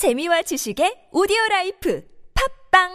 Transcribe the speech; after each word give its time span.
재미와 0.00 0.40
지식의 0.40 1.08
오디오 1.12 1.36
라이프 1.50 2.00
팟빵 2.72 2.88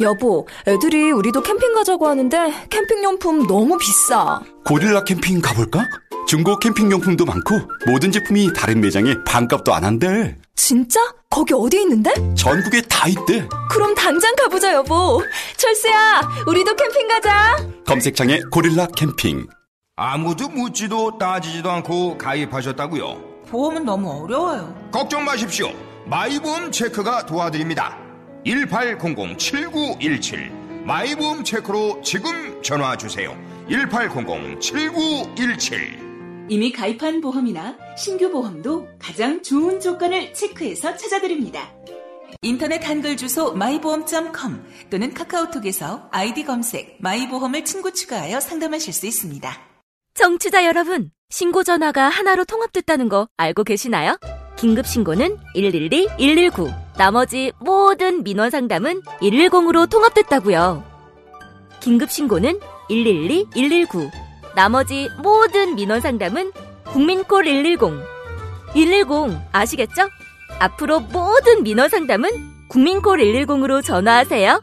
여보, 0.00 0.48
애들이 0.66 1.12
우리도 1.12 1.40
캠핑 1.44 1.74
가자고 1.74 2.08
하는데 2.08 2.52
캠핑용품 2.70 3.46
너무 3.46 3.78
비싸. 3.78 4.40
고릴라 4.66 5.04
캠핑 5.04 5.40
가볼까? 5.40 5.86
중고 6.26 6.58
캠핑용품도 6.58 7.24
많고 7.24 7.54
모든 7.86 8.10
제품이 8.10 8.52
다른 8.52 8.80
매장에 8.80 9.14
반값도 9.24 9.72
안 9.72 9.84
한대. 9.84 10.36
진짜? 10.56 10.98
거기 11.30 11.54
어디 11.54 11.80
있는데? 11.82 12.12
전국에 12.34 12.80
다 12.80 13.06
있대. 13.06 13.46
그럼 13.70 13.94
당장 13.94 14.34
가보자, 14.34 14.72
여보. 14.72 15.22
철수야, 15.56 16.20
우리도 16.48 16.74
캠핑 16.74 17.06
가자. 17.06 17.64
검색창에 17.86 18.40
고릴라 18.50 18.88
캠핑. 18.96 19.46
아무도 19.94 20.48
묻지도 20.48 21.16
따지지도 21.16 21.70
않고 21.70 22.18
가입하셨다고요? 22.18 23.44
보험은 23.46 23.84
너무 23.84 24.24
어려워요. 24.24 24.74
걱정 24.90 25.24
마십시오. 25.24 25.70
마이보험 26.06 26.70
체크가 26.70 27.24
도와드립니다. 27.24 27.98
1800-7917 28.44 30.84
마이보험 30.84 31.44
체크로 31.44 32.02
지금 32.02 32.60
전화 32.62 32.94
주세요. 32.96 33.34
1800-7917 33.70 36.04
이미 36.50 36.70
가입한 36.72 37.22
보험이나 37.22 37.78
신규 37.96 38.30
보험도 38.30 38.86
가장 38.98 39.42
좋은 39.42 39.80
조건을 39.80 40.34
체크해서 40.34 40.94
찾아드립니다. 40.94 41.72
인터넷 42.42 42.86
한글 42.86 43.16
주소 43.16 43.54
마이보험.com 43.54 44.62
또는 44.90 45.14
카카오톡에서 45.14 46.10
아이디 46.12 46.44
검색 46.44 46.98
마이보험을 47.00 47.64
친구 47.64 47.94
추가하여 47.94 48.40
상담하실 48.40 48.92
수 48.92 49.06
있습니다. 49.06 49.50
청취자 50.12 50.66
여러분, 50.66 51.10
신고 51.30 51.62
전화가 51.62 52.10
하나로 52.10 52.44
통합됐다는 52.44 53.08
거 53.08 53.26
알고 53.38 53.64
계시나요? 53.64 54.18
긴급 54.56 54.86
신고는 54.86 55.38
112, 55.54 56.08
119. 56.18 56.70
나머지 56.96 57.52
모든 57.58 58.22
민원 58.22 58.50
상담은 58.50 59.02
110으로 59.20 59.88
통합됐다고요. 59.90 60.84
긴급 61.80 62.10
신고는 62.10 62.60
112, 62.88 63.46
119. 63.52 64.10
나머지 64.54 65.08
모든 65.22 65.74
민원 65.74 66.00
상담은 66.00 66.52
국민콜 66.84 67.44
110. 67.44 67.78
110 68.72 69.38
아시겠죠? 69.52 70.08
앞으로 70.60 71.00
모든 71.00 71.62
민원 71.62 71.88
상담은 71.88 72.30
국민콜 72.68 73.18
110으로 73.18 73.84
전화하세요. 73.84 74.60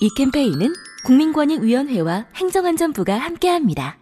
이 0.00 0.10
캠페인은 0.16 0.72
국민권익위원회와 1.04 2.26
행정안전부가 2.34 3.16
함께합니다. 3.16 3.98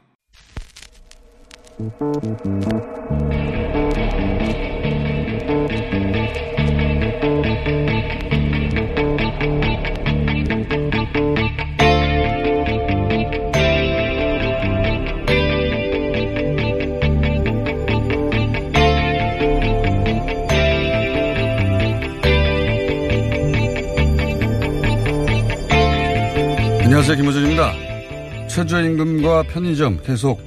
안녕하세요. 27.06 27.16
김호준입니다. 27.16 28.48
최저임금과 28.48 29.42
편의점 29.42 30.00
계속 30.02 30.40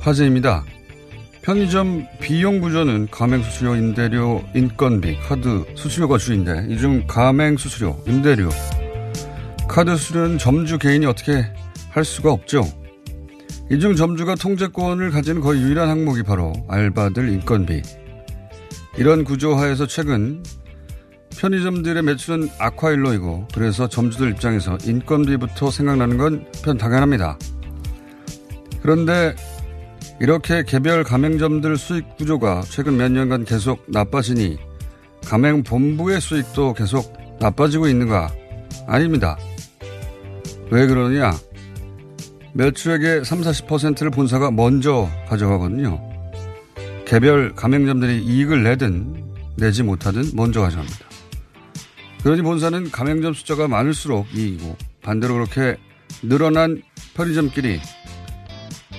화제입니다. 0.00 0.64
편의점 1.42 2.06
비용 2.18 2.60
구조는 2.60 3.08
가맹 3.10 3.42
수수료, 3.42 3.76
임대료, 3.76 4.42
인건비, 4.54 5.18
카드 5.20 5.66
수수료가 5.74 6.16
주인데 6.16 6.64
이 6.70 6.78
중 6.78 7.06
가맹 7.06 7.58
수수료, 7.58 8.02
임대료, 8.06 8.48
카드 9.68 9.94
수수료는 9.94 10.38
점주 10.38 10.78
개인이 10.78 11.04
어떻게 11.04 11.44
할 11.90 12.06
수가 12.06 12.32
없죠. 12.32 12.62
이 13.70 13.78
중 13.78 13.94
점주가 13.94 14.34
통제권을 14.36 15.10
가지는 15.10 15.42
거의 15.42 15.60
유일한 15.60 15.90
항목이 15.90 16.22
바로 16.22 16.54
알바들 16.68 17.28
인건비. 17.28 17.82
이런 18.96 19.24
구조 19.24 19.54
하에서 19.56 19.86
최근 19.86 20.42
편의점들의 21.38 22.02
매출은 22.02 22.48
악화일로이고 22.58 23.48
그래서 23.54 23.88
점주들 23.88 24.30
입장에서 24.30 24.78
인건비부터 24.84 25.70
생각나는 25.70 26.16
건 26.18 26.44
편 26.62 26.78
당연합니다. 26.78 27.38
그런데 28.82 29.34
이렇게 30.20 30.62
개별 30.64 31.02
가맹점들 31.02 31.76
수익 31.76 32.16
구조가 32.16 32.62
최근 32.68 32.96
몇 32.96 33.10
년간 33.10 33.44
계속 33.44 33.82
나빠지니 33.88 34.58
가맹 35.24 35.62
본부의 35.62 36.20
수익도 36.20 36.74
계속 36.74 37.12
나빠지고 37.40 37.88
있는가? 37.88 38.32
아닙니다. 38.86 39.36
왜 40.70 40.86
그러냐? 40.86 41.32
매출액의 42.54 43.24
3, 43.24 43.40
40%를 43.40 44.10
본사가 44.10 44.50
먼저 44.50 45.08
가져가거든요. 45.28 46.00
개별 47.06 47.54
가맹점들이 47.54 48.22
이익을 48.22 48.62
내든 48.62 49.24
내지 49.56 49.82
못하든 49.82 50.30
먼저 50.34 50.60
가져갑니다. 50.60 51.11
그러니 52.22 52.42
본사는 52.42 52.90
가맹점 52.90 53.34
숫자가 53.34 53.68
많을수록 53.68 54.32
이익이고 54.34 54.76
반대로 55.02 55.34
그렇게 55.34 55.76
늘어난 56.22 56.82
편의점끼리 57.14 57.80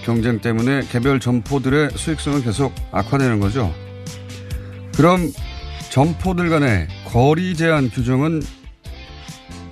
경쟁 0.03 0.41
때문에 0.41 0.81
개별 0.89 1.19
점포들의 1.21 1.91
수익성은 1.95 2.43
계속 2.43 2.75
악화되는 2.91 3.39
거죠. 3.39 3.73
그럼 4.95 5.31
점포들 5.89 6.49
간의 6.49 6.87
거리 7.05 7.55
제한 7.55 7.89
규정은 7.89 8.41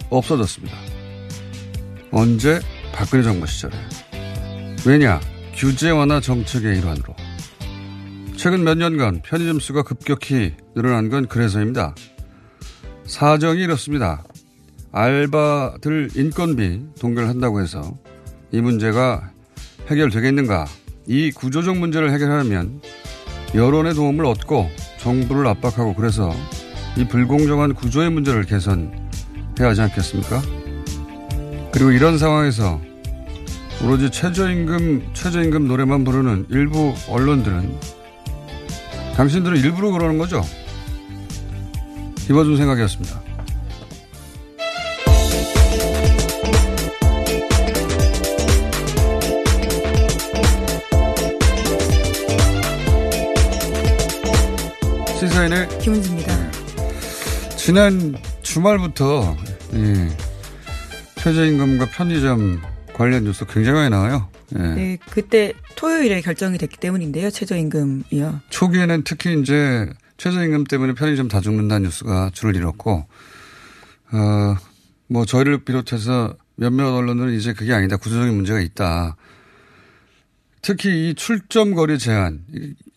없어졌습니다. 0.09 0.77
언제? 2.11 2.61
박근혜 2.93 3.23
정부 3.23 3.47
시절에. 3.47 3.73
왜냐? 4.85 5.19
규제 5.55 5.89
완화 5.89 6.19
정책의 6.21 6.77
일환으로. 6.79 7.15
최근 8.37 8.63
몇 8.63 8.77
년간 8.77 9.21
편의점 9.23 9.59
수가 9.59 9.83
급격히 9.83 10.53
늘어난 10.75 11.09
건 11.09 11.27
그래서입니다. 11.27 11.93
사정이 13.11 13.61
이렇습니다. 13.61 14.23
알바들 14.93 16.11
인건비 16.15 16.81
동결한다고 16.97 17.59
해서 17.59 17.93
이 18.53 18.61
문제가 18.61 19.31
해결되겠는가? 19.89 20.65
이 21.07 21.29
구조적 21.31 21.77
문제를 21.77 22.13
해결하려면 22.13 22.81
여론의 23.53 23.95
도움을 23.95 24.25
얻고 24.25 24.69
정부를 24.99 25.45
압박하고 25.47 25.93
그래서 25.93 26.33
이 26.95 27.05
불공정한 27.05 27.73
구조의 27.73 28.11
문제를 28.11 28.43
개선해야 28.43 28.93
하지 29.59 29.81
않겠습니까? 29.81 30.41
그리고 31.73 31.91
이런 31.91 32.17
상황에서 32.17 32.79
오로지 33.83 34.09
최저임금, 34.09 35.09
최저임금 35.13 35.67
노래만 35.67 36.05
부르는 36.05 36.45
일부 36.49 36.93
언론들은 37.09 37.77
당신들은 39.17 39.57
일부러 39.57 39.91
그러는 39.91 40.17
거죠? 40.17 40.41
김어준 42.27 42.57
생각이었습니다. 42.57 43.21
시사인의 55.19 55.67
김은지입니다. 55.79 56.51
지난 57.57 58.15
주말부터 58.41 59.37
예, 59.75 60.09
최저임금과 61.17 61.85
편의점 61.91 62.59
관련 62.93 63.23
뉴스 63.23 63.45
굉장히 63.45 63.77
많이 63.77 63.89
나와요. 63.91 64.27
예. 64.55 64.59
네, 64.59 64.97
그때 65.11 65.53
토요일에 65.75 66.21
결정이 66.21 66.57
됐기 66.57 66.77
때문인데요. 66.77 67.29
최저임금이요. 67.29 68.41
초기에는 68.49 69.03
특히 69.03 69.39
이제 69.39 69.87
최저임금 70.21 70.65
때문에 70.65 70.93
편의점 70.93 71.27
다 71.29 71.41
죽는다는 71.41 71.85
뉴스가 71.85 72.29
줄을 72.31 72.55
잃었고, 72.55 73.07
어, 74.11 74.55
뭐 75.07 75.25
저희를 75.25 75.63
비롯해서 75.65 76.35
몇몇 76.55 76.93
언론들은 76.93 77.33
이제 77.33 77.53
그게 77.53 77.73
아니다. 77.73 77.97
구조적인 77.97 78.35
문제가 78.35 78.59
있다. 78.59 79.15
특히 80.61 81.09
이 81.09 81.15
출점 81.15 81.73
거리 81.73 81.97
제한, 81.97 82.45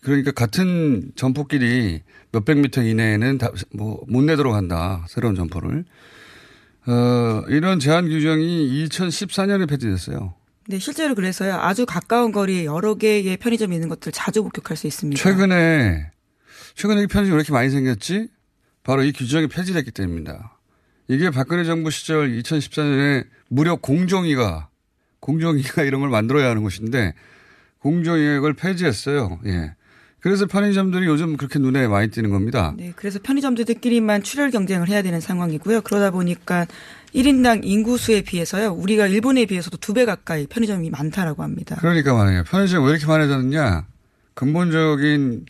그러니까 0.01 0.33
같은 0.33 1.13
점포끼리 1.15 2.03
몇백 2.31 2.59
미터 2.59 2.83
이내에는 2.83 3.39
다뭐못 3.39 4.23
내도록 4.23 4.53
한다. 4.53 5.03
새로운 5.09 5.33
점포를. 5.33 5.83
어, 6.85 7.43
이런 7.47 7.79
제한 7.79 8.07
규정이 8.07 8.85
2014년에 8.85 9.67
폐지됐어요. 9.67 10.35
네, 10.67 10.77
실제로 10.77 11.15
그래서요. 11.15 11.55
아주 11.55 11.87
가까운 11.87 12.31
거리에 12.31 12.65
여러 12.65 12.93
개의 12.93 13.37
편의점이 13.37 13.73
있는 13.75 13.89
것들 13.89 14.11
자주 14.11 14.43
목격할 14.43 14.77
수 14.77 14.85
있습니다. 14.85 15.19
최근에, 15.19 16.11
최근에 16.75 17.03
이 17.03 17.07
편의점이 17.07 17.31
왜 17.35 17.39
이렇게 17.39 17.53
많이 17.53 17.69
생겼지? 17.69 18.27
바로 18.83 19.03
이 19.03 19.11
규정이 19.11 19.47
폐지됐기 19.47 19.91
때문입니다. 19.91 20.57
이게 21.07 21.29
박근혜 21.29 21.63
정부 21.63 21.89
시절 21.89 22.29
2014년에 22.37 23.25
무려 23.49 23.75
공정위가, 23.75 24.69
공정위가 25.19 25.83
이런 25.83 26.01
걸 26.01 26.09
만들어야 26.09 26.49
하는 26.49 26.63
곳인데, 26.63 27.13
공정위가 27.79 28.33
이걸 28.35 28.53
폐지했어요. 28.53 29.39
예. 29.45 29.75
그래서 30.19 30.47
편의점들이 30.47 31.05
요즘 31.05 31.37
그렇게 31.37 31.59
눈에 31.59 31.87
많이 31.87 32.09
띄는 32.09 32.31
겁니다. 32.31 32.73
네, 32.75 32.91
그래서 32.95 33.19
편의점들끼리만 33.21 34.23
출혈 34.23 34.49
경쟁을 34.49 34.89
해야 34.89 35.03
되는 35.03 35.19
상황이고요. 35.21 35.81
그러다 35.81 36.09
보니까 36.09 36.65
1인당 37.13 37.61
인구수에 37.63 38.21
비해서요. 38.21 38.71
우리가 38.73 39.05
일본에 39.05 39.45
비해서도 39.45 39.77
두 39.77 39.93
배 39.93 40.03
가까이 40.03 40.47
편의점이 40.47 40.89
많다라고 40.89 41.43
합니다. 41.43 41.75
그러니까 41.79 42.15
말이에요. 42.15 42.43
편의점 42.45 42.83
왜 42.85 42.91
이렇게 42.91 43.05
많아졌느냐? 43.05 43.85
근본적인 44.33 45.45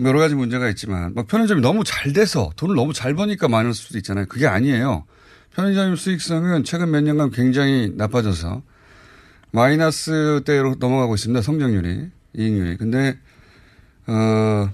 여러 0.00 0.18
가지 0.18 0.34
문제가 0.34 0.68
있지만 0.70 1.12
막 1.14 1.26
편의점이 1.26 1.60
너무 1.60 1.84
잘 1.84 2.12
돼서 2.12 2.50
돈을 2.56 2.74
너무 2.74 2.92
잘 2.92 3.14
버니까 3.14 3.48
많을 3.48 3.74
수도 3.74 3.98
있잖아요. 3.98 4.26
그게 4.26 4.46
아니에요. 4.46 5.04
편의점 5.54 5.96
수익성은 5.96 6.64
최근 6.64 6.90
몇 6.90 7.02
년간 7.02 7.30
굉장히 7.30 7.92
나빠져서 7.94 8.62
마이너스 9.50 10.42
대로 10.46 10.74
넘어가고 10.78 11.14
있습니다. 11.14 11.42
성장률이 11.42 12.10
이익률이. 12.34 12.76
근데 12.78 13.18
어 14.06 14.70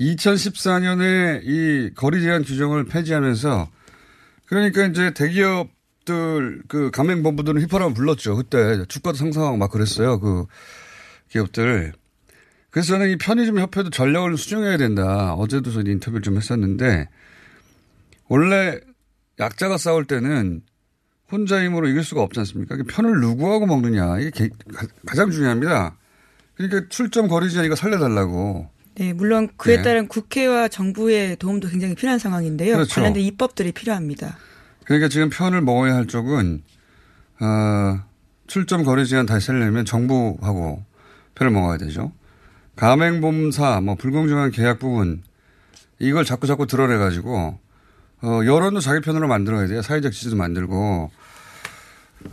2014년에 0.00 1.42
이 1.44 1.90
거리 1.94 2.22
제한 2.22 2.42
규정을 2.42 2.86
폐지하면서 2.86 3.68
그러니까 4.46 4.86
이제 4.86 5.12
대기업들 5.12 6.62
그 6.66 6.90
가맹본부들은 6.90 7.60
휘파람 7.60 7.92
불렀죠. 7.92 8.36
그때 8.36 8.84
주가도 8.88 9.18
상승하고 9.18 9.58
막 9.58 9.70
그랬어요. 9.70 10.18
그 10.18 10.46
기업들. 11.28 11.92
그래서 12.70 12.88
저는 12.88 13.10
이 13.10 13.16
편의점 13.16 13.58
협회도 13.58 13.90
전략을 13.90 14.36
수정해야 14.36 14.76
된다. 14.76 15.34
어제도 15.34 15.72
저 15.72 15.80
인터뷰를 15.80 16.22
좀 16.22 16.36
했었는데 16.36 17.08
원래 18.28 18.78
약자가 19.38 19.76
싸울 19.76 20.04
때는 20.04 20.62
혼자 21.30 21.62
힘으로 21.62 21.88
이길 21.88 22.04
수가 22.04 22.22
없지 22.22 22.40
않습니까? 22.40 22.76
편을 22.88 23.20
누구하고 23.20 23.66
먹느냐 23.66 24.18
이게 24.18 24.50
가장 25.06 25.30
중요합니다. 25.30 25.96
그러니까 26.54 26.88
출점 26.88 27.28
거리 27.28 27.50
제한 27.50 27.66
이거 27.66 27.74
살려달라고. 27.74 28.68
네, 28.96 29.12
물론 29.12 29.48
그에 29.56 29.76
네. 29.76 29.82
따른 29.82 30.08
국회와 30.08 30.68
정부의 30.68 31.36
도움도 31.36 31.68
굉장히 31.68 31.94
필요한 31.94 32.18
상황인데요. 32.18 32.74
그렇죠. 32.74 32.96
관련된 32.96 33.22
입법들이 33.22 33.72
필요합니다. 33.72 34.36
그러니까 34.84 35.08
지금 35.08 35.30
편을 35.30 35.62
먹어야 35.62 35.94
할 35.94 36.06
쪽은 36.06 36.62
어, 37.40 38.04
출점 38.46 38.84
거리 38.84 39.06
제한 39.06 39.24
다시 39.26 39.46
살려면 39.46 39.84
정부하고 39.84 40.84
편을 41.34 41.52
먹어야 41.52 41.78
되죠. 41.78 42.12
가맹범사 42.80 43.82
뭐 43.82 43.94
불공정한 43.94 44.50
계약 44.50 44.78
부분 44.78 45.22
이걸 45.98 46.24
자꾸 46.24 46.46
자꾸 46.46 46.66
드러내 46.66 46.96
가지고 46.96 47.58
어, 48.22 48.40
여론도 48.46 48.80
자기 48.80 49.02
편으로 49.02 49.28
만들어야 49.28 49.66
돼요. 49.66 49.82
사회적 49.82 50.12
지지도 50.12 50.36
만들고 50.36 51.10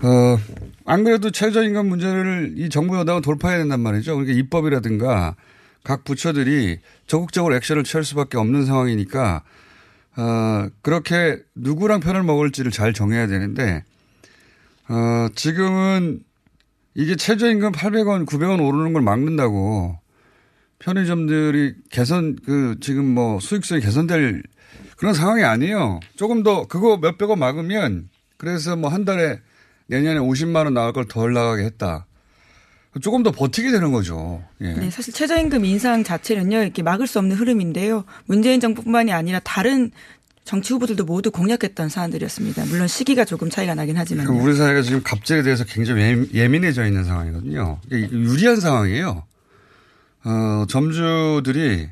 어, 0.01 0.37
안 0.85 1.03
그래도 1.03 1.31
최저임금 1.31 1.87
문제를 1.87 2.53
이 2.55 2.69
정부 2.69 2.97
여당은 2.97 3.23
돌파해야 3.23 3.57
된단 3.59 3.81
말이죠. 3.81 4.15
그러니까 4.15 4.37
입법이라든가 4.37 5.35
각 5.83 6.05
부처들이 6.05 6.79
적극적으로 7.07 7.53
액션을 7.55 7.83
취할 7.83 8.05
수밖에 8.05 8.37
없는 8.37 8.65
상황이니까 8.65 9.43
어, 10.15 10.67
그렇게 10.81 11.39
누구랑 11.55 11.99
편을 11.99 12.23
먹을지를 12.23 12.71
잘 12.71 12.93
정해야 12.93 13.27
되는데 13.27 13.83
어, 14.87 15.27
지금은 15.35 16.21
이게 16.95 17.17
최저임금 17.17 17.73
800원, 17.73 18.25
900원 18.25 18.65
오르는 18.65 18.93
걸 18.93 19.01
막는다고 19.01 19.99
편의점들이 20.79 21.73
개선 21.89 22.35
그 22.45 22.75
지금 22.81 23.05
뭐 23.05 23.39
수익성이 23.39 23.81
개선될 23.81 24.43
그런 24.97 25.13
상황이 25.13 25.43
아니에요. 25.43 25.99
조금 26.15 26.43
더 26.43 26.65
그거 26.67 26.97
몇백 26.97 27.29
원 27.29 27.39
막으면 27.39 28.09
그래서 28.37 28.75
뭐 28.75 28.89
한 28.91 29.05
달에 29.05 29.39
내년에 29.87 30.19
50만 30.19 30.65
원 30.65 30.73
나올 30.73 30.93
걸 30.93 31.05
덜 31.07 31.33
나가게 31.33 31.63
했다. 31.63 32.05
조금 33.01 33.21
더 33.21 33.31
버티게 33.31 33.71
되는 33.71 33.91
거죠. 33.91 34.43
예. 34.61 34.73
네, 34.73 34.89
사실 34.89 35.13
최저임금 35.13 35.63
인상 35.65 36.03
자체는요, 36.03 36.63
이렇게 36.63 36.81
막을 36.81 37.05
수 37.05 37.19
없는 37.19 37.35
흐름인데요. 37.35 38.05
문재인 38.25 38.59
정부뿐만이 38.59 39.11
아니라 39.13 39.39
다른 39.43 39.91
정치 40.43 40.73
후보들도 40.73 41.05
모두 41.05 41.29
공략했던 41.29 41.89
사안들이었습니다. 41.89 42.65
물론 42.65 42.87
시기가 42.87 43.23
조금 43.25 43.51
차이가 43.51 43.75
나긴 43.75 43.97
하지만요. 43.97 44.31
우리 44.41 44.55
사회가 44.55 44.81
지금 44.81 45.03
갑질에 45.03 45.43
대해서 45.43 45.63
굉장히 45.65 46.01
예- 46.01 46.25
예민해져 46.33 46.87
있는 46.87 47.03
상황이거든요. 47.03 47.79
유리한 47.91 48.59
상황이에요. 48.59 49.23
어, 50.27 50.65
점주들이 50.67 51.89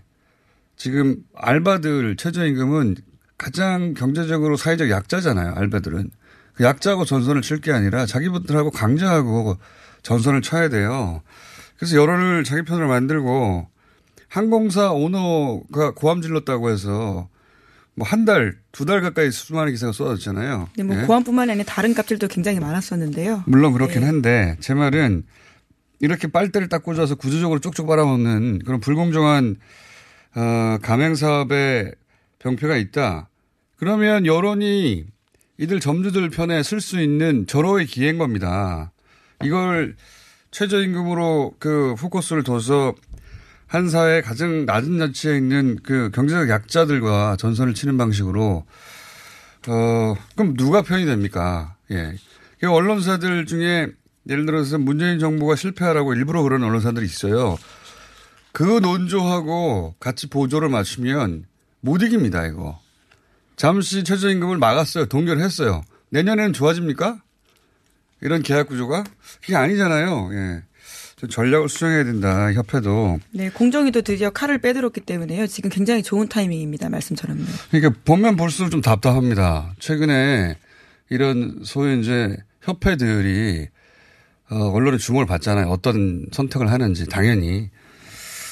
지금 0.75 1.17
알바들 1.35 2.17
최저임금은 2.17 2.97
가장 3.37 3.93
경제적으로 3.93 4.57
사회적 4.57 4.89
약자잖아요. 4.89 5.53
알바들은. 5.55 6.11
그 6.55 6.63
약자하고 6.63 7.05
전선을 7.05 7.41
칠 7.41 7.59
게 7.61 7.71
아니라 7.71 8.05
자기분들하고 8.05 8.71
강자하고 8.71 9.57
전선을 10.03 10.41
쳐야 10.41 10.69
돼요. 10.69 11.21
그래서 11.77 11.97
여론을 11.97 12.43
자기 12.43 12.63
편으로 12.63 12.87
만들고 12.87 13.67
항공사 14.29 14.91
오너가 14.91 15.91
고함 15.95 16.21
질렀다고 16.21 16.69
해서 16.69 17.29
뭐 17.95 18.05
한 18.05 18.25
달, 18.25 18.57
두 18.73 18.85
달 18.85 18.99
가까이 19.01 19.31
수많은 19.31 19.71
기사가 19.71 19.93
쏟아졌잖아요. 19.93 20.69
네, 20.77 20.83
뭐 20.83 20.97
예? 20.97 21.05
고함뿐만이 21.05 21.51
아니라 21.51 21.65
다른 21.65 21.93
값들도 21.93 22.27
굉장히 22.27 22.59
많았었는데요. 22.59 23.43
물론 23.47 23.71
그렇긴 23.71 24.01
네. 24.01 24.05
한데 24.07 24.57
제 24.59 24.73
말은 24.73 25.23
이렇게 26.05 26.27
빨대를 26.27 26.69
딱 26.69 26.83
꽂아서 26.83 27.15
구조적으로 27.15 27.59
쪽쪽 27.59 27.87
빨아먹는 27.87 28.59
그런 28.59 28.79
불공정한 28.79 29.55
어, 30.35 30.77
가맹 30.83 31.15
사업의 31.15 31.93
병폐가 32.37 32.77
있다. 32.77 33.27
그러면 33.75 34.27
여론이 34.27 35.05
이들 35.57 35.79
점주들 35.79 36.29
편에 36.29 36.61
쓸 36.61 36.79
수 36.79 37.01
있는 37.01 37.47
절호의 37.47 37.87
기회인 37.87 38.19
겁니다. 38.19 38.91
이걸 39.43 39.95
최저임금으로 40.51 41.55
그 41.57 41.95
포커스를 41.97 42.43
둬서 42.43 42.93
한 43.65 43.89
사회의 43.89 44.21
가장 44.21 44.65
낮은 44.65 44.99
자치에 44.99 45.35
있는 45.35 45.79
그 45.81 46.11
경제적 46.11 46.49
약자들과 46.49 47.37
전선을 47.39 47.73
치는 47.73 47.97
방식으로 47.97 48.63
어, 49.67 50.15
그럼 50.35 50.55
누가 50.55 50.83
편이 50.83 51.05
됩니까? 51.05 51.75
예. 51.89 52.13
그 52.59 52.69
언론사들 52.69 53.47
중에 53.47 53.87
예를 54.29 54.45
들어서 54.45 54.77
문재인 54.77 55.19
정부가 55.19 55.55
실패하라고 55.55 56.13
일부러 56.13 56.41
그런 56.43 56.63
언론사들이 56.63 57.05
있어요. 57.05 57.57
그 58.51 58.63
논조하고 58.63 59.95
같이 59.99 60.27
보조를 60.27 60.69
맞추면 60.69 61.45
못 61.81 62.01
이깁니다, 62.01 62.47
이거. 62.47 62.79
잠시 63.55 64.03
최저임금을 64.03 64.57
막았어요. 64.57 65.05
동결했어요. 65.05 65.83
내년에는 66.09 66.53
좋아집니까? 66.53 67.21
이런 68.21 68.41
계약 68.41 68.67
구조가? 68.67 69.03
그게 69.41 69.55
아니잖아요. 69.55 70.29
예. 70.33 70.63
좀 71.17 71.29
전략을 71.29 71.69
수정해야 71.69 72.03
된다, 72.03 72.51
협회도. 72.51 73.19
네, 73.31 73.49
공정위도 73.49 74.01
드디어 74.01 74.29
칼을 74.31 74.57
빼들었기 74.57 75.01
때문에요. 75.01 75.47
지금 75.47 75.69
굉장히 75.69 76.03
좋은 76.03 76.27
타이밍입니다. 76.27 76.89
말씀처럼요. 76.89 77.45
그러니까 77.71 78.01
보면 78.03 78.35
볼수록 78.35 78.71
좀 78.71 78.81
답답합니다. 78.81 79.73
최근에 79.79 80.57
이런 81.09 81.61
소위 81.63 81.99
이제 81.99 82.35
협회들이 82.61 83.67
어, 84.49 84.69
언론의 84.71 84.99
주목을 84.99 85.25
받잖아요. 85.25 85.67
어떤 85.67 86.25
선택을 86.31 86.71
하는지 86.71 87.07
당연히. 87.07 87.69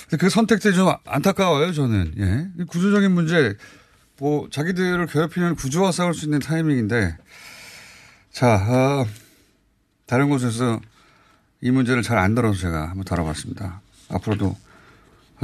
근데 0.09 0.17
그 0.17 0.29
선택들이 0.29 0.73
좀 0.75 0.91
안타까워요. 1.05 1.71
저는. 1.71 2.13
예. 2.17 2.63
구조적인 2.65 3.11
문제 3.11 3.55
뭐 4.17 4.47
자기들을 4.51 5.05
괴롭히는 5.07 5.55
구조와 5.55 5.91
싸울 5.91 6.13
수 6.13 6.25
있는 6.25 6.39
타이밍인데 6.39 7.17
자 8.31 8.55
어, 8.55 9.05
다른 10.05 10.29
곳에서 10.29 10.79
이 11.61 11.71
문제를 11.71 12.03
잘 12.03 12.17
안 12.17 12.35
다뤄서 12.35 12.59
제가 12.59 12.89
한번 12.89 13.03
다뤄봤습니다. 13.05 13.81
앞으로도 14.09 14.55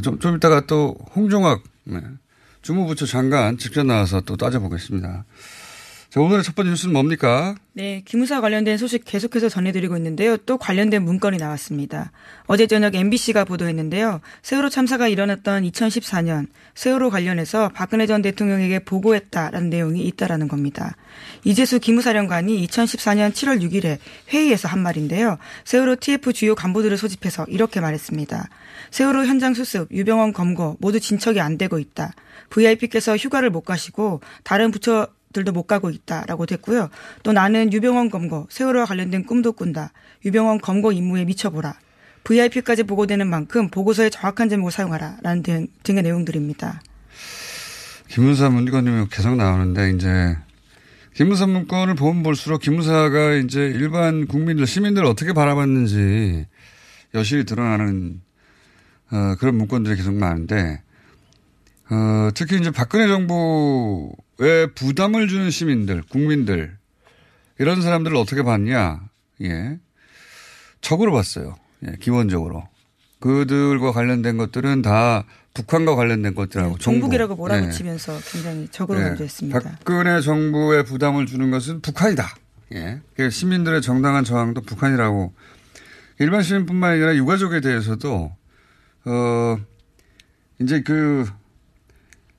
좀, 0.04 0.20
좀 0.20 0.36
이따가 0.36 0.62
또 0.62 0.96
홍종학 1.16 1.64
네. 1.86 2.02
주무부처 2.62 3.06
장관 3.06 3.58
직접 3.58 3.86
나와서 3.86 4.22
또 4.22 4.36
따져보겠습니다. 4.36 5.26
자, 6.10 6.22
오늘의 6.22 6.44
첫 6.44 6.56
번째 6.56 6.72
뉴스는 6.72 6.92
뭡니까? 6.92 7.54
네, 7.74 8.02
기무사 8.04 8.42
관련된 8.42 8.80
소식 8.80 9.06
계속해서 9.06 9.48
전해드리고 9.48 9.96
있는데요. 9.98 10.38
또 10.38 10.58
관련된 10.58 11.04
문건이 11.04 11.38
나왔습니다. 11.38 12.12
어제 12.48 12.66
저녁 12.66 12.96
MBC가 12.96 13.46
보도했는데요. 13.46 14.20
세월호 14.42 14.70
참사가 14.70 15.08
일어났던 15.08 15.70
2014년 15.70 16.48
세월호 16.74 17.12
관련해서 17.12 17.70
박근혜 17.76 18.08
전 18.08 18.24
대통령에게 18.24 18.80
보고했다라는 18.80 19.70
내용이 19.70 20.04
있다라는 20.08 20.48
겁니다. 20.48 20.96
이재수 21.44 21.80
기무사령관이 21.80 22.66
2014년 22.66 23.32
7월 23.32 23.62
6일에 23.62 24.00
회의에서 24.30 24.68
한 24.68 24.80
말인데요. 24.80 25.38
세월호 25.64 25.98
TF 25.98 26.34
주요 26.34 26.56
간부들을 26.56 26.98
소집해서 26.98 27.46
이렇게 27.50 27.82
말했습니다. 27.82 28.50
세월호 28.90 29.26
현장 29.26 29.54
수습, 29.54 29.88
유병원 29.92 30.34
검거 30.34 30.76
모두 30.80 31.00
진척이 31.00 31.40
안 31.40 31.60
되고 31.60 31.78
있다. 31.78 32.14
VIP께서 32.50 33.16
휴가를 33.16 33.52
못 33.52 33.62
가시고 33.62 34.22
다른 34.44 34.72
부처 34.72 35.08
들도 35.34 35.52
못 35.52 35.64
가고 35.64 35.90
있다라고 35.90 36.46
됐고요. 36.46 36.90
또 37.24 37.32
나는 37.32 37.72
유병원 37.72 38.10
검거, 38.10 38.48
세월호와 38.50 38.86
관련된 38.86 39.26
꿈도 39.26 39.54
꾼다. 39.54 39.92
유병원 40.26 40.60
검거 40.60 40.92
임무에 40.92 41.26
미쳐보라. 41.26 41.76
VIP까지 42.24 42.84
보고되는 42.84 43.28
만큼 43.28 43.70
보고서에 43.70 44.10
정확한 44.10 44.50
제목을 44.50 44.72
사용하라라는 44.72 45.44
등, 45.44 45.68
등의 45.84 46.04
내용들입니다. 46.04 46.82
김문사 48.08 48.50
문건이 48.50 49.10
계속 49.10 49.36
나오는데 49.36 49.92
이제 49.92 50.36
김문사 51.14 51.48
문건을 51.48 51.96
보면 51.96 52.24
볼수록 52.24 52.62
김문사가 52.62 53.34
이제 53.36 53.62
일반 53.62 54.26
국민들 54.26 54.66
시민들 54.66 55.04
을 55.04 55.10
어떻게 55.10 55.34
바라봤는지 55.34 56.48
여실히 57.14 57.46
드러나는 57.46 58.22
어, 59.12 59.36
그런 59.40 59.56
문건들이 59.56 59.96
계속 59.96 60.14
많은데 60.14 60.82
어, 61.90 62.30
특히 62.34 62.58
이제 62.58 62.72
박근혜 62.72 63.08
정부 63.08 64.16
에 64.42 64.68
부담을 64.68 65.28
주는 65.28 65.50
시민들, 65.50 66.02
국민들 66.04 66.78
이런 67.58 67.82
사람들을 67.82 68.16
어떻게 68.16 68.42
봤냐? 68.42 69.02
예. 69.42 69.80
적으로 70.82 71.12
봤어요. 71.12 71.58
예, 71.86 71.96
기본적으로. 72.00 72.68
그들과 73.20 73.92
관련된 73.92 74.38
것들은 74.38 74.82
다 74.82 75.26
북한과 75.54 75.96
관련된 75.96 76.36
것들하고 76.36 76.76
네, 76.76 76.80
종북이라고. 76.80 77.36
몰아붙이면서 77.36 78.14
네. 78.18 78.32
굉장히 78.32 78.68
적으로 78.72 79.00
네. 79.00 79.06
간주했습니다. 79.06 79.60
박근혜 79.60 80.22
정부에 80.22 80.84
부담을 80.84 81.26
주는 81.26 81.52
것은 81.52 81.82
북한이다. 81.82 82.34
예. 82.76 83.02
그러니까 83.14 83.30
시민들의 83.30 83.82
정당한 83.82 84.24
저항도 84.24 84.62
북한이라고 84.62 85.34
일반 86.20 86.44
시민뿐만 86.44 86.92
아니라 86.92 87.16
유가족에 87.16 87.60
대해서도 87.62 88.32
어 89.06 89.58
이제 90.62 90.82
그 90.82 91.26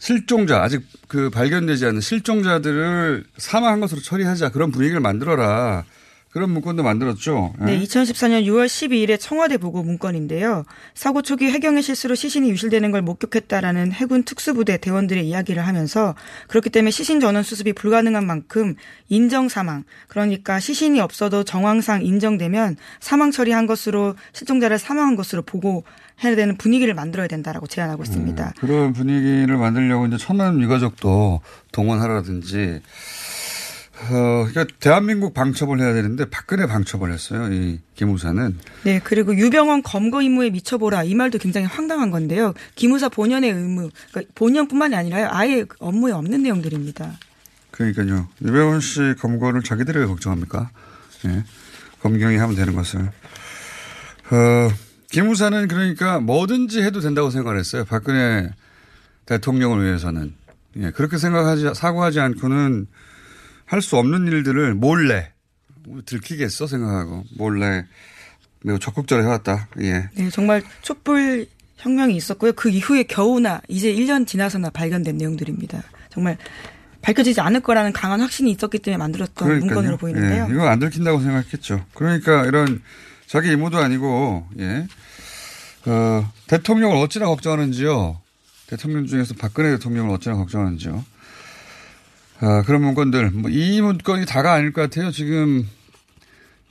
실종자 0.00 0.62
아직 0.62 0.82
그 1.08 1.30
발견되지 1.30 1.86
않은 1.86 2.00
실종자들을 2.00 3.24
사망한 3.36 3.80
것으로 3.80 4.00
처리하자 4.00 4.50
그런 4.50 4.72
분위기를 4.72 5.00
만들어라. 5.00 5.84
그런 6.30 6.50
문건도 6.50 6.84
만들었죠. 6.84 7.54
예. 7.62 7.64
네, 7.64 7.80
2014년 7.80 8.44
6월 8.44 8.66
12일에 8.66 9.18
청와대 9.18 9.58
보고 9.58 9.82
문건인데요. 9.82 10.64
사고 10.94 11.22
초기 11.22 11.46
해경의 11.46 11.82
실수로 11.82 12.14
시신이 12.14 12.48
유실되는 12.50 12.92
걸 12.92 13.02
목격했다라는 13.02 13.90
해군 13.90 14.22
특수부대 14.22 14.76
대원들의 14.76 15.26
이야기를 15.26 15.66
하면서 15.66 16.14
그렇기 16.46 16.70
때문에 16.70 16.92
시신 16.92 17.18
전원 17.18 17.42
수습이 17.42 17.72
불가능한 17.72 18.24
만큼 18.24 18.76
인정 19.08 19.48
사망, 19.48 19.82
그러니까 20.06 20.60
시신이 20.60 21.00
없어도 21.00 21.42
정황상 21.42 22.04
인정되면 22.04 22.76
사망 23.00 23.32
처리한 23.32 23.66
것으로 23.66 24.14
실종자를 24.32 24.78
사망한 24.78 25.16
것으로 25.16 25.42
보고 25.42 25.82
해야 26.22 26.36
되는 26.36 26.56
분위기를 26.56 26.94
만들어야 26.94 27.26
된다라고 27.26 27.66
제안하고 27.66 28.02
있습니다. 28.02 28.44
음, 28.44 28.52
그런 28.60 28.92
분위기를 28.92 29.56
만들려고 29.56 30.06
이제 30.06 30.16
천안 30.16 30.60
유가족도 30.60 31.40
동원하라든지 31.72 32.80
어, 34.08 34.46
그러니까 34.48 34.66
대한민국 34.80 35.34
방첩을 35.34 35.78
해야 35.80 35.92
되는데 35.92 36.24
박근혜 36.30 36.66
방첩을 36.66 37.12
했어요. 37.12 37.52
이 37.52 37.80
기무사는. 37.94 38.58
네, 38.84 39.00
그리고 39.04 39.36
유병원 39.36 39.82
검거 39.82 40.22
임무에 40.22 40.50
미쳐보라 40.50 41.04
이 41.04 41.14
말도 41.14 41.38
굉장히 41.38 41.66
황당한 41.66 42.10
건데요. 42.10 42.54
기무사 42.76 43.10
본연의 43.10 43.50
의무, 43.52 43.90
그러니까 44.10 44.32
본연뿐만이 44.34 44.96
아니라요. 44.96 45.28
아예 45.30 45.64
업무에 45.80 46.12
없는 46.12 46.42
내용들입니다. 46.42 47.18
그러니까요. 47.72 48.28
유병원 48.42 48.80
씨 48.80 49.00
검거를 49.18 49.62
자기들이 49.62 49.98
왜 49.98 50.06
걱정합니까? 50.06 50.70
예. 51.26 51.44
검경이 52.00 52.36
하면 52.36 52.56
되는 52.56 52.74
것을. 52.74 53.00
어, 53.00 54.70
기무사는 55.10 55.68
그러니까 55.68 56.20
뭐든지 56.20 56.82
해도 56.82 57.00
된다고 57.00 57.30
생각을 57.30 57.58
했어요. 57.58 57.84
박근혜 57.84 58.50
대통령을 59.26 59.84
위해서는. 59.84 60.34
예. 60.76 60.90
그렇게 60.90 61.18
생각하지, 61.18 61.72
사고하지 61.74 62.20
않고는 62.20 62.86
할 63.66 63.82
수 63.82 63.96
없는 63.96 64.26
일들을 64.26 64.74
몰래 64.74 65.32
들키겠어 66.04 66.66
생각하고 66.66 67.24
몰래 67.36 67.86
매우 68.64 68.78
적극적으로 68.78 69.24
해왔다. 69.26 69.68
예. 69.80 70.08
네, 70.14 70.28
정말 70.30 70.62
촛불 70.82 71.46
혁명이 71.76 72.16
있었고요. 72.16 72.52
그 72.52 72.68
이후에 72.68 73.04
겨우나 73.04 73.60
이제 73.68 73.92
1년 73.94 74.26
지나서나 74.26 74.70
발견된 74.70 75.16
내용들입니다. 75.16 75.82
정말 76.10 76.36
밝혀지지 77.00 77.40
않을 77.40 77.60
거라는 77.60 77.92
강한 77.92 78.20
확신이 78.20 78.50
있었기 78.50 78.80
때문에 78.80 78.98
만들었던 78.98 79.48
그러니까요. 79.48 79.74
문건으로 79.74 79.96
보이는데요. 79.96 80.46
예, 80.50 80.52
이거 80.52 80.68
안 80.68 80.78
들킨다고 80.78 81.20
생각했겠죠. 81.20 81.84
그러니까 81.94 82.44
이런 82.46 82.82
자기 83.30 83.52
임무도 83.52 83.78
아니고 83.78 84.44
예. 84.58 84.88
어, 85.86 86.32
대통령을 86.48 86.96
어찌나 86.96 87.26
걱정하는지요. 87.26 88.20
대통령 88.66 89.06
중에서 89.06 89.34
박근혜 89.38 89.70
대통령을 89.70 90.12
어찌나 90.12 90.34
걱정하는지요. 90.34 91.04
아, 92.40 92.62
그런 92.62 92.82
문건들. 92.82 93.30
뭐 93.30 93.48
이 93.52 93.80
문건이 93.80 94.26
다가 94.26 94.52
아닐 94.54 94.72
것 94.72 94.82
같아요. 94.82 95.12
지금, 95.12 95.68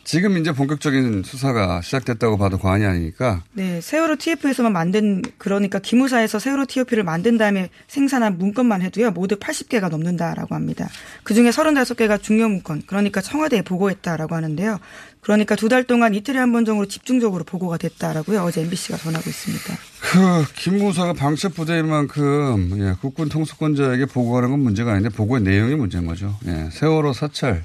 지금 0.09 0.37
이제 0.37 0.51
본격적인 0.51 1.21
수사가 1.23 1.83
시작됐다고 1.83 2.39
봐도 2.39 2.57
과언이 2.57 2.83
아니니까. 2.83 3.43
네, 3.53 3.79
세월호 3.79 4.15
TF에서만 4.15 4.73
만든 4.73 5.21
그러니까 5.37 5.77
기무사에서 5.77 6.39
세월호 6.39 6.65
TF를 6.65 7.03
만든 7.03 7.37
다음에 7.37 7.69
생산한 7.87 8.39
문건만 8.39 8.81
해도요 8.81 9.11
모두 9.11 9.35
80개가 9.35 9.89
넘는다라고 9.91 10.55
합니다. 10.55 10.89
그 11.21 11.35
중에 11.35 11.51
35개가 11.51 12.23
중요 12.23 12.49
문건, 12.49 12.81
그러니까 12.87 13.21
청와대에 13.21 13.61
보고했다라고 13.61 14.33
하는데요. 14.33 14.79
그러니까 15.21 15.55
두 15.55 15.69
달 15.69 15.83
동안 15.83 16.15
이틀에 16.15 16.39
한 16.39 16.53
번 16.53 16.65
정도 16.65 16.87
집중적으로 16.87 17.43
보고가 17.43 17.77
됐다라고요. 17.77 18.41
어제 18.41 18.61
MBC가 18.61 18.97
전하고 18.97 19.29
있습니다. 19.29 19.77
그 20.01 20.45
김무사가 20.55 21.13
방첩 21.13 21.53
부대인 21.53 21.87
만큼 21.87 22.71
예, 22.79 22.95
국군 22.99 23.29
통수권자에게 23.29 24.07
보고하는 24.07 24.49
건 24.49 24.61
문제가 24.61 24.93
아닌데 24.93 25.09
보고의 25.09 25.43
내용이 25.43 25.75
문제인 25.75 26.07
거죠. 26.07 26.35
예, 26.47 26.69
세월호 26.71 27.13
사찰 27.13 27.63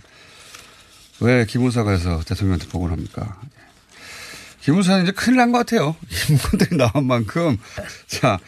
왜 1.24 1.46
김무사가 1.46 1.90
해서 1.92 2.20
대통령한테 2.26 2.66
보고를 2.68 2.92
합니까? 2.92 3.40
김무사는 4.60 5.02
이제 5.04 5.12
큰일 5.12 5.38
난 5.38 5.52
것 5.52 5.58
같아요. 5.58 5.96
이 6.10 6.32
문건들이 6.32 6.76
나온 6.76 7.06
만큼 7.06 7.58
자 8.06 8.38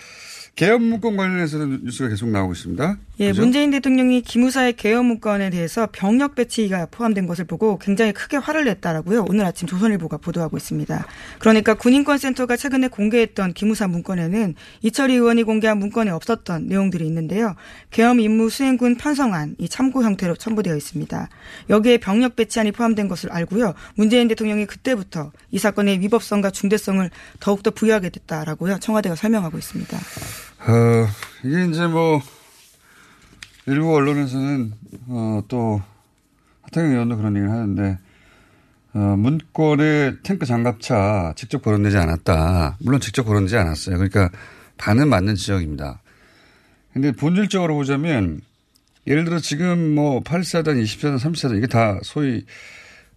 개헌 0.54 0.82
문건 0.82 1.16
관련해서는 1.16 1.84
뉴스가 1.84 2.08
계속 2.08 2.28
나오고 2.30 2.52
있습니다. 2.54 2.96
예, 3.18 3.28
그죠? 3.28 3.42
문재인 3.42 3.70
대통령이 3.70 4.20
기무사의 4.20 4.74
개헌 4.74 5.06
문건에 5.06 5.48
대해서 5.48 5.88
병력 5.90 6.34
배치가 6.34 6.86
포함된 6.90 7.26
것을 7.26 7.46
보고 7.46 7.78
굉장히 7.78 8.12
크게 8.12 8.36
화를 8.36 8.64
냈다라고요. 8.66 9.24
오늘 9.28 9.46
아침 9.46 9.66
조선일보가 9.66 10.18
보도하고 10.18 10.58
있습니다. 10.58 11.06
그러니까 11.38 11.74
군인권센터가 11.74 12.56
최근에 12.56 12.88
공개했던 12.88 13.54
기무사 13.54 13.88
문건에는 13.88 14.54
이철희 14.82 15.14
의원이 15.14 15.44
공개한 15.44 15.78
문건에 15.78 16.10
없었던 16.10 16.66
내용들이 16.66 17.06
있는데요. 17.06 17.54
계엄 17.90 18.20
임무 18.20 18.50
수행군 18.50 18.96
편성안이 18.96 19.68
참고 19.70 20.02
형태로 20.02 20.36
첨부되어 20.36 20.76
있습니다. 20.76 21.28
여기에 21.70 21.98
병력 21.98 22.36
배치안이 22.36 22.72
포함된 22.72 23.08
것을 23.08 23.32
알고요. 23.32 23.72
문재인 23.94 24.28
대통령이 24.28 24.66
그때부터 24.66 25.32
이 25.50 25.58
사건의 25.58 26.00
위법성과 26.00 26.50
중대성을 26.50 27.08
더욱더 27.40 27.70
부여하게 27.70 28.10
됐다라고요. 28.10 28.78
청와대가 28.80 29.14
설명하고 29.16 29.56
있습니다. 29.56 29.96
어, 29.96 31.06
이게 31.44 31.64
이제 31.66 31.86
뭐, 31.86 32.20
일부 33.66 33.94
언론에서는, 33.94 34.72
어, 35.08 35.42
또, 35.48 35.82
하태경 36.62 36.90
의원도 36.90 37.16
그런 37.16 37.34
얘기를 37.36 37.50
하는데, 37.50 37.98
어, 38.94 38.98
문건에 39.16 40.16
탱크 40.22 40.46
장갑차 40.46 41.34
직접 41.36 41.62
거론되지 41.62 41.96
않았다. 41.96 42.78
물론 42.80 43.00
직접 43.00 43.24
거론되지 43.24 43.56
않았어요. 43.56 43.96
그러니까 43.96 44.30
반은 44.78 45.08
맞는 45.08 45.34
지적입니다. 45.34 46.00
근데 46.92 47.12
본질적으로 47.12 47.74
보자면, 47.74 48.40
예를 49.06 49.24
들어 49.24 49.38
지금 49.38 49.94
뭐 49.94 50.22
8사단, 50.22 50.82
20사단, 50.82 51.18
30사단, 51.18 51.58
이게 51.58 51.66
다 51.66 51.98
소위 52.02 52.44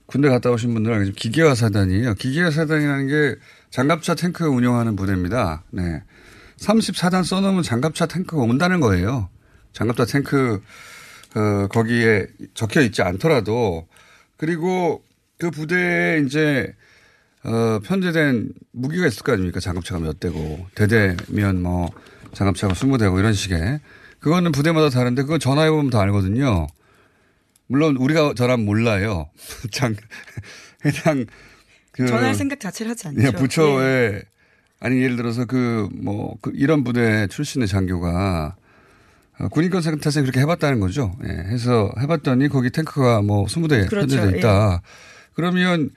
군대 0.05 0.27
갔다 0.29 0.49
오신 0.49 0.73
분들 0.73 0.91
알겠지만 0.91 1.15
기계화 1.15 1.55
사단이에요. 1.55 2.15
기계화 2.15 2.49
사단이라는 2.49 3.07
게 3.07 3.35
장갑차 3.69 4.15
탱크 4.15 4.45
운영하는 4.45 4.95
부대입니다. 4.95 5.63
네. 5.69 6.01
34단 6.57 7.23
써놓으면 7.23 7.63
장갑차 7.63 8.07
탱크가 8.07 8.41
온다는 8.41 8.79
거예요. 8.79 9.29
장갑차 9.73 10.05
탱크, 10.05 10.61
어, 11.35 11.67
거기에 11.67 12.27
적혀 12.53 12.81
있지 12.81 13.01
않더라도, 13.01 13.87
그리고 14.37 15.03
그 15.37 15.51
부대에 15.51 16.19
이제, 16.25 16.73
어, 17.43 17.79
편제된 17.83 18.53
무기가 18.71 19.07
있을 19.07 19.23
거 19.23 19.33
아닙니까? 19.33 19.59
장갑차가 19.59 20.01
몇 20.01 20.19
대고, 20.19 20.67
대대면 20.75 21.61
뭐, 21.61 21.89
장갑차가 22.33 22.73
20대고 22.73 23.19
이런 23.19 23.33
식의. 23.33 23.79
그거는 24.19 24.51
부대마다 24.51 24.89
다른데, 24.89 25.23
그건 25.23 25.39
전화해 25.39 25.69
보면 25.69 25.89
다 25.89 26.01
알거든요. 26.01 26.67
물론 27.67 27.95
우리가 27.97 28.33
전화면 28.35 28.65
몰라요. 28.65 29.29
장, 29.71 29.95
해당, 30.85 31.25
그. 31.91 32.07
전할 32.07 32.33
생각 32.33 32.59
자체를 32.59 32.89
하지 32.89 33.07
않죠. 33.09 33.21
예, 33.21 33.31
부처에 33.31 34.21
아니 34.79 35.01
예를 35.01 35.17
들어서 35.17 35.45
그뭐 35.45 36.37
그 36.41 36.51
이런 36.55 36.83
부대 36.83 37.27
출신의 37.27 37.67
장교가 37.67 38.55
어, 38.55 38.68
군인권 39.47 39.81
센터에서 39.81 40.21
그렇게 40.21 40.39
해봤다는 40.41 40.79
거죠. 40.79 41.15
예, 41.25 41.29
해서 41.29 41.91
해봤더니 41.99 42.49
거기 42.49 42.69
탱크가 42.69 43.21
뭐 43.21 43.45
20대 43.45 43.89
그렇죠. 43.89 44.17
현재돼 44.17 44.39
있다. 44.39 44.81
그러면 45.33 45.89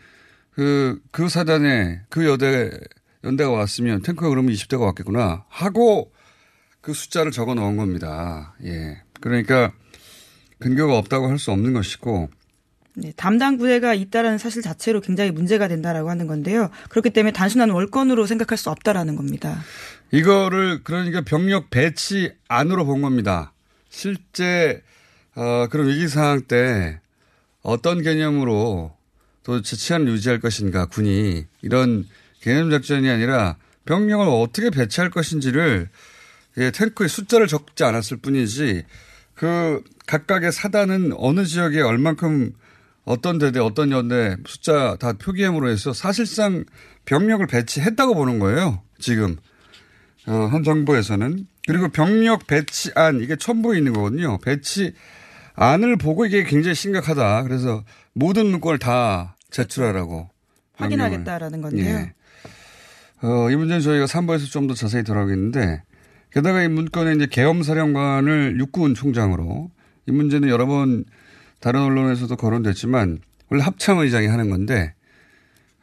그, 0.54 1.00
그 1.10 1.28
사단에 1.28 2.02
그 2.08 2.26
여대, 2.26 2.70
연대가 3.24 3.50
왔으면 3.50 4.02
탱크가 4.02 4.28
그러면 4.28 4.52
20대가 4.52 4.80
왔겠구나 4.82 5.44
하고 5.48 6.12
그 6.80 6.92
숫자를 6.92 7.32
적어 7.32 7.54
놓은 7.54 7.76
겁니다. 7.76 8.54
예. 8.64 9.00
그러니까 9.20 9.72
근거가 10.58 10.96
없다고 10.98 11.28
할 11.28 11.38
수 11.38 11.50
없는 11.50 11.72
것이고 11.72 12.28
네, 12.94 13.12
담당 13.16 13.56
부대가 13.56 13.94
있다라는 13.94 14.36
사실 14.38 14.60
자체로 14.60 15.00
굉장히 15.00 15.30
문제가 15.30 15.66
된다라고 15.66 16.10
하는 16.10 16.26
건데요. 16.26 16.70
그렇기 16.90 17.10
때문에 17.10 17.32
단순한 17.32 17.70
월권으로 17.70 18.26
생각할 18.26 18.58
수 18.58 18.68
없다라는 18.70 19.16
겁니다. 19.16 19.62
이거를 20.12 20.84
그러니까 20.84 21.22
병력 21.22 21.70
배치 21.70 22.32
안으로 22.46 22.84
본 22.84 23.02
겁니다. 23.02 23.52
실제 23.88 24.82
어, 25.34 25.66
그런 25.70 25.88
위기 25.88 26.06
상황 26.06 26.42
때 26.42 27.00
어떤 27.62 28.02
개념으로 28.02 28.94
도대체 29.42 29.76
치안을 29.76 30.08
유지할 30.08 30.40
것인가 30.40 30.86
군이 30.86 31.46
이런 31.62 32.06
개념 32.40 32.70
작전이 32.70 33.08
아니라 33.08 33.56
병력을 33.86 34.24
어떻게 34.28 34.70
배치할 34.70 35.10
것인지를 35.10 35.88
예, 36.58 36.70
탱크의 36.70 37.08
숫자를 37.08 37.46
적지 37.46 37.82
않았을 37.82 38.18
뿐이지 38.18 38.84
그 39.34 39.82
각각의 40.06 40.52
사단은 40.52 41.12
어느 41.16 41.44
지역에 41.44 41.80
얼만큼 41.80 42.52
어떤 43.04 43.38
대대 43.38 43.58
어떤 43.58 43.90
연대 43.90 44.36
숫자 44.46 44.96
다 45.00 45.14
표기함으로 45.14 45.70
해서 45.70 45.94
사실상 45.94 46.64
병력을 47.06 47.44
배치했다고 47.46 48.14
보는 48.14 48.38
거예요. 48.38 48.82
지금 48.98 49.38
어, 50.26 50.48
현 50.50 50.62
정부에서는 50.62 51.46
그리고 51.66 51.88
병력 51.88 52.46
배치안 52.46 53.20
이게 53.20 53.36
첨부에 53.36 53.78
있는 53.78 53.92
거거든요. 53.92 54.38
배치안을 54.38 55.96
보고 56.00 56.26
이게 56.26 56.44
굉장히 56.44 56.74
심각하다. 56.74 57.42
그래서 57.44 57.84
모든 58.12 58.46
문건을 58.46 58.78
다 58.78 59.36
제출하라고 59.50 60.28
확인하겠다라는 60.76 61.60
건데요. 61.62 61.86
예. 61.86 62.12
어, 63.22 63.50
이 63.50 63.56
문제는 63.56 63.80
저희가 63.82 64.06
3부에서 64.06 64.50
좀 64.50 64.66
더 64.66 64.74
자세히 64.74 65.04
들어가겠는데 65.04 65.82
게다가 66.32 66.62
이 66.62 66.68
문건에 66.68 67.12
이제 67.14 67.26
계엄사령관을 67.30 68.58
육군 68.58 68.94
총장으로 68.94 69.70
이 70.08 70.12
문제는 70.12 70.48
여러 70.48 70.66
번 70.66 71.04
다른 71.60 71.82
언론에서도 71.82 72.34
거론됐지만 72.36 73.20
원래 73.50 73.62
합참 73.62 73.98
의장이 73.98 74.26
하는 74.26 74.50
건데 74.50 74.94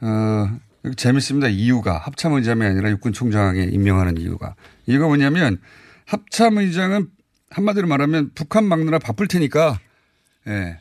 어, 0.02 0.48
재밌습니다. 0.96 1.48
이유가 1.48 1.98
합참의장이 1.98 2.64
아니라 2.64 2.90
육군총장에 2.92 3.64
임명하는 3.72 4.18
이유가 4.18 4.56
이유가 4.88 5.08
뭐냐면 5.08 5.60
합참의장은 6.06 7.08
한마디로 7.50 7.88
말하면 7.88 8.32
북한 8.36 8.66
막느라 8.66 9.00
바쁠 9.00 9.28
테니까 9.28 9.80
예. 10.48 10.80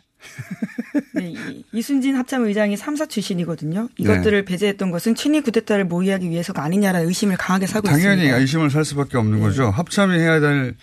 네, 1.14 1.34
이순진 1.72 2.16
합참의장이 2.16 2.76
3사 2.76 3.08
출신이거든요. 3.08 3.88
이것들을 3.98 4.40
네. 4.40 4.44
배제했던 4.44 4.90
것은 4.90 5.14
친위 5.14 5.40
구데타를 5.40 5.84
모의하기 5.84 6.28
위해서가 6.28 6.62
아니냐라는 6.62 7.06
의심을 7.08 7.36
강하게 7.36 7.66
사고 7.66 7.86
당연히 7.86 8.02
있습니다. 8.02 8.22
당연히 8.24 8.40
의심을 8.40 8.70
살 8.70 8.84
수밖에 8.84 9.16
없는 9.16 9.38
네. 9.38 9.44
거죠. 9.44 9.70
합참이 9.70 10.18
해야 10.18 10.40
될 10.40 10.76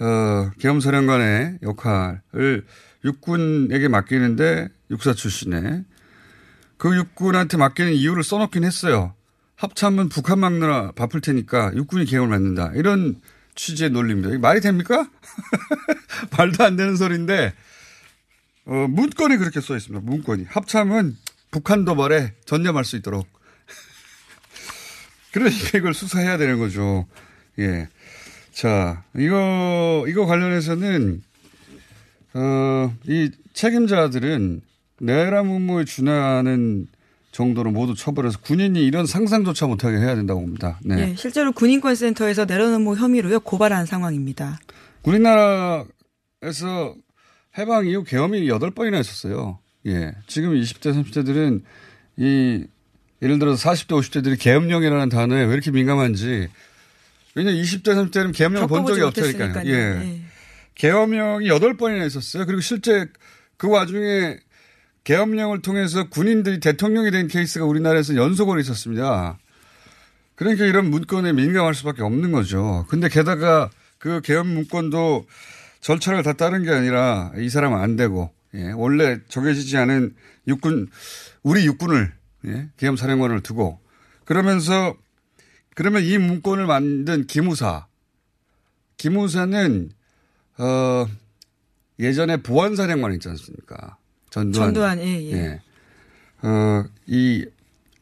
어, 0.00 0.50
계엄사령관의 0.58 1.58
역할을 1.62 2.64
육군에게 3.04 3.88
맡기는데 3.88 4.68
육사 4.90 5.14
출신에 5.14 5.84
그 6.80 6.96
육군한테 6.96 7.58
맡기는 7.58 7.92
이유를 7.92 8.24
써놓긴 8.24 8.64
했어요. 8.64 9.12
합참은 9.56 10.08
북한 10.08 10.38
막느라 10.38 10.92
바쁠 10.92 11.20
테니까 11.20 11.72
육군이 11.74 12.06
계엄을 12.06 12.30
맡는다. 12.30 12.72
이런 12.74 13.20
취지의 13.54 13.90
논리입니다. 13.90 14.38
말이 14.38 14.62
됩니까? 14.62 15.06
말도 16.38 16.64
안 16.64 16.76
되는 16.76 16.96
소리인데 16.96 17.52
어, 18.64 18.86
문건이 18.88 19.36
그렇게 19.36 19.60
써 19.60 19.76
있습니다. 19.76 20.02
문건이. 20.10 20.46
합참은 20.48 21.18
북한 21.50 21.84
도발에 21.84 22.32
전념할 22.46 22.86
수 22.86 22.96
있도록. 22.96 23.28
그러니까 25.32 25.76
이걸 25.76 25.92
수사해야 25.92 26.38
되는 26.38 26.58
거죠. 26.58 27.06
예. 27.58 27.90
자, 28.52 29.04
이거, 29.14 30.06
이거 30.08 30.24
관련해서는, 30.24 31.22
어, 32.32 32.96
이 33.06 33.30
책임자들은 33.52 34.62
내란 35.00 35.46
문무에 35.46 35.84
준하는 35.84 36.86
정도로 37.32 37.70
모두 37.70 37.94
처벌해서 37.94 38.38
군인이 38.40 38.84
이런 38.84 39.06
상상조차 39.06 39.66
못하게 39.66 39.98
해야 39.98 40.14
된다고 40.14 40.40
봅니다. 40.40 40.78
네. 40.84 40.96
네 40.96 41.14
실제로 41.16 41.52
군인권센터에서 41.52 42.44
내란 42.44 42.74
음모 42.74 42.96
혐의로요 42.96 43.40
고발한 43.40 43.86
상황입니다. 43.86 44.58
우리나라에서 45.04 45.86
해방 47.56 47.86
이후 47.86 48.04
계엄이 48.04 48.46
8번이나 48.48 49.00
있었어요. 49.00 49.58
예. 49.86 50.12
지금 50.26 50.52
20대, 50.54 50.92
30대들은 50.92 51.62
이 52.18 52.66
예를 53.22 53.38
들어서 53.38 53.70
40대, 53.70 53.98
50대들이 53.98 54.38
계엄령이라는 54.38 55.08
단어에 55.08 55.44
왜 55.44 55.52
이렇게 55.52 55.70
민감한지 55.70 56.48
왜냐면 57.34 57.62
20대, 57.62 57.84
30대는 57.84 58.36
계엄령을 58.36 58.68
본 58.68 58.86
적이 58.86 59.02
없으니까요. 59.02 59.62
예. 59.66 59.72
예. 59.72 60.20
계엄령이 60.74 61.48
8번이나 61.48 62.06
있었어요. 62.06 62.44
그리고 62.44 62.60
실제 62.60 63.06
그 63.56 63.68
와중에 63.68 64.38
계엄령을 65.10 65.60
통해서 65.60 66.08
군인들이 66.08 66.60
대통령이 66.60 67.10
된 67.10 67.26
케이스가 67.26 67.64
우리나라에서 67.64 68.14
연속으로 68.14 68.60
있었습니다. 68.60 69.40
그러니까 70.36 70.66
이런 70.66 70.88
문건에 70.88 71.32
민감할 71.32 71.74
수밖에 71.74 72.04
없는 72.04 72.30
거죠. 72.30 72.86
근데 72.88 73.08
게다가 73.08 73.70
그 73.98 74.20
계엄 74.20 74.46
문건도 74.46 75.26
절차를 75.80 76.22
다 76.22 76.34
따른 76.34 76.62
게 76.62 76.70
아니라 76.70 77.32
이 77.38 77.48
사람은 77.48 77.76
안 77.76 77.96
되고 77.96 78.30
예, 78.54 78.70
원래 78.70 79.18
정해지지 79.26 79.76
않은 79.78 80.14
육군 80.46 80.88
우리 81.42 81.66
육군을 81.66 82.12
예, 82.46 82.68
계엄 82.76 82.94
사령관을 82.94 83.40
두고 83.40 83.80
그러면서 84.24 84.94
그러면 85.74 86.04
이 86.04 86.18
문건을 86.18 86.66
만든 86.66 87.26
기무사 87.26 87.88
기무사는 88.96 89.90
어 90.58 91.06
예전에 91.98 92.36
보안사령관 92.36 93.12
있지 93.14 93.28
않습니까? 93.28 93.96
전두환. 94.30 94.68
전두환 94.68 95.00
예, 95.00 95.04
예. 95.04 95.32
예. 95.32 95.60
어, 96.42 96.84
이 97.06 97.46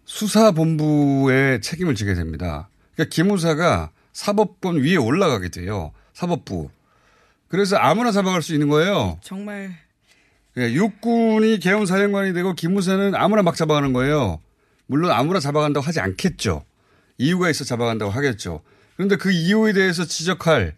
수사본부의 0.04 1.60
책임을 1.60 1.94
지게 1.94 2.14
됩니다. 2.14 2.68
그러니까 2.94 3.14
기무사가 3.14 3.90
사법권 4.12 4.82
위에 4.82 4.96
올라가게 4.96 5.48
돼요. 5.48 5.92
사법부. 6.12 6.70
그래서 7.48 7.76
아무나 7.76 8.12
잡아갈 8.12 8.42
수 8.42 8.52
있는 8.52 8.68
거예요. 8.68 9.18
정말. 9.22 9.74
예, 10.56 10.72
육군이 10.72 11.60
개헌사령관이 11.60 12.32
되고 12.32 12.52
기무사는 12.54 13.14
아무나 13.14 13.42
막 13.42 13.54
잡아가는 13.56 13.92
거예요. 13.92 14.40
물론 14.86 15.10
아무나 15.12 15.40
잡아간다고 15.40 15.84
하지 15.84 16.00
않겠죠. 16.00 16.64
이유가 17.18 17.50
있어 17.50 17.64
잡아간다고 17.64 18.10
하겠죠. 18.10 18.62
그런데 18.96 19.16
그 19.16 19.30
이유에 19.30 19.72
대해서 19.72 20.04
지적할 20.04 20.74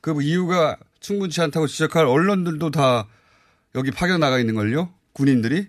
그 0.00 0.20
이유가 0.22 0.76
충분치 0.98 1.40
않다고 1.40 1.66
지적할 1.66 2.06
언론들도 2.06 2.70
다 2.70 3.06
여기 3.74 3.90
파견 3.90 4.20
나가 4.20 4.38
있는 4.38 4.54
걸요. 4.54 4.90
군인들이 5.12 5.68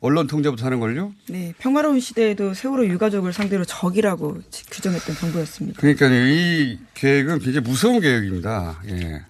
언론 0.00 0.26
통제부터 0.26 0.64
하는 0.66 0.78
걸요. 0.80 1.12
네, 1.28 1.52
평화로운 1.58 1.98
시대에도 2.00 2.54
세월호 2.54 2.86
유가족을 2.86 3.32
상대로 3.32 3.64
적이라고 3.64 4.40
규정했던 4.70 5.16
정부였습니다. 5.16 5.80
그러니까 5.80 6.06
이 6.08 6.78
계획은 6.94 7.40
굉장히 7.40 7.66
무서운 7.68 8.00
계획입니다. 8.00 8.80
예. 8.88 9.22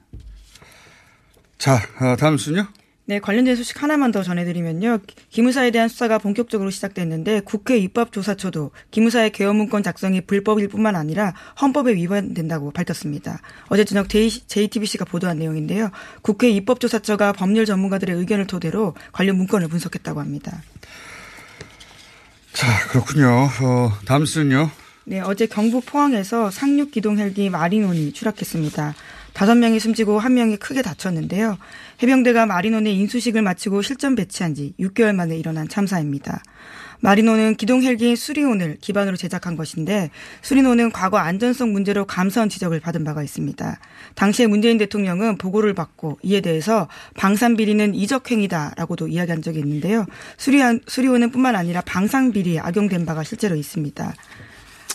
자, 1.56 1.76
어, 2.00 2.16
다음 2.16 2.36
순요. 2.36 2.68
네, 3.08 3.20
관련된 3.20 3.56
소식 3.56 3.82
하나만 3.82 4.12
더 4.12 4.22
전해드리면요. 4.22 4.98
기무사에 5.30 5.70
대한 5.70 5.88
수사가 5.88 6.18
본격적으로 6.18 6.68
시작됐는데 6.68 7.40
국회 7.40 7.78
입법조사처도 7.78 8.70
기무사의 8.90 9.32
개헌문건 9.32 9.82
작성이 9.82 10.20
불법일 10.20 10.68
뿐만 10.68 10.94
아니라 10.94 11.32
헌법에 11.58 11.94
위반된다고 11.94 12.70
밝혔습니다. 12.70 13.40
어제 13.68 13.86
저녁 13.86 14.10
JTBC가 14.10 15.06
보도한 15.06 15.38
내용인데요. 15.38 15.90
국회 16.20 16.50
입법조사처가 16.50 17.32
법률 17.32 17.64
전문가들의 17.64 18.14
의견을 18.14 18.46
토대로 18.46 18.94
관련 19.12 19.38
문건을 19.38 19.68
분석했다고 19.68 20.20
합니다. 20.20 20.60
자, 22.52 22.66
그렇군요. 22.90 23.48
어, 23.62 23.90
다음 24.04 24.26
순요. 24.26 24.70
네, 25.04 25.20
어제 25.20 25.46
경북 25.46 25.86
포항에서 25.86 26.50
상륙 26.50 26.90
기동 26.90 27.18
헬기 27.18 27.48
마리논이 27.48 28.12
추락했습니다. 28.12 28.94
다섯 29.38 29.54
명이 29.54 29.78
숨지고 29.78 30.18
한 30.18 30.34
명이 30.34 30.56
크게 30.56 30.82
다쳤는데요. 30.82 31.58
해병대가 32.02 32.46
마리논의 32.46 32.94
인수식을 32.94 33.42
마치고 33.42 33.82
실전 33.82 34.14
배치한 34.14 34.54
지 34.54 34.74
6개월 34.78 35.14
만에 35.14 35.36
일어난 35.36 35.68
참사입니다. 35.68 36.42
마리노는 37.00 37.54
기동 37.56 37.82
헬기인 37.82 38.16
수리온을 38.16 38.78
기반으로 38.80 39.16
제작한 39.16 39.56
것인데 39.56 40.10
수리온은 40.42 40.90
과거 40.90 41.18
안전성 41.18 41.72
문제로 41.72 42.04
감사원 42.04 42.48
지적을 42.48 42.80
받은 42.80 43.04
바가 43.04 43.22
있습니다. 43.22 43.78
당시에 44.16 44.48
문재인 44.48 44.78
대통령은 44.78 45.38
보고를 45.38 45.74
받고 45.74 46.18
이에 46.22 46.40
대해서 46.40 46.88
방산 47.16 47.56
비리는 47.56 47.94
이적 47.94 48.30
행위다라고도 48.30 49.08
이야기한 49.08 49.42
적이 49.42 49.60
있는데요. 49.60 50.06
수리온은 50.86 51.30
뿐만 51.30 51.54
아니라 51.54 51.80
방산 51.82 52.32
비리에 52.32 52.58
악용된 52.58 53.06
바가 53.06 53.22
실제로 53.22 53.54
있습니다. 53.54 54.14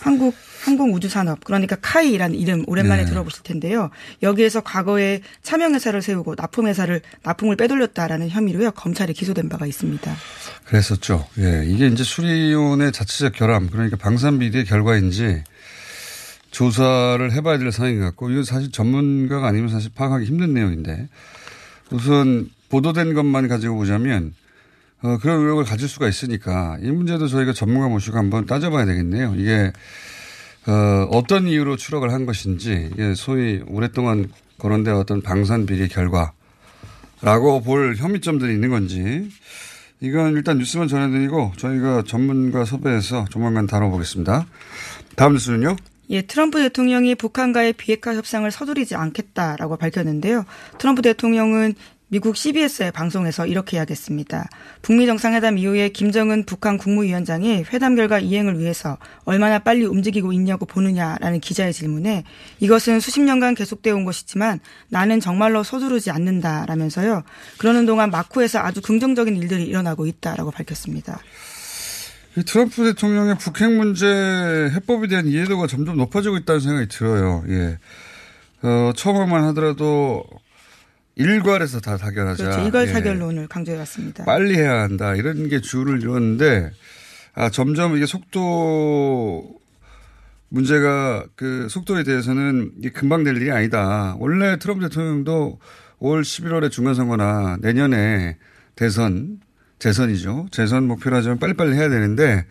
한국 0.02 0.36
항공우주산업 0.63 1.43
그러니까 1.43 1.76
카이라는 1.82 2.38
이름 2.38 2.63
오랜만에 2.67 3.04
네. 3.04 3.10
들어보실 3.10 3.43
텐데요. 3.43 3.89
여기에서 4.21 4.62
과거에 4.62 5.21
차명회사를 5.41 6.02
세우고 6.02 6.36
납품회사를 6.38 7.02
납품을 7.23 7.58
빼돌렸다라는 7.58 8.30
혐의로요 8.30 8.71
검찰에 8.71 9.12
기소된 9.12 9.49
바가 9.49 9.65
있습니다. 9.65 10.15
그랬었죠. 10.65 11.28
예, 11.39 11.63
이게 11.65 11.88
이제 11.88 12.04
수리온의 12.04 12.93
자체적 12.93 13.34
결함 13.34 13.69
그러니까 13.69 13.97
방산 13.97 14.39
비리의 14.39 14.63
결과인지 14.63 15.43
조사를 16.52 17.32
해봐야 17.34 17.58
될 17.58 17.71
상황인 17.71 17.99
것 17.99 18.06
같고 18.06 18.30
이건 18.30 18.45
사실 18.45 18.71
전문가가 18.71 19.47
아니면 19.47 19.69
사실 19.69 19.91
파악하기 19.93 20.26
힘든 20.26 20.54
내용인데 20.54 21.10
우선 21.91 22.49
보도된 22.69 23.13
것만 23.13 23.49
가지고 23.49 23.76
보자면 23.76 24.34
어, 25.02 25.17
그런 25.17 25.41
의혹을 25.41 25.65
가질 25.65 25.89
수가 25.89 26.08
있으니까 26.08 26.78
이 26.82 26.89
문제도 26.89 27.28
저희가 27.28 27.52
전문가 27.52 27.89
모시고 27.89 28.17
한번 28.17 28.45
따져봐야 28.45 28.86
되겠네요. 28.86 29.36
이게 29.36 29.73
어, 30.65 31.08
어떤 31.12 31.47
이유로 31.47 31.76
추락을 31.76 32.12
한 32.12 32.26
것인지 32.26 32.89
이게 32.93 33.15
소위 33.15 33.62
오랫동안 33.67 34.32
거론되어 34.60 34.95
왔던 34.97 35.21
방산 35.21 35.65
비리 35.65 35.88
결과라고 35.89 37.62
볼 37.63 37.95
혐의점들이 37.97 38.54
있는 38.54 38.69
건지 38.69 39.30
이건 39.99 40.34
일단 40.34 40.58
뉴스만 40.58 40.88
전해드리고 40.88 41.54
저희가 41.58 42.04
전문가 42.06 42.65
섭외해서 42.65 43.26
조만간 43.30 43.67
다뤄보겠습니다. 43.67 44.45
다음 45.15 45.34
뉴스는요? 45.34 45.76
예, 46.10 46.21
트럼프 46.21 46.62
대통령이 46.62 47.15
북한과의 47.15 47.73
비핵화 47.73 48.13
협상을 48.13 48.49
서두르지 48.52 48.95
않겠다라고 48.95 49.78
밝혔는데요. 49.78 50.45
트럼프 50.78 51.02
대통령은 51.02 51.76
미국 52.13 52.38
CBS의 52.38 52.91
방송에서 52.91 53.47
이렇게 53.47 53.78
이야기했습니다. 53.78 54.47
북미 54.84 55.08
정상회담 55.08 55.58
이후에 55.58 55.89
김정은 55.89 56.45
북한 56.45 56.78
국무위원장이 56.78 57.63
회담 57.73 57.95
결과 57.95 58.19
이행을 58.19 58.60
위해서 58.60 58.99
얼마나 59.26 59.58
빨리 59.58 59.84
움직이고 59.86 60.32
있냐고 60.32 60.67
보느냐라는 60.67 61.39
기자의 61.39 61.73
질문에 61.73 62.23
이것은 62.60 62.99
수십 62.99 63.21
년간 63.21 63.56
계속되어 63.56 63.95
온 63.95 64.06
것이지만 64.06 64.60
나는 64.89 65.19
정말로 65.19 65.63
서두르지 65.63 66.12
않는다라면서요. 66.12 67.23
그러는 67.58 67.88
동안 67.88 68.12
마쿠에서 68.12 68.60
아주 68.60 68.80
긍정적인 68.84 69.36
일들이 69.36 69.65
일어나고 69.65 70.06
있다라고 70.06 70.52
밝혔습니다. 70.52 71.19
트럼프 72.45 72.84
대통령의 72.93 73.39
북핵 73.39 73.71
문제 73.71 74.06
해법에 74.06 75.08
대한 75.08 75.26
이해도가 75.26 75.65
점점 75.65 75.97
높아지고 75.97 76.38
있다는 76.38 76.62
생각이 76.62 76.88
들어요. 76.89 77.43
예. 77.49 77.80
어, 78.62 78.93
처음만 78.95 79.45
하더라도 79.45 80.23
일괄에서 81.15 81.80
다 81.80 81.97
타결하자. 81.97 82.43
그렇죠. 82.43 82.62
일괄 82.65 82.88
예. 82.88 82.93
타결론을 82.93 83.47
강조해 83.47 83.78
왔습니다. 83.80 84.26
빨리 84.26 84.56
해야 84.56 84.82
한다. 84.82 85.15
이런 85.15 85.47
게 85.47 85.62
주를 85.62 86.02
이뤘는데, 86.02 86.71
아, 87.36 87.49
점점 87.49 87.95
이게 87.95 88.06
속도 88.06 89.60
문제가 90.49 91.26
그 91.36 91.67
속도에 91.69 92.04
대해서는 92.04 92.73
이게 92.78 92.89
금방 92.91 93.23
될 93.23 93.38
일이 93.38 93.52
아니다. 93.52 94.15
원래 94.19 94.58
트럼프 94.60 94.88
대통령도 94.88 95.60
올 95.99 96.21
11월에 96.21 96.69
중간선거나 96.69 97.58
내년에 97.62 98.38
대선, 98.76 99.39
재선이죠. 99.80 100.47
재선 100.52 100.88
목표로 100.88 101.15
하자면 101.17 101.39
빨리빨리 101.39 101.76
해야 101.76 101.89
되는데 101.89 102.45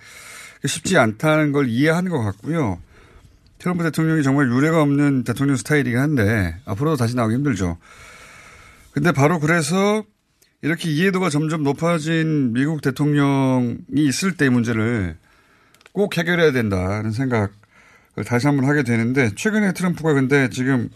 쉽지 0.65 0.99
않다는 0.99 1.53
걸 1.53 1.69
이해하는 1.69 2.11
것 2.11 2.23
같고요. 2.23 2.81
트럼프 3.59 3.85
대통령이 3.85 4.25
정말 4.25 4.49
유례가 4.49 4.83
없는 4.83 5.23
대통령 5.23 5.57
스타일이긴 5.57 5.99
한데 5.99 6.57
앞으로도 6.65 6.97
다시 6.97 7.15
나오기 7.15 7.35
힘들죠. 7.37 7.79
근데 8.93 9.13
바로 9.13 9.41
그래서 9.41 10.05
이렇게 10.61 10.91
이해도가 10.91 11.31
점점 11.31 11.63
높아진 11.63 12.53
미국 12.53 12.83
대통령이 12.83 13.77
있을 13.97 14.37
때 14.37 14.49
문제를 14.49 15.17
꼭 15.93 16.17
해결해야 16.17 16.53
된다는 16.53 17.11
생각을 17.11 17.51
다시 18.27 18.47
한번 18.47 18.69
하게 18.69 18.83
되는데 18.83 19.31
최근에 19.35 19.73
트럼프가 19.73 20.13
근데 20.13 20.49
지금 20.51 20.89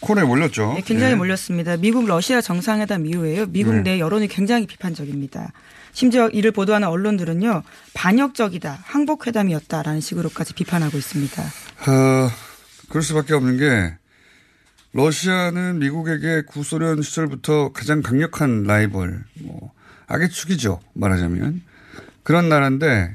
콘에 0.00 0.22
몰렸죠. 0.24 0.74
네, 0.74 0.82
굉장히 0.82 1.12
예. 1.12 1.16
몰렸습니다. 1.16 1.76
미국 1.78 2.06
러시아 2.06 2.40
정상회담 2.40 3.06
이후에요. 3.06 3.46
미국 3.46 3.74
네. 3.76 3.82
내 3.82 3.98
여론이 3.98 4.28
굉장히 4.28 4.66
비판적입니다. 4.66 5.52
심지어 5.92 6.28
이를 6.28 6.52
보도하는 6.52 6.86
언론들은요. 6.88 7.62
반역적이다. 7.94 8.78
항복 8.82 9.26
회담이었다라는 9.26 10.00
식으로까지 10.00 10.52
비판하고 10.52 10.98
있습니다. 10.98 11.42
어, 11.42 12.30
그럴 12.90 13.02
수밖에 13.02 13.32
없는 13.32 13.56
게 13.56 13.96
러시아는 15.00 15.78
미국에게 15.78 16.42
구소련 16.46 17.02
시절부터 17.02 17.72
가장 17.74 18.00
강력한 18.00 18.62
라이벌, 18.62 19.24
뭐 19.42 19.70
악의 20.06 20.30
축이죠 20.30 20.80
말하자면 20.94 21.62
그런 22.22 22.48
나라인데 22.48 23.14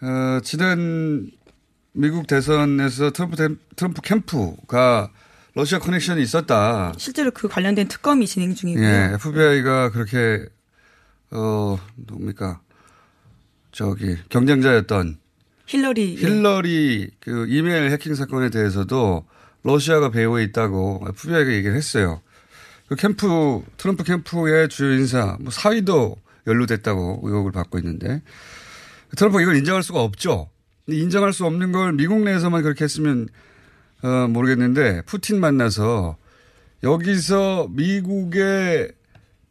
어, 0.00 0.40
지난 0.42 1.30
미국 1.92 2.26
대선에서 2.26 3.10
트럼프 3.10 3.36
대- 3.36 3.54
트럼프 3.76 4.00
캠프가 4.00 5.10
러시아 5.54 5.78
커넥션이 5.78 6.22
있었다. 6.22 6.94
실제로 6.96 7.30
그 7.32 7.48
관련된 7.48 7.86
특검이 7.86 8.26
진행 8.26 8.54
중이고요. 8.54 8.82
예, 8.84 9.10
FBI가 9.14 9.90
그렇게 9.90 10.46
어 11.32 11.78
뭡니까 11.96 12.60
저기 13.72 14.16
경쟁자였던 14.30 15.18
힐러리 15.66 16.16
예. 16.18 16.26
힐러리 16.26 17.10
그 17.20 17.46
이메일 17.48 17.90
해킹 17.90 18.14
사건에 18.14 18.48
대해서도 18.48 19.26
러시아가 19.64 20.10
배후에 20.10 20.44
있다고 20.44 21.04
FBI가 21.08 21.52
얘기를 21.52 21.74
했어요. 21.74 22.20
그 22.86 22.96
캠프 22.96 23.62
트럼프 23.76 24.04
캠프의 24.04 24.68
주요 24.68 24.92
인사 24.92 25.36
뭐 25.40 25.50
사위도 25.50 26.16
연루됐다고 26.46 27.20
의혹을 27.22 27.50
받고 27.50 27.78
있는데 27.78 28.22
트럼프가 29.16 29.42
이걸 29.42 29.56
인정할 29.56 29.82
수가 29.82 30.02
없죠. 30.02 30.50
인정할 30.86 31.32
수 31.32 31.46
없는 31.46 31.72
걸 31.72 31.94
미국 31.94 32.20
내에서만 32.20 32.62
그렇게 32.62 32.84
했으면 32.84 33.26
어, 34.02 34.28
모르겠는데 34.28 35.02
푸틴 35.06 35.40
만나서 35.40 36.18
여기서 36.82 37.68
미국의 37.70 38.92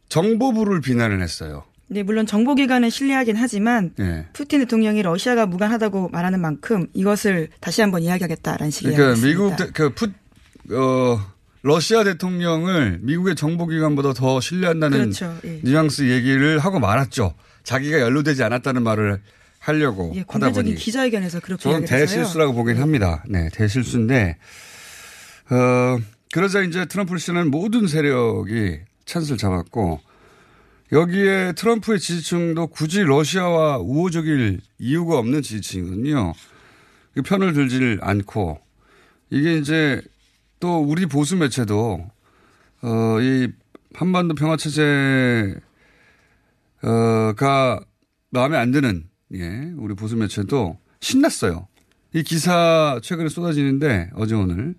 정보부를 0.08 0.80
비난을 0.80 1.20
했어요. 1.20 1.64
네, 1.94 2.02
물론 2.02 2.26
정보기관은 2.26 2.90
신뢰하긴 2.90 3.36
하지만 3.36 3.92
예. 4.00 4.26
푸틴 4.32 4.58
대통령이 4.60 5.00
러시아가 5.02 5.46
무관하다고 5.46 6.08
말하는 6.08 6.40
만큼 6.40 6.88
이것을 6.92 7.48
다시 7.60 7.82
한번 7.82 8.02
이야기하겠다라는 8.02 8.70
식의 8.72 8.96
그러니까. 8.96 9.24
미국 9.26 9.56
대- 9.56 9.70
그 9.72 9.90
푸, 9.94 10.10
어, 10.74 11.20
러시아 11.62 12.02
대통령을 12.02 12.98
미국의 13.02 13.36
정보기관보다 13.36 14.12
더 14.12 14.40
신뢰한다는 14.40 14.98
그렇죠. 15.12 15.36
예. 15.44 15.60
뉘앙스 15.62 16.10
얘기를 16.10 16.58
하고 16.58 16.80
말았죠. 16.80 17.34
자기가 17.62 18.00
연루되지 18.00 18.42
않았다는 18.42 18.82
말을 18.82 19.20
하려고 19.60 20.12
예, 20.16 20.24
하다 20.28 20.50
보니 20.50 20.74
기자회견에서 20.74 21.38
그렇게 21.40 21.62
저는. 21.62 21.86
대실수라고 21.86 22.52
보긴 22.54 22.78
합니다. 22.78 23.22
네, 23.28 23.48
대실수인데 23.52 24.36
어, 25.50 25.98
그러자 26.32 26.62
이제 26.62 26.84
트럼프 26.86 27.16
씨는 27.18 27.50
모든 27.50 27.86
세력이 27.86 28.80
찬스를 29.06 29.38
잡았고 29.38 30.00
여기에 30.92 31.52
트럼프의 31.52 31.98
지지층도 31.98 32.68
굳이 32.68 33.02
러시아와 33.02 33.78
우호적일 33.78 34.60
이유가 34.78 35.18
없는 35.18 35.42
지지층이거든요. 35.42 36.34
그 37.14 37.22
편을 37.22 37.52
들지를 37.52 37.98
않고 38.02 38.60
이게 39.30 39.56
이제 39.56 40.00
또 40.60 40.80
우리 40.80 41.06
보수 41.06 41.36
매체도 41.36 42.10
어, 42.82 43.20
이 43.20 43.48
한반도 43.94 44.34
평화 44.34 44.56
체제 44.56 45.54
어가 46.82 47.80
마음에 48.30 48.56
안 48.56 48.70
드는 48.70 49.08
예, 49.34 49.72
우리 49.76 49.94
보수 49.94 50.16
매체도 50.16 50.78
신났어요. 51.00 51.66
이 52.12 52.22
기사 52.22 53.00
최근에 53.02 53.28
쏟아지는데 53.28 54.10
어제 54.14 54.34
오늘 54.34 54.74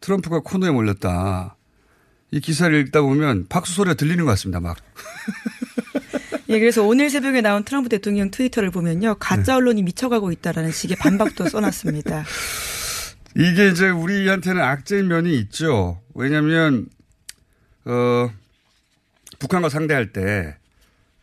트럼프가 0.00 0.40
코너에 0.40 0.70
몰렸다. 0.70 1.56
이 2.32 2.40
기사를 2.40 2.78
읽다 2.80 3.02
보면 3.02 3.46
박수 3.48 3.74
소리가 3.74 3.94
들리는 3.94 4.24
것 4.24 4.30
같습니다. 4.32 4.60
막 4.60 4.76
예, 6.48 6.58
그래서 6.58 6.82
오늘 6.82 7.10
새벽에 7.10 7.40
나온 7.40 7.64
트럼프 7.64 7.88
대통령 7.88 8.30
트위터를 8.30 8.70
보면요. 8.70 9.16
가짜 9.20 9.56
언론이 9.56 9.84
미쳐가고 9.84 10.32
있다라는 10.32 10.72
식의 10.72 10.96
반박도 10.96 11.48
써놨습니다. 11.48 12.24
이게 13.36 13.68
이제 13.68 13.88
우리한테는 13.88 14.60
악재인 14.60 15.06
면이 15.06 15.36
있죠. 15.38 16.00
왜냐하면 16.14 16.88
어 17.84 18.30
북한과 19.38 19.68
상대할 19.68 20.12
때 20.12 20.56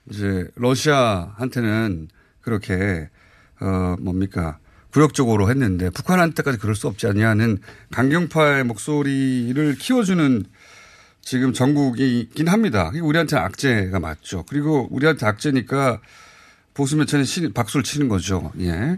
이제 0.09 0.47
러시아한테는 0.55 2.07
그렇게 2.39 3.09
어 3.59 3.97
뭡니까 3.99 4.59
굴욕적으로 4.93 5.49
했는데 5.49 5.89
북한한테까지 5.89 6.57
그럴 6.57 6.73
수 6.73 6.87
없지 6.87 7.05
않냐는 7.07 7.59
강경파의 7.91 8.63
목소리를 8.63 9.75
키워주는 9.75 10.45
지금 11.27 11.51
전국이긴 11.51 12.47
합니다. 12.47 12.89
이게 12.93 13.01
우리한테는 13.01 13.43
악재가 13.43 13.99
맞죠. 13.99 14.45
그리고 14.47 14.87
우리한테 14.91 15.25
악재니까 15.25 15.99
보수 16.73 16.95
매체는 16.95 17.25
시- 17.25 17.49
박수를 17.51 17.83
치는 17.83 18.07
거죠. 18.07 18.53
예. 18.61 18.97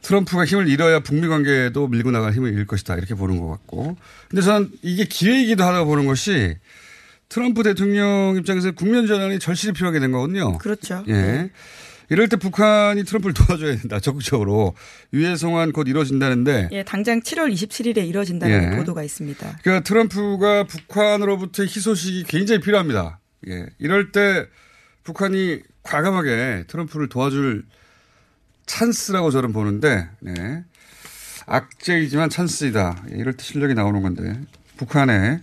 트럼프가 0.00 0.46
힘을 0.46 0.66
잃어야 0.66 1.00
북미 1.00 1.28
관계도 1.28 1.88
밀고 1.88 2.10
나갈 2.10 2.32
힘을 2.32 2.54
잃을 2.54 2.66
것이다. 2.66 2.94
이렇게 2.96 3.14
보는 3.14 3.38
것 3.38 3.48
같고. 3.48 3.98
근데 4.30 4.40
저는 4.40 4.70
이게 4.80 5.04
기회이기도 5.04 5.62
하다고 5.62 5.90
보는 5.90 6.06
것이 6.06 6.56
트럼프 7.28 7.62
대통령 7.62 8.34
입장에서 8.38 8.70
국면 8.70 9.06
전환이 9.06 9.38
절실히 9.38 9.74
필요하게 9.74 10.00
된 10.00 10.10
거거든요. 10.10 10.56
그렇죠. 10.56 11.04
예. 11.08 11.50
이럴 12.08 12.28
때 12.28 12.36
북한이 12.36 13.04
트럼프를 13.04 13.34
도와줘야 13.34 13.76
된다. 13.76 14.00
적극적으로. 14.00 14.74
유해 15.12 15.36
송환 15.36 15.72
곧 15.72 15.88
이루어진다는데. 15.88 16.68
예, 16.72 16.82
당장 16.82 17.20
7월 17.20 17.52
27일에 17.52 18.06
이뤄진다는 18.06 18.72
예. 18.72 18.76
보도가 18.76 19.02
있습니다. 19.02 19.58
그러니까 19.62 19.84
트럼프가 19.84 20.64
북한으로부터 20.64 21.62
희소식이 21.64 22.24
굉장히 22.24 22.60
필요합니다. 22.60 23.20
예. 23.48 23.66
이럴 23.78 24.12
때 24.12 24.46
북한이 25.04 25.60
과감하게 25.82 26.64
트럼프를 26.68 27.08
도와줄 27.08 27.64
찬스라고 28.66 29.30
저는 29.30 29.52
보는데, 29.52 30.08
네. 30.20 30.64
악재이지만 31.46 32.30
찬스이다. 32.30 33.04
예, 33.12 33.16
이럴 33.16 33.32
때 33.34 33.42
실력이 33.42 33.74
나오는 33.74 34.00
건데, 34.00 34.38
북한의, 34.76 35.40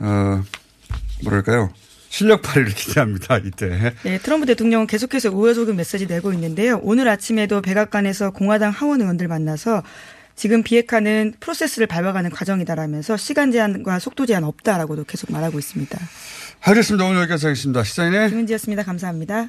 어, 0.00 0.42
뭐랄까요. 1.22 1.72
실력 2.12 2.42
발휘를 2.42 2.74
기대합니다, 2.74 3.38
이때. 3.38 3.94
네, 4.02 4.18
트럼프 4.18 4.44
대통령은 4.44 4.86
계속해서 4.86 5.30
우회적인 5.30 5.74
메시지 5.74 6.06
내고 6.06 6.34
있는데요. 6.34 6.78
오늘 6.82 7.08
아침에도 7.08 7.62
백악관에서 7.62 8.32
공화당 8.32 8.70
하원 8.70 9.00
의원들 9.00 9.28
만나서 9.28 9.82
지금 10.36 10.62
비핵화는 10.62 11.32
프로세스를 11.40 11.86
밟아가는 11.86 12.28
과정이다라면서 12.30 13.16
시간 13.16 13.50
제한과 13.50 13.98
속도 13.98 14.26
제한 14.26 14.44
없다라고도 14.44 15.04
계속 15.04 15.32
말하고 15.32 15.58
있습니다. 15.58 15.98
알겠습니다. 16.60 17.04
오늘 17.06 17.22
여기까지 17.22 17.46
하겠습니다. 17.46 17.82
시사인의 17.82 18.28
김은지였습니다. 18.28 18.82
감사합니다. 18.82 19.48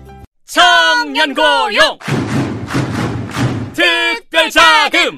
청년고용 0.51 1.97
특별자금 3.71 5.17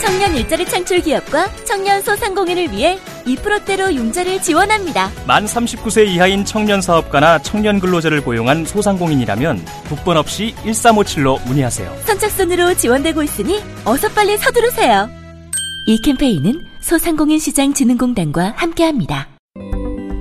청년 0.00 0.36
일자리 0.36 0.64
창출 0.64 1.00
기업과 1.00 1.52
청년 1.64 2.00
소상공인을 2.02 2.70
위해 2.70 3.00
2%대로 3.26 3.92
융자를 3.92 4.40
지원합니다. 4.40 5.10
만 5.26 5.44
39세 5.44 6.06
이하인 6.06 6.44
청년 6.44 6.80
사업가나 6.80 7.40
청년 7.40 7.80
근로자를 7.80 8.22
고용한 8.22 8.64
소상공인이라면 8.64 9.64
국번 9.88 10.16
없이 10.16 10.54
1357로 10.64 11.44
문의하세요. 11.46 11.92
선착순으로 12.04 12.74
지원되고 12.74 13.24
있으니 13.24 13.60
어서 13.84 14.08
빨리 14.10 14.38
서두르세요. 14.38 15.10
이 15.86 16.00
캠페인은 16.00 16.64
소상공인 16.78 17.40
시장 17.40 17.74
진흥공단과 17.74 18.54
함께합니다. 18.56 19.29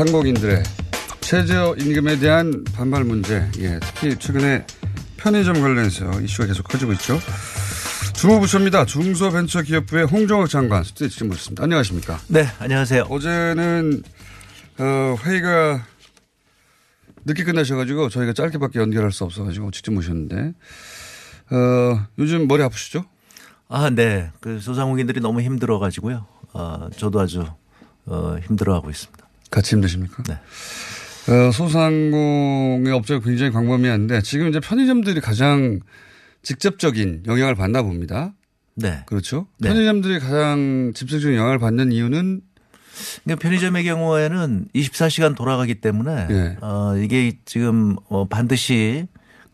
소상공인들의 0.00 0.62
최저 1.20 1.74
임금에 1.78 2.18
대한 2.20 2.64
반발 2.74 3.04
문제, 3.04 3.46
예, 3.58 3.78
특히 3.80 4.16
최근에 4.16 4.64
편의점 5.18 5.60
관련해서 5.60 6.22
이슈가 6.22 6.46
계속 6.46 6.62
커지고 6.62 6.92
있죠. 6.92 7.18
주무부처입니다. 8.14 8.86
중소벤처기업부의 8.86 10.06
홍정욱 10.06 10.48
장관 10.48 10.84
스튜디오에 10.84 11.28
모셨습니다. 11.28 11.64
안녕하십니까? 11.64 12.18
네, 12.28 12.46
안녕하세요. 12.58 13.08
어제는 13.10 14.02
어, 14.78 15.16
회의가 15.22 15.84
늦게 17.26 17.44
끝나셔가지고 17.44 18.08
저희가 18.08 18.32
짧게밖에 18.32 18.78
연결할 18.78 19.12
수 19.12 19.24
없어가지고 19.24 19.70
직접 19.70 19.92
모셨는데 19.92 20.54
어, 21.50 22.06
요즘 22.18 22.48
머리 22.48 22.62
아프시죠? 22.62 23.04
아, 23.68 23.90
네. 23.90 24.30
그 24.40 24.60
소상공인들이 24.60 25.20
너무 25.20 25.42
힘들어가지고요. 25.42 26.26
어, 26.54 26.88
저도 26.96 27.20
아주 27.20 27.44
어, 28.06 28.38
힘들어하고 28.46 28.88
있습니다. 28.88 29.29
같이 29.50 29.74
힘드십니까? 29.74 30.22
네. 30.24 30.34
어, 31.32 31.52
소상공의 31.52 32.92
업체가 32.92 33.20
굉장히 33.24 33.52
광범위한데 33.52 34.22
지금 34.22 34.48
이제 34.48 34.60
편의점들이 34.60 35.20
가장 35.20 35.80
직접적인 36.42 37.24
영향을 37.26 37.54
받나 37.54 37.82
봅니다. 37.82 38.32
네. 38.74 39.02
그렇죠. 39.06 39.46
네. 39.58 39.68
편의점들이 39.68 40.18
가장 40.20 40.92
직접적인 40.94 41.36
영향을 41.36 41.58
받는 41.58 41.92
이유는 41.92 42.40
그러니까 43.24 43.42
편의점의 43.42 43.84
경우에는 43.84 44.68
24시간 44.74 45.36
돌아가기 45.36 45.76
때문에 45.76 46.26
네. 46.26 46.56
어, 46.60 46.96
이게 46.96 47.38
지금 47.44 47.96
어, 48.08 48.26
반드시 48.28 49.06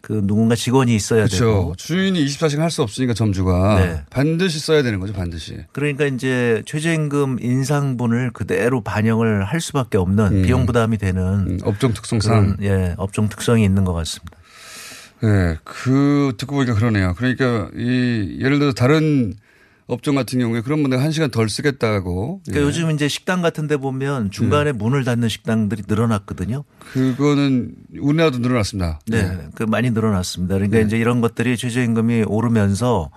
그 0.07 0.21
누군가 0.25 0.55
직원이 0.55 0.95
있어야 0.95 1.25
그렇죠. 1.27 1.45
되고 1.45 1.75
주인이 1.77 2.25
24시간 2.27 2.61
할 2.61 2.71
수 2.71 2.83
없으니까 2.83 3.13
점주가 3.13 3.81
네. 3.81 4.03
반드시 4.09 4.61
써야 4.61 4.85
되는 4.85 5.01
거죠. 5.01 5.13
반드시. 5.13 5.57
그러니까 5.73 6.05
이제 6.05 6.63
최저임금 6.67 7.39
인상분을 7.41 8.31
그대로 8.33 8.83
반영을 8.83 9.43
할 9.43 9.61
수밖에 9.61 9.99
없는 9.99 10.25
음. 10.27 10.43
비용 10.43 10.65
부담이 10.65 10.99
되는 10.99 11.59
업종 11.65 11.93
특성상 11.93 12.59
예 12.63 12.95
업종 12.99 13.29
특성이 13.29 13.65
있는 13.65 13.83
것 13.83 13.95
같습니다. 13.95 14.39
네, 15.23 15.57
그 15.65 16.35
듣고 16.39 16.55
보니까 16.55 16.75
그러네요. 16.75 17.15
그러니까 17.17 17.69
이 17.77 18.39
예를 18.41 18.61
들어 18.61 18.73
다른 18.73 19.35
업종 19.89 20.17
같은 20.17 20.41
경우에 20.41 20.63
그런 20.63 20.83
분들 20.83 21.01
한 21.01 21.13
시간 21.13 21.31
덜 21.31 21.49
쓰겠다고. 21.49 22.41
그러니까 22.45 22.61
예. 22.61 22.67
요즘 22.67 22.91
이제 22.91 23.07
식당 23.07 23.41
같은 23.41 23.69
데 23.69 23.77
보면 23.77 24.33
중간에 24.33 24.73
문을 24.73 25.05
닫는 25.05 25.29
식당들이 25.29 25.85
늘어났거든요. 25.87 26.65
그거는 26.93 27.73
우리나라도 28.01 28.39
늘어났습니다. 28.39 29.01
네, 29.07 29.49
그 29.55 29.63
많이 29.63 29.91
늘어났습니다. 29.91 30.57
그러니까 30.57 30.79
네. 30.79 30.85
이제 30.85 30.99
이런 30.99 31.21
것들이 31.21 31.57
최저임금이 31.57 32.25
오르면서 32.27 33.11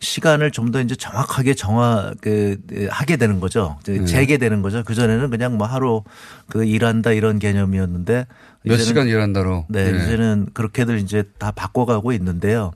시간을 0.00 0.50
좀 0.50 0.66
더 0.72 0.80
이제 0.80 0.96
정확하게 0.96 1.54
정화 1.54 2.12
그 2.20 2.58
하게 2.90 3.16
되는 3.16 3.38
거죠. 3.38 3.78
네. 3.86 4.04
재개되는 4.04 4.62
거죠. 4.62 4.82
그 4.84 4.96
전에는 4.96 5.30
그냥 5.30 5.56
뭐 5.56 5.66
하루 5.68 6.02
그 6.48 6.64
일한다 6.64 7.12
이런 7.12 7.38
개념이었는데 7.38 8.26
몇 8.66 8.78
시간 8.78 9.06
일한다로. 9.08 9.66
네, 9.68 9.92
네. 9.92 10.04
이제는 10.04 10.48
그렇게들 10.52 10.98
이제 10.98 11.24
다 11.38 11.50
바꿔가고 11.50 12.12
있는데요. 12.12 12.72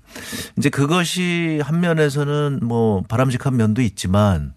이제 0.57 0.68
그것이 0.68 1.61
한 1.64 1.81
면에서는 1.81 2.61
뭐 2.62 3.03
바람직한 3.09 3.57
면도 3.57 3.83
있지만 3.83 4.53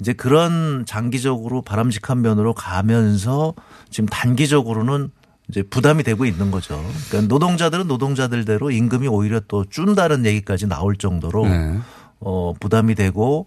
이제 0.00 0.12
그런 0.12 0.84
장기적으로 0.86 1.62
바람직한 1.62 2.20
면으로 2.20 2.54
가면서 2.54 3.54
지금 3.90 4.08
단기적으로는 4.08 5.10
이제 5.48 5.62
부담이 5.62 6.02
되고 6.02 6.24
있는 6.24 6.50
거죠. 6.50 6.82
그러니까 7.08 7.32
노동자들은 7.32 7.86
노동자들대로 7.86 8.70
임금이 8.70 9.08
오히려 9.08 9.40
또 9.46 9.64
준다는 9.64 10.24
얘기까지 10.26 10.66
나올 10.66 10.96
정도로 10.96 11.46
네. 11.46 11.78
어 12.20 12.54
부담이 12.58 12.94
되고 12.94 13.46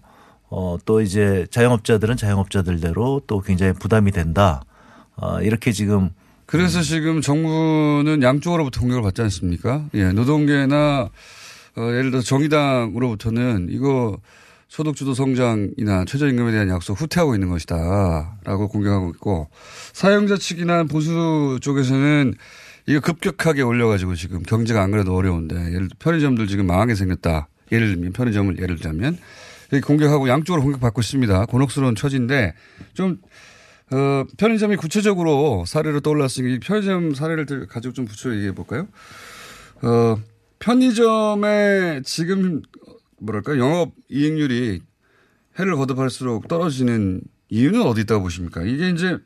어 0.50 0.78
또 0.84 1.00
이제 1.02 1.46
자영업자들은 1.50 2.16
자영업자들대로 2.16 3.22
또 3.26 3.40
굉장히 3.40 3.72
부담이 3.74 4.12
된다. 4.12 4.62
어 5.16 5.40
이렇게 5.42 5.72
지금 5.72 6.10
그래서 6.48 6.80
지금 6.80 7.20
정부는 7.20 8.22
양쪽으로부터 8.22 8.80
공격을 8.80 9.02
받지 9.02 9.20
않습니까? 9.20 9.84
예, 9.92 10.12
노동계나 10.12 11.10
어, 11.76 11.82
예를 11.90 12.10
들어 12.10 12.22
정의당으로부터는 12.22 13.68
이거 13.70 14.18
소득주도 14.66 15.12
성장이나 15.12 16.06
최저임금에 16.06 16.52
대한 16.52 16.70
약속 16.70 16.98
후퇴하고 16.98 17.34
있는 17.34 17.50
것이다 17.50 18.38
라고 18.44 18.68
공격하고 18.68 19.10
있고 19.10 19.50
사용자 19.92 20.38
측이나 20.38 20.84
보수 20.84 21.58
쪽에서는 21.60 22.32
이거 22.86 23.00
급격하게 23.00 23.60
올려가지고 23.60 24.14
지금 24.14 24.42
경제가 24.42 24.82
안 24.82 24.90
그래도 24.90 25.14
어려운데 25.14 25.54
예를 25.54 25.88
들어 25.88 25.96
편의점들 25.98 26.46
지금 26.46 26.66
망하게 26.66 26.94
생겼다. 26.94 27.48
예를 27.72 27.92
들면 27.92 28.14
편의점을 28.14 28.58
예를 28.58 28.76
들자면 28.76 29.18
공격하고 29.84 30.30
양쪽으로 30.30 30.62
공격받고 30.62 31.02
있습니다. 31.02 31.44
곤혹스러운 31.44 31.94
처지인데 31.94 32.54
좀 32.94 33.18
어, 33.90 34.24
편의점이 34.36 34.76
구체적으로 34.76 35.64
사례로 35.66 36.00
떠올랐으니 36.00 36.54
이 36.54 36.58
편의점 36.60 37.14
사례를 37.14 37.46
들- 37.46 37.66
가지고 37.66 37.94
좀 37.94 38.04
붙여 38.04 38.34
얘기해 38.34 38.52
볼까요? 38.52 38.86
어, 39.82 40.18
편의점의 40.58 42.02
지금 42.04 42.62
뭐랄까 43.18 43.56
영업 43.58 43.92
이익률이 44.10 44.80
해를 45.58 45.76
거듭할수록 45.76 46.48
떨어지는 46.48 47.20
이유는 47.48 47.82
어디 47.82 48.02
있다고 48.02 48.22
보십니까? 48.22 48.62
이게 48.62 48.90
이제 48.90 49.18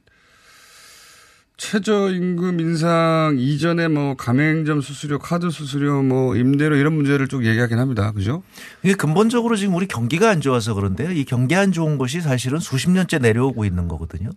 최저임금 1.56 2.60
인상 2.60 3.36
이전에 3.38 3.88
뭐 3.88 4.14
가맹점 4.16 4.80
수수료, 4.80 5.18
카드 5.18 5.50
수수료, 5.50 6.02
뭐 6.02 6.36
임대료 6.36 6.76
이런 6.76 6.94
문제를 6.94 7.28
쭉 7.28 7.44
얘기하긴 7.44 7.78
합니다. 7.78 8.12
그죠? 8.12 8.42
이게 8.82 8.94
근본적으로 8.94 9.56
지금 9.56 9.74
우리 9.74 9.86
경기가 9.86 10.28
안 10.28 10.40
좋아서 10.40 10.74
그런데요. 10.74 11.12
이 11.12 11.24
경기 11.24 11.54
안 11.54 11.70
좋은 11.70 11.98
것이 11.98 12.20
사실은 12.20 12.58
수십 12.58 12.90
년째 12.90 13.18
내려오고 13.18 13.64
있는 13.64 13.86
거거든요. 13.86 14.30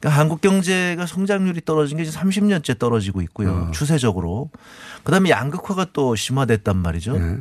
그러니까 0.00 0.20
한국 0.20 0.40
경제가 0.40 1.06
성장률이 1.06 1.62
떨어진 1.64 1.96
게 1.96 2.02
이제 2.02 2.16
30년째 2.16 2.78
떨어지고 2.78 3.22
있고요. 3.22 3.50
어. 3.50 3.70
추세적으로. 3.72 4.50
그다음에 5.04 5.30
양극화가 5.30 5.86
또 5.92 6.14
심화됐단 6.14 6.76
말이죠. 6.76 7.18
네. 7.18 7.36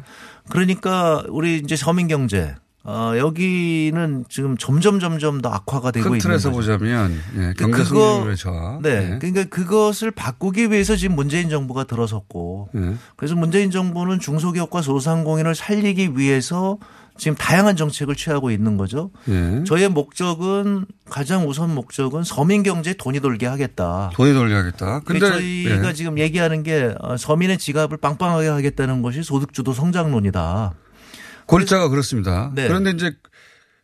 그러니까 0.49 1.23
우리 1.29 1.57
이제 1.57 1.75
서민 1.75 2.07
경제 2.07 2.55
어, 2.89 3.11
여기는 3.17 4.23
지금 4.29 4.55
점점 4.55 5.01
점점 5.01 5.41
더 5.41 5.49
악화가 5.49 5.91
되고 5.91 6.05
큰 6.05 6.11
있는 6.13 6.19
틀에서. 6.21 6.51
보자면 6.51 7.13
예, 7.37 7.53
경제 7.57 7.83
그거- 7.83 7.99
성장률의 7.99 8.37
저하. 8.37 8.79
네. 8.81 8.89
예. 9.15 9.19
그러니까 9.19 9.43
그것을 9.49 10.11
바꾸기 10.11 10.71
위해서 10.71 10.95
지금 10.95 11.15
문재인 11.17 11.49
정부가 11.49 11.83
들어섰고 11.83 12.69
예. 12.75 12.93
그래서 13.17 13.35
문재인 13.35 13.71
정부는 13.71 14.19
중소기업과 14.21 14.81
소상공인을 14.81 15.53
살리기 15.53 16.11
위해서 16.17 16.77
지금 17.17 17.35
다양한 17.35 17.75
정책을 17.75 18.15
취하고 18.15 18.51
있는 18.51 18.77
거죠. 18.77 19.09
예. 19.27 19.63
저희의 19.65 19.89
목적은 19.89 20.85
가장 21.09 21.45
우선 21.49 21.75
목적은 21.75 22.23
서민 22.23 22.63
경제에 22.63 22.93
돈이 22.93 23.19
돌게 23.19 23.47
하겠다. 23.47 24.11
돈이 24.13 24.33
돌려야겠다. 24.33 25.01
근데 25.03 25.19
저희가 25.19 25.89
예. 25.89 25.93
지금 25.93 26.19
얘기하는 26.19 26.63
게 26.63 26.93
어, 27.01 27.17
서민의 27.17 27.57
지갑을 27.57 27.97
빵빵하게 27.97 28.47
하겠다는 28.47 29.01
것이 29.01 29.23
소득주도 29.23 29.73
성장론이다. 29.73 30.73
골자가 31.47 31.89
그렇습니다. 31.89 32.51
네. 32.53 32.67
그런데 32.67 32.91
이제 32.91 33.15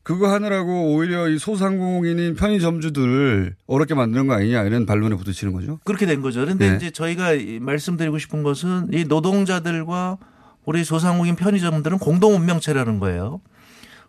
그거 0.03 0.31
하느라고 0.31 0.93
오히려 0.93 1.29
이 1.29 1.39
소상공인인 1.39 2.35
편의점주들을 2.35 3.55
어렵게 3.67 3.95
만드는 3.95 4.27
거 4.27 4.33
아니냐 4.33 4.63
이런 4.63 4.85
반론에 4.85 5.15
부딪히는 5.15 5.53
거죠. 5.53 5.79
그렇게 5.85 6.05
된 6.05 6.21
거죠. 6.21 6.41
그런데 6.41 6.69
네. 6.69 6.75
이제 6.75 6.91
저희가 6.91 7.33
이 7.33 7.59
말씀드리고 7.59 8.19
싶은 8.19 8.43
것은 8.43 8.89
이 8.91 9.05
노동자들과 9.05 10.17
우리 10.65 10.83
소상공인 10.83 11.35
편의점들은 11.35 11.99
공동 11.99 12.35
운명체라는 12.35 12.99
거예요. 12.99 13.41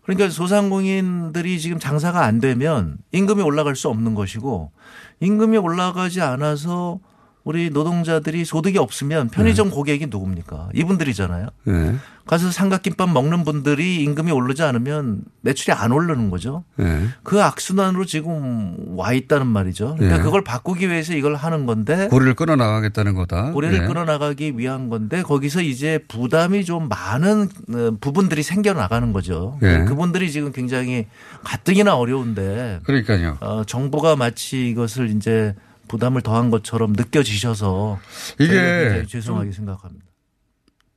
그러니까 0.03 0.29
소상공인들이 0.29 1.59
지금 1.61 1.79
장사가 1.79 2.25
안 2.25 2.40
되면 2.40 2.99
임금이 3.12 3.43
올라갈 3.43 3.75
수 3.77 3.88
없는 3.88 4.14
것이고 4.14 4.73
임금이 5.21 5.57
올라가지 5.59 6.21
않아서 6.21 6.99
우리 7.45 7.69
노동자들이 7.69 8.47
소득이 8.47 8.79
없으면 8.79 9.29
편의점 9.29 9.71
고객이 9.71 10.07
누굽니까? 10.07 10.71
이분들이잖아요. 10.75 11.49
네. 11.65 11.95
가서 12.27 12.51
삼각김밥 12.51 13.11
먹는 13.11 13.45
분들이 13.45 14.03
임금이 14.03 14.33
오르지 14.33 14.63
않으면 14.63 15.21
매출이 15.43 15.75
안 15.77 15.93
오르는 15.93 16.31
거죠. 16.31 16.65
네. 16.77 17.07
그 17.23 17.43
악순환으로 17.43 18.07
지금 18.07 18.75
와 18.97 19.13
있다는 19.13 19.47
말이죠. 19.47 19.97
그러니까 19.97 20.17
네. 20.17 20.23
그걸 20.25 20.43
바꾸기 20.43 20.89
위해서 20.89 21.13
이걸 21.13 21.35
하는 21.35 21.67
건데 21.67 22.09
고리를 22.09 22.33
끊어 22.33 22.57
나가겠다는 22.57 23.15
거다. 23.15 23.53
고래를 23.53 23.81
네. 23.81 23.87
끌어나가기 23.87 24.55
위한 24.57 24.89
건데 24.89 25.21
거기서 25.21 25.61
이제 25.61 26.01
부담이 26.09 26.65
좀 26.65 26.89
많은 26.89 27.51
어, 27.75 27.91
부분들이 28.01 28.43
생겨 28.43 28.73
나가는 28.73 29.13
거죠. 29.13 29.59
네. 29.61 29.85
그분들이 29.85 30.33
지금 30.33 30.51
굉장히 30.51 31.07
가뜩이나 31.45 31.95
어려운데 31.95 32.81
그러니까요. 32.85 33.37
어, 33.41 33.65
정부가 33.67 34.17
마치 34.17 34.71
이것을 34.71 35.11
이제 35.11 35.55
부담을 35.88 36.23
더한 36.23 36.51
것처럼 36.51 36.92
느껴지셔서 36.92 37.99
이게 38.38 39.05
죄송하게 39.09 39.53
생각합니다. 39.53 40.05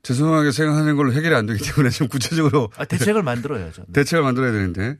죄송하게 0.03 0.51
생각하는 0.51 0.95
걸로 0.95 1.11
해결이 1.11 1.35
안 1.35 1.45
되기 1.45 1.61
때문에 1.63 1.89
좀 1.89 2.07
구체적으로 2.07 2.69
아, 2.77 2.85
대책을 2.85 3.23
만들어야죠. 3.23 3.83
네. 3.87 3.93
대책을 4.03 4.23
만들어야 4.23 4.51
되는데 4.51 4.97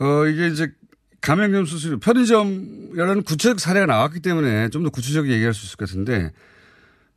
어 0.00 0.26
이게 0.26 0.48
이제 0.48 0.72
가맹점 1.20 1.64
수수료 1.66 1.98
편의점이라는 1.98 3.22
구체적 3.24 3.60
사례가 3.60 3.86
나왔기 3.86 4.20
때문에 4.20 4.68
좀 4.70 4.84
더 4.84 4.90
구체적으로 4.90 5.32
얘기할 5.32 5.52
수 5.52 5.66
있을 5.66 5.76
것 5.76 5.88
같은데 5.88 6.32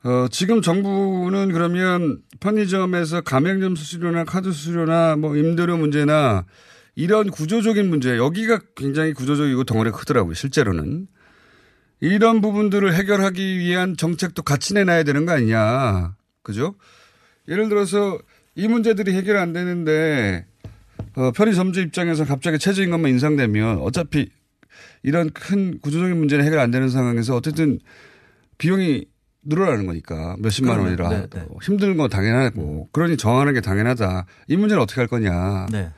어 0.04 0.28
지금 0.32 0.62
정부는 0.62 1.52
그러면 1.52 2.22
편의점에서 2.40 3.22
가맹점 3.22 3.76
수수료나 3.76 4.24
카드 4.24 4.52
수수료나 4.52 5.16
뭐 5.18 5.36
임대료 5.38 5.78
문제나 5.78 6.46
이런 6.96 7.30
구조적인 7.30 7.90
문제 7.90 8.18
여기가 8.18 8.60
굉장히 8.76 9.14
구조적이고 9.14 9.64
덩어리가 9.64 9.98
크더라고요 9.98 10.34
실제로는 10.34 11.08
이런 12.02 12.42
부분들을 12.42 12.94
해결하기 12.94 13.60
위한 13.60 13.96
정책도 13.98 14.44
같이 14.44 14.74
내놔야 14.74 15.04
되는 15.04 15.26
거 15.26 15.34
아니냐 15.34 16.16
그죠? 16.44 16.76
예를 17.48 17.70
들어서 17.70 18.18
이 18.56 18.68
문제들이 18.68 19.14
해결 19.14 19.38
안 19.38 19.54
되는데 19.54 20.46
어, 21.16 21.32
편의점주 21.32 21.82
입장에서 21.82 22.26
갑자기 22.26 22.60
최저임금만 22.60 23.12
인상되면 23.12 23.80
어차피 23.80 24.30
이런 25.04 25.30
큰 25.32 25.80
구조적인 25.80 26.18
문제는 26.18 26.46
해결 26.46 26.60
안 26.60 26.72
되는 26.72 26.90
상황에서 26.90 27.36
어쨌든 27.36 27.80
비용이 28.58 29.06
늘어나는 29.44 29.86
거니까 29.86 30.36
몇십만 30.40 30.76
그럼요. 30.76 30.90
원이라 30.90 31.10
네, 31.10 31.28
네. 31.30 31.46
힘든 31.62 31.98
건 31.98 32.10
당연하고 32.10 32.90
그러니 32.92 33.18
정하는 33.18 33.54
게 33.54 33.62
당연하다. 33.62 34.26
이 34.48 34.58
문제는 34.58 34.84
어떻게 34.84 35.00
할 35.02 35.08
거냐. 35.08 35.68
네. 35.72 35.92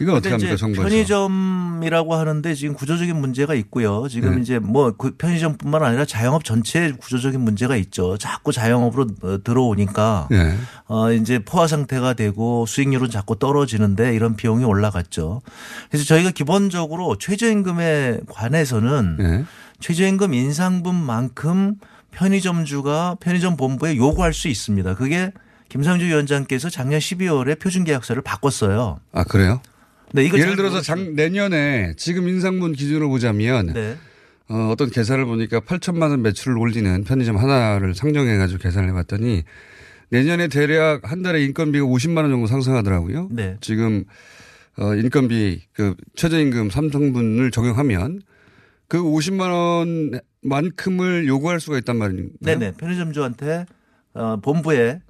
이건 0.00 0.16
어떻게 0.16 0.30
합니까 0.30 0.56
정부에서. 0.56 0.82
편의점이라고 0.82 2.14
하는데 2.14 2.54
지금 2.54 2.74
구조적인 2.74 3.16
문제가 3.16 3.54
있고요. 3.54 4.06
지금 4.08 4.36
네. 4.36 4.42
이제 4.42 4.58
뭐 4.58 4.92
그 4.98 5.12
편의점뿐만 5.16 5.82
아니라 5.82 6.04
자영업 6.04 6.44
전체에 6.44 6.92
구조적인 6.92 7.40
문제가 7.40 7.76
있죠. 7.76 8.16
자꾸 8.18 8.52
자영업으로 8.52 9.06
어, 9.22 9.38
들어오니까 9.42 10.28
네. 10.30 10.56
어 10.86 11.12
이제 11.12 11.38
포화 11.38 11.66
상태가 11.66 12.14
되고 12.14 12.66
수익률은 12.66 13.10
자꾸 13.10 13.38
떨어지는데 13.38 14.14
이런 14.14 14.36
비용이 14.36 14.64
올라갔죠. 14.64 15.42
그래서 15.90 16.04
저희가 16.04 16.30
기본적으로 16.32 17.16
최저임금에 17.16 18.20
관해서는 18.28 19.16
네. 19.18 19.44
최저임금 19.80 20.34
인상분만큼 20.34 21.76
편의점주가 22.10 23.16
편의점 23.20 23.56
본부에 23.56 23.96
요구할 23.96 24.32
수 24.32 24.48
있습니다. 24.48 24.94
그게 24.94 25.32
김상주 25.68 26.06
위원장께서 26.06 26.70
작년 26.70 26.98
12월에 26.98 27.60
표준계약서를 27.60 28.22
바꿨어요. 28.22 28.98
아 29.12 29.24
그래요? 29.24 29.60
네, 30.12 30.24
이거 30.24 30.38
예를 30.38 30.50
잘 30.50 30.56
들어서 30.56 30.80
작, 30.80 31.00
내년에 31.00 31.94
지금 31.96 32.28
인상분 32.28 32.72
기준으로 32.72 33.08
보자면 33.08 33.72
네. 33.72 33.96
어, 34.48 34.70
어떤 34.72 34.90
계산을 34.90 35.26
보니까 35.26 35.60
8천만 35.60 36.10
원 36.10 36.22
매출을 36.22 36.56
올리는 36.56 37.04
편의점 37.04 37.36
하나를 37.36 37.94
상정해 37.94 38.36
가지고 38.38 38.62
계산을 38.62 38.88
해봤더니 38.90 39.42
내년에 40.10 40.48
대략 40.48 41.10
한 41.10 41.22
달에 41.22 41.44
인건비가 41.44 41.84
50만 41.84 42.18
원 42.18 42.30
정도 42.30 42.46
상승하더라고요. 42.46 43.28
네. 43.30 43.56
지금 43.60 44.04
어, 44.78 44.94
인건비 44.94 45.62
그 45.72 45.94
최저임금 46.14 46.68
3성분을 46.68 47.52
적용하면 47.52 48.22
그 48.86 49.02
50만 49.02 49.92
원만큼을 50.42 51.26
요구할 51.26 51.60
수가 51.60 51.78
있단 51.78 51.96
말인가요? 51.98 52.30
네네. 52.40 52.72
편의점주한테 52.78 53.66
어, 54.14 54.36
본부에 54.40 55.00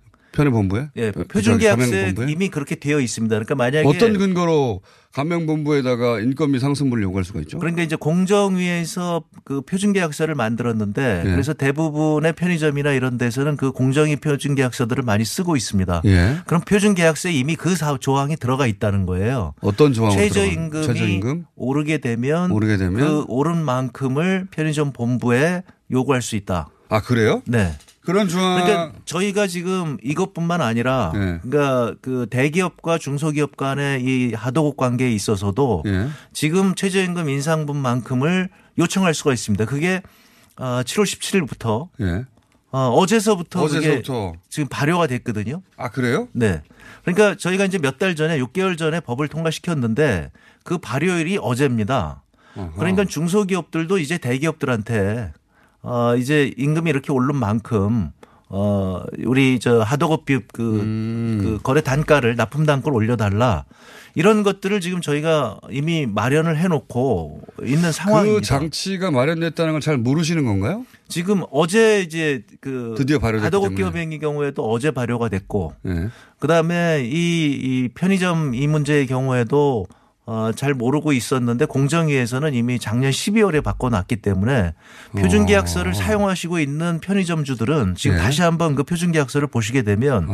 편의본부에? 0.42 0.88
예, 0.96 1.08
어, 1.08 1.24
표준계약서에? 1.28 2.14
이미 2.28 2.48
그렇게 2.48 2.76
되어 2.76 3.00
있습니다. 3.00 3.34
그러니까 3.34 3.56
만약에 3.56 3.86
어떤 3.88 4.16
근거로 4.16 4.80
가맹본부에다가 5.12 6.20
인건비 6.20 6.60
상승분을 6.60 7.02
요구할 7.02 7.24
수가 7.24 7.40
있죠? 7.40 7.58
그러니까 7.58 7.82
이제 7.82 7.96
공정위에서 7.96 9.24
그 9.44 9.62
표준계약서를 9.62 10.34
만들었는데 10.36 11.22
예. 11.26 11.30
그래서 11.30 11.54
대부분의 11.54 12.34
편의점이나 12.34 12.92
이런 12.92 13.18
데서는 13.18 13.56
그 13.56 13.72
공정위 13.72 14.16
표준계약서들을 14.16 15.02
많이 15.02 15.24
쓰고 15.24 15.56
있습니다. 15.56 16.02
예. 16.04 16.36
그럼 16.46 16.62
표준계약서에 16.62 17.32
이미 17.32 17.56
그 17.56 17.74
사- 17.74 17.96
조항이 17.98 18.36
들어가 18.36 18.66
있다는 18.66 19.06
거예요. 19.06 19.54
어떤 19.60 19.92
조항으로 19.92 20.20
최저임금이 20.20 20.86
최저임금? 20.86 21.44
오르게 21.56 21.98
되면 21.98 22.50
오르게 22.52 22.76
되면? 22.76 22.94
그 23.00 23.24
오른 23.28 23.56
만큼을 23.64 24.46
편의점 24.52 24.92
본부에 24.92 25.62
요구할 25.90 26.22
수 26.22 26.36
있다. 26.36 26.68
아 26.90 27.00
그래요? 27.00 27.42
네. 27.46 27.72
그런 28.08 28.26
조항 28.26 28.64
그러니까 28.64 28.92
저희가 29.04 29.46
지금 29.46 29.98
이것뿐만 30.02 30.62
아니라 30.62 31.12
네. 31.14 31.40
그러니까 31.42 31.94
그 32.00 32.26
대기업과 32.30 32.96
중소기업 32.96 33.58
간의 33.58 34.02
이 34.02 34.32
하도급 34.32 34.78
관계에 34.78 35.12
있어서도 35.12 35.82
예. 35.84 36.08
지금 36.32 36.74
최저임금 36.74 37.28
인상분만큼을 37.28 38.48
요청할 38.78 39.12
수가 39.12 39.34
있습니다. 39.34 39.66
그게 39.66 40.00
어 40.56 40.80
7월 40.86 41.02
17일부터 41.04 41.88
예. 42.00 42.24
어 42.70 42.88
어제서부터 42.96 43.66
그게 43.66 43.76
어제서부터 43.76 44.32
지금 44.48 44.68
발효가 44.70 45.06
됐거든요. 45.06 45.60
아 45.76 45.90
그래요? 45.90 46.28
네. 46.32 46.62
그러니까 47.04 47.34
저희가 47.36 47.66
이제 47.66 47.76
몇 47.76 47.98
달 47.98 48.16
전에 48.16 48.38
6개월 48.38 48.78
전에 48.78 49.00
법을 49.00 49.28
통과시켰는데 49.28 50.30
그 50.64 50.78
발효일이 50.78 51.38
어제입니다. 51.42 52.22
그러니까 52.76 53.04
중소기업들도 53.04 53.98
이제 53.98 54.16
대기업들한테 54.16 55.34
어 55.88 56.16
이제 56.16 56.52
임금이 56.56 56.90
이렇게 56.90 57.12
오른 57.12 57.34
만큼 57.36 58.10
어 58.50 59.02
우리 59.24 59.58
저 59.58 59.80
하도급비 59.80 60.38
그, 60.52 60.80
음. 60.80 61.40
그 61.42 61.58
거래 61.62 61.80
단가를 61.82 62.36
납품 62.36 62.66
단가를 62.66 62.94
올려달라 62.94 63.64
이런 64.14 64.42
것들을 64.42 64.80
지금 64.80 65.00
저희가 65.00 65.58
이미 65.70 66.06
마련을 66.06 66.56
해놓고 66.58 67.40
있는 67.62 67.92
상황입니다. 67.92 68.40
그 68.40 68.44
장치가 68.46 69.10
마련됐다는 69.10 69.72
걸 69.72 69.80
잘 69.80 69.96
모르시는 69.96 70.44
건가요? 70.44 70.84
지금 71.08 71.42
어제 71.50 72.00
이제 72.02 72.42
그 72.60 72.94
드디어 72.98 73.18
발효됐기 73.18 73.44
하도급 73.44 73.68
때문에. 73.76 73.82
기업행위 73.82 74.18
경우에도 74.18 74.68
어제 74.70 74.90
발효가 74.90 75.28
됐고 75.28 75.74
예. 75.86 76.08
그다음에 76.38 77.02
이, 77.04 77.10
이 77.52 77.88
편의점 77.94 78.54
이 78.54 78.66
문제의 78.66 79.06
경우에도 79.06 79.86
어, 80.30 80.52
잘 80.54 80.74
모르고 80.74 81.14
있었는데 81.14 81.64
공정위에서는 81.64 82.52
이미 82.52 82.78
작년 82.78 83.10
12월에 83.10 83.64
바꿔놨기 83.64 84.16
때문에 84.16 84.74
표준계약서를 85.18 85.94
사용하시고 85.94 86.58
있는 86.58 87.00
편의점주들은 87.00 87.94
지금 87.96 88.16
네. 88.16 88.22
다시 88.22 88.42
한번 88.42 88.74
그 88.74 88.82
표준계약서를 88.82 89.48
보시게 89.48 89.80
되면 89.80 90.28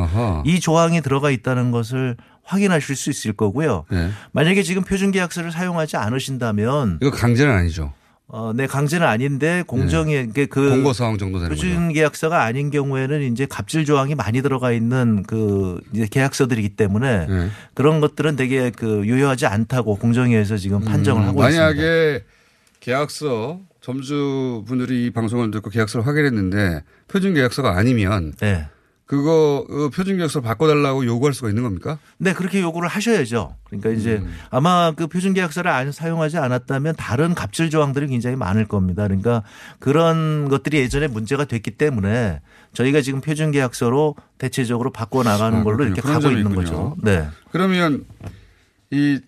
이 0.45 0.59
조항이 0.59 1.01
들어가 1.01 1.31
있다는 1.31 1.71
것을 1.71 2.17
확인하실 2.43 2.97
수 2.97 3.09
있을 3.09 3.35
거고요. 3.35 3.85
네. 3.89 4.11
만약에 4.33 4.65
지금 4.65 4.83
표준계약서를 4.83 5.53
사용하지 5.53 5.97
않으신다면 5.97 6.99
이거 7.01 7.13
강제는 7.13 7.55
아니죠. 7.55 7.93
어, 8.27 8.53
네, 8.55 8.67
강제는 8.67 9.07
아닌데 9.07 9.63
공정의 9.67 10.29
그 10.29 10.47
공고 10.49 10.93
사항 10.93 11.19
정도 11.19 11.39
되는. 11.39 11.51
표준 11.51 11.93
계약서가 11.93 12.43
아닌 12.43 12.71
경우에는 12.71 13.23
이제 13.33 13.47
갑질 13.47 13.85
조항이 13.85 14.15
많이 14.15 14.41
들어가 14.41 14.73
있는 14.73 15.23
그 15.25 15.81
이제 15.93 16.07
계약서들이기 16.11 16.71
때문에 16.71 17.27
네. 17.27 17.49
그런 17.75 18.01
것들은 18.01 18.37
되게 18.37 18.71
그 18.71 19.07
유효하지 19.07 19.47
않다고 19.47 19.97
공정위에서 19.97 20.57
지금 20.57 20.81
판정을 20.81 21.23
음, 21.23 21.29
하고 21.29 21.43
있습니다. 21.43 21.63
만약에 21.63 22.25
계약서 22.81 23.61
점주분들이 23.83 25.07
이 25.07 25.11
방송을 25.11 25.51
듣고 25.51 25.69
계약서를 25.69 26.07
확인했는데 26.07 26.83
표준 27.09 27.35
계약서가 27.35 27.77
아니면 27.77 28.33
네. 28.41 28.67
그거 29.07 29.67
그 29.69 29.91
표준 29.91 30.17
계약서 30.17 30.41
바꿔달라고 30.41 31.05
요구할 31.05 31.35
수가 31.35 31.51
있는 31.51 31.63
겁니까? 31.63 31.99
네, 32.17 32.33
그렇게 32.33 32.63
요구를 32.63 32.89
하셔야죠. 32.89 33.55
그러니까 33.65 33.91
이제 33.91 34.15
음. 34.15 34.35
아마 34.51 34.93
그 34.93 35.09
표준 35.09 35.35
계약서를 35.35 35.71
안 35.71 35.93
사용하지 35.93 36.39
않았다면 36.39 36.97
다른 36.97 37.35
갑질 37.35 37.69
조항들이 37.69 38.07
굉장히 38.07 38.37
많을 38.37 38.67
겁니다. 38.67 39.03
그러니까 39.03 39.43
그런 39.79 40.49
것들이 40.49 40.79
예전에 40.79 41.09
문제가 41.09 41.45
됐기 41.45 41.73
때문에 41.73 42.41
저희가 42.73 43.03
지금 43.03 43.21
표준 43.21 43.51
계약서로 43.51 44.17
대체적으로 44.39 44.91
바꿔 44.91 45.23
나가는 45.23 45.59
아, 45.59 45.65
걸로. 45.65 45.85
이렇게 45.85 46.01
가고 46.01 46.29
있는 46.31 46.51
있군요. 46.51 46.57
거죠. 46.57 46.97
네. 47.03 47.27
그러면 47.51 48.07
이 48.91 49.21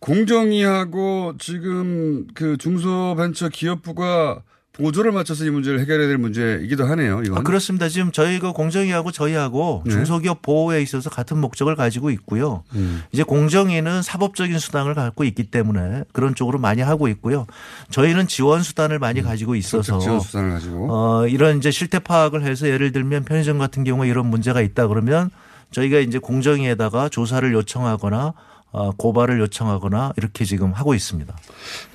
공정위하고 0.00 1.34
지금 1.38 2.26
그 2.34 2.56
중소벤처기업부가 2.56 4.42
보조를 4.78 5.12
맞춰서 5.12 5.44
이 5.44 5.50
문제를 5.50 5.80
해결해야 5.80 6.08
될 6.08 6.18
문제이기도 6.18 6.84
하네요. 6.86 7.20
이건. 7.24 7.38
아, 7.38 7.42
그렇습니다. 7.42 7.88
지금 7.88 8.12
저희가 8.12 8.52
공정위하고 8.52 9.10
저희하고 9.10 9.82
네. 9.84 9.90
중소기업 9.92 10.40
보호에 10.42 10.80
있어서 10.82 11.10
같은 11.10 11.38
목적을 11.38 11.74
가지고 11.76 12.10
있고요. 12.10 12.62
음. 12.74 13.02
이제 13.12 13.22
공정위는 13.22 14.02
사법적인 14.02 14.58
수단을 14.58 14.94
갖고 14.94 15.24
있기 15.24 15.44
때문에 15.44 16.04
그런 16.12 16.34
쪽으로 16.34 16.58
많이 16.58 16.80
하고 16.80 17.08
있고요. 17.08 17.46
저희는 17.90 18.28
지원 18.28 18.62
수단을 18.62 18.98
많이 18.98 19.20
가지고 19.20 19.56
있어서 19.56 19.96
음. 19.96 20.00
지원 20.00 20.20
수단을 20.20 20.50
가지고. 20.50 20.88
어, 20.90 21.26
이런 21.26 21.58
이제 21.58 21.70
실태 21.70 21.98
파악을 21.98 22.44
해서 22.44 22.68
예를 22.68 22.92
들면 22.92 23.24
편의점 23.24 23.58
같은 23.58 23.84
경우에 23.84 24.08
이런 24.08 24.26
문제가 24.26 24.60
있다 24.60 24.86
그러면 24.86 25.30
저희가 25.72 25.98
이제 25.98 26.18
공정위에다가 26.18 27.08
조사를 27.08 27.52
요청하거나 27.52 28.32
어, 28.70 28.92
고발을 28.92 29.40
요청하거나 29.40 30.12
이렇게 30.16 30.44
지금 30.44 30.72
하고 30.72 30.94
있습니다. 30.94 31.34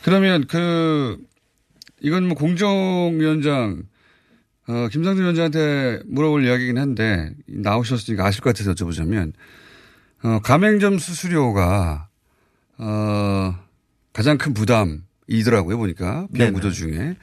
그러면 0.03 0.45
그 0.47 1.17
이건 2.03 2.27
뭐 2.27 2.37
공정위원장 2.37 3.83
어, 4.67 4.87
김상준 4.89 5.23
위원장한테 5.23 6.01
물어볼 6.05 6.45
이야기긴 6.45 6.77
한데 6.77 7.33
나오셨으니까 7.47 8.25
아실 8.25 8.41
것 8.41 8.53
같아서 8.53 8.73
여쭤보자면 8.73 9.33
어, 10.23 10.39
가맹점 10.43 10.99
수수료가 10.99 12.07
어, 12.77 13.55
가장 14.11 14.37
큰 14.37 14.53
부담이더라고요 14.53 15.77
보니까 15.77 16.27
비용. 16.33 16.53
구조 16.53 16.71
중에. 16.71 17.15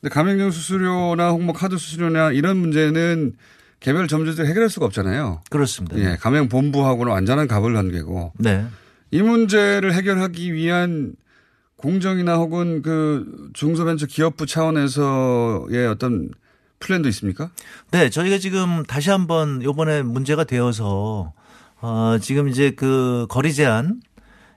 근데 0.00 0.10
가맹점 0.10 0.52
수수료나 0.52 1.30
혹은 1.30 1.46
뭐 1.46 1.54
카드 1.54 1.76
수수료나 1.76 2.30
이런 2.32 2.56
문제는 2.56 3.34
개별 3.80 4.06
점주들이 4.06 4.48
해결할 4.48 4.70
수가 4.70 4.86
없잖아요. 4.86 5.42
그렇습니다. 5.50 5.98
예, 5.98 6.16
가맹 6.20 6.48
본부하고는 6.48 7.12
완전한 7.12 7.46
갑을 7.46 7.74
관계고. 7.74 8.32
네. 8.38 8.66
이 9.10 9.22
문제를 9.22 9.92
해결하기 9.94 10.52
위한 10.54 11.14
공정이나 11.78 12.36
혹은 12.36 12.82
그 12.82 13.50
중소벤처 13.54 14.06
기업부 14.06 14.46
차원에서의 14.46 15.86
어떤 15.88 16.28
플랜도 16.80 17.08
있습니까? 17.08 17.50
네, 17.90 18.10
저희가 18.10 18.38
지금 18.38 18.82
다시 18.84 19.10
한번 19.10 19.62
요번에 19.62 20.02
문제가 20.02 20.44
되어서 20.44 21.32
어, 21.80 22.18
지금 22.20 22.48
이제 22.48 22.72
그 22.72 23.26
거리 23.28 23.52
제한 23.52 24.00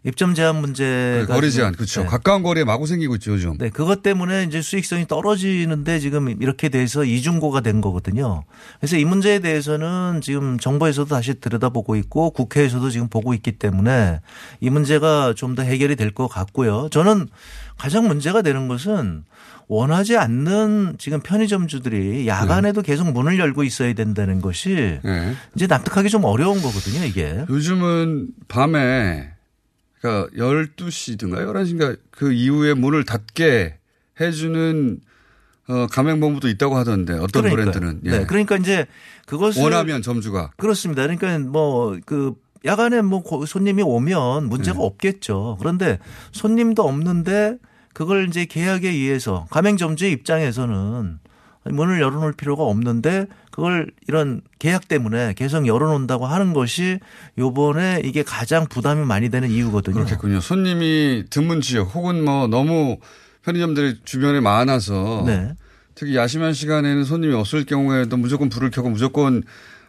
입점 0.03 0.33
제한 0.33 0.55
문제가 0.55 1.35
거리 1.35 1.51
지금- 1.51 1.61
제한, 1.61 1.75
그렇죠. 1.75 2.01
네. 2.01 2.07
가까운 2.07 2.41
거리에 2.41 2.63
마구 2.63 2.87
생기고 2.87 3.15
있죠, 3.15 3.33
요즘. 3.33 3.57
네, 3.59 3.69
그것 3.69 4.01
때문에 4.01 4.45
이제 4.45 4.59
수익성이 4.61 5.05
떨어지는데 5.07 5.99
지금 5.99 6.27
이렇게 6.41 6.69
돼서 6.69 7.03
이중고가 7.05 7.61
된 7.61 7.81
거거든요. 7.81 8.43
그래서 8.79 8.97
이 8.97 9.05
문제에 9.05 9.37
대해서는 9.39 10.21
지금 10.23 10.57
정부에서도 10.57 11.07
다시 11.13 11.39
들여다보고 11.39 11.95
있고 11.97 12.31
국회에서도 12.31 12.89
지금 12.89 13.09
보고 13.09 13.33
있기 13.35 13.51
때문에 13.53 14.21
이 14.59 14.69
문제가 14.71 15.33
좀 15.35 15.51
더 15.55 15.61
해결이 15.63 15.95
될 15.97 16.11
것 16.11 16.27
같고요. 16.27 16.87
저는 16.91 17.27
가장 17.77 18.07
문제가 18.07 18.41
되는 18.41 18.67
것은 18.67 19.23
원하지 19.67 20.17
않는 20.17 20.95
지금 20.97 21.19
편의점주들이 21.21 22.25
야간에도 22.27 22.81
계속 22.81 23.11
문을 23.11 23.37
열고 23.39 23.63
있어야 23.63 23.93
된다는 23.93 24.41
것이 24.41 24.99
네. 25.03 25.33
이제 25.55 25.67
납득하기 25.67 26.09
좀 26.09 26.23
어려운 26.25 26.61
거거든요, 26.61 27.03
이게. 27.05 27.45
요즘은 27.49 28.27
밤에 28.47 29.29
그러니까 30.01 30.29
12시든가 30.35 31.45
11시인가 31.45 31.97
그 32.09 32.31
이후에 32.33 32.73
문을 32.73 33.03
닫게 33.05 33.77
해주는 34.19 34.99
어, 35.67 35.87
가맹본부도 35.87 36.49
있다고 36.49 36.75
하던데 36.75 37.13
어떤 37.13 37.43
그러니까요. 37.43 37.71
브랜드는. 37.71 38.01
예. 38.05 38.19
네, 38.19 38.25
그러니까 38.25 38.57
이제 38.57 38.87
그것을 39.27 39.61
원하면 39.61 40.01
점주가. 40.01 40.51
그렇습니다. 40.57 41.03
그러니까 41.03 41.37
뭐 41.39 41.97
그 42.05 42.33
야간에 42.65 43.01
뭐 43.01 43.23
고- 43.23 43.45
손님이 43.45 43.81
오면 43.83 44.47
문제가 44.49 44.77
네. 44.79 44.83
없겠죠. 44.85 45.57
그런데 45.59 45.97
손님도 46.31 46.83
없는데 46.83 47.57
그걸 47.93 48.27
이제 48.27 48.45
계약에 48.45 48.87
의해서 48.89 49.47
가맹점주의 49.49 50.11
입장에서는 50.11 51.19
문을 51.65 52.01
열어놓을 52.01 52.33
필요가 52.33 52.63
없는데 52.63 53.27
그걸 53.51 53.91
이런 54.07 54.41
계약 54.57 54.87
때문에 54.87 55.33
계속 55.33 55.67
열어놓는다고 55.67 56.25
하는 56.25 56.53
것이 56.53 56.99
요번에 57.37 58.01
이게 58.03 58.23
가장 58.23 58.67
부담이 58.67 59.05
많이 59.05 59.29
되는 59.29 59.49
이유거든요. 59.49 59.95
그렇겠군요. 59.95 60.41
손님이 60.41 61.25
드문 61.29 61.61
지역 61.61 61.93
혹은 61.93 62.23
뭐 62.23 62.47
너무 62.47 62.97
편의점들이 63.43 63.99
주변에 64.05 64.39
많아서 64.39 65.23
네. 65.25 65.53
특히 65.93 66.15
야심한 66.15 66.53
시간에는 66.53 67.03
손님이 67.03 67.33
없을 67.35 67.65
경우에도 67.65 68.17
무조건 68.17 68.49
불을 68.49 68.71
켜고 68.71 68.89
무조건 68.89 69.43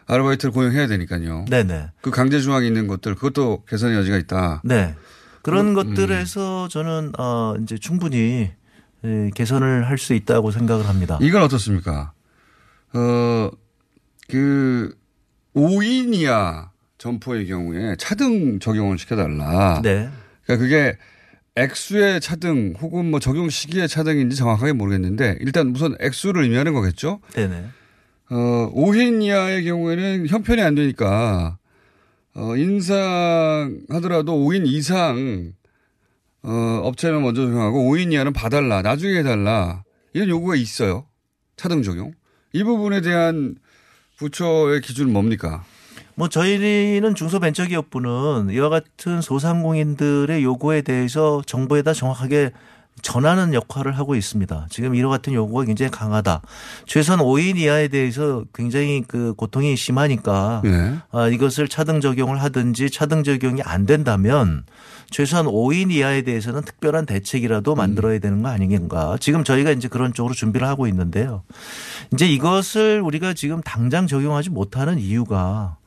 아르바이트를 0.05 0.51
고용해야 0.51 0.87
되니까요. 0.87 1.45
네네. 1.49 1.87
그 2.01 2.11
강제 2.11 2.39
조항이 2.39 2.67
있는 2.67 2.87
것들 2.87 3.15
그것도 3.15 3.63
개선의 3.67 3.97
여지가 3.97 4.17
있다. 4.17 4.61
네. 4.63 4.95
그런 5.41 5.69
음. 5.69 5.73
것들에서 5.73 6.67
저는 6.69 7.13
어 7.17 7.55
이제 7.61 7.77
충분히 7.77 8.17
예, 8.17 8.55
개선을 9.33 9.87
할 9.89 9.97
수 9.97 10.13
있다고 10.13 10.51
생각을 10.51 10.87
합니다. 10.87 11.17
이건 11.21 11.43
어떻습니까? 11.43 12.13
어, 12.93 13.49
그 14.29 14.95
5인 15.55 16.13
이하 16.15 16.71
점포의 16.97 17.47
경우에 17.47 17.95
차등 17.97 18.59
적용을 18.59 18.97
시켜달라. 18.97 19.81
네. 19.83 20.09
그러니까 20.45 20.63
그게 20.63 20.97
액수의 21.55 22.19
차등 22.21 22.73
혹은 22.81 23.11
뭐 23.11 23.19
적용 23.19 23.49
시기의 23.49 23.87
차등인지 23.87 24.35
정확하게 24.35 24.73
모르겠는데 24.73 25.37
일단 25.41 25.73
우선 25.75 25.95
액수를 25.99 26.43
의미하는 26.43 26.73
거겠죠. 26.73 27.19
네네. 27.33 27.65
어, 28.31 28.71
5인 28.73 29.21
이하의 29.21 29.63
경우에는 29.65 30.27
형편이 30.27 30.61
안 30.61 30.75
되니까 30.75 31.57
어, 32.35 32.55
인상하더라도 32.55 34.33
5인 34.45 34.65
이상 34.65 35.53
어, 36.43 36.81
업체는 36.83 37.21
먼저 37.21 37.41
적용하고 37.45 37.91
5인 37.91 38.11
이하는 38.11 38.33
봐달라. 38.33 38.81
나중에 38.81 39.19
해달라. 39.19 39.83
이런 40.13 40.29
요구가 40.29 40.55
있어요. 40.55 41.05
차등 41.55 41.83
적용. 41.83 42.13
이 42.51 42.63
부분에 42.63 43.01
대한 43.01 43.55
부처의 44.17 44.81
기준은 44.81 45.11
뭡니까? 45.11 45.63
뭐 46.15 46.29
저희는 46.29 47.15
중소벤처기업부는 47.15 48.49
이와 48.51 48.69
같은 48.69 49.21
소상공인들의 49.21 50.43
요구에 50.43 50.81
대해서 50.81 51.41
정부에다 51.45 51.93
정확하게 51.93 52.51
전하는 53.01 53.53
역할을 53.55 53.97
하고 53.97 54.15
있습니다. 54.15 54.67
지금 54.69 54.93
이와 54.93 55.09
같은 55.09 55.33
요구가 55.33 55.65
굉장히 55.65 55.89
강하다. 55.89 56.41
최소한 56.85 57.19
5인 57.21 57.57
이하에 57.57 57.87
대해서 57.87 58.43
굉장히 58.53 59.03
그 59.07 59.33
고통이 59.33 59.75
심하니까 59.75 60.61
네. 60.63 60.95
아, 61.11 61.27
이것을 61.27 61.67
차등 61.67 62.01
적용을 62.01 62.41
하든지 62.43 62.91
차등 62.91 63.23
적용이 63.23 63.61
안 63.63 63.87
된다면 63.87 64.63
최소한 65.09 65.45
5인 65.45 65.91
이하에 65.91 66.23
대해서는 66.23 66.61
특별한 66.63 67.05
대책이라도 67.05 67.75
만들어야 67.75 68.19
되는 68.19 68.41
거 68.41 68.49
아닌가. 68.49 69.15
지금 69.19 69.43
저희가 69.43 69.71
이제 69.71 69.87
그런 69.87 70.13
쪽으로 70.13 70.33
준비를 70.33 70.67
하고 70.67 70.87
있는데요. 70.87 71.43
이제 72.13 72.27
이것을 72.27 73.01
우리가 73.01 73.33
지금 73.33 73.61
당장 73.61 74.07
적용하지 74.07 74.49
못하는 74.49 74.99
이유가 74.99 75.77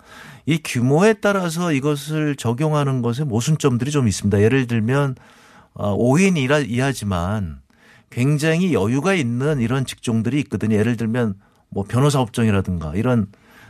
이 0.47 0.61
규모에 0.63 1.15
따라서 1.15 1.73
이것을 1.73 2.37
적용하는 2.37 3.03
것에 3.03 3.25
모순점들이 3.25 3.91
좀 3.91 4.07
있습니다. 4.07 4.41
예를 4.41 4.67
들면 4.69 5.17
어, 5.75 5.97
5인 5.97 6.37
이하- 6.39 6.61
이하지만 6.61 7.59
굉장히 8.11 8.73
여유가 8.73 9.15
있는 9.15 9.61
이런 9.61 9.85
직종들이 9.85 10.39
있거든요. 10.41 10.77
예를 10.77 10.97
들면 10.97 11.35
뭐 11.69 11.85
변호사 11.87 12.21
업종이라든가 12.21 12.93
이런 12.95 13.27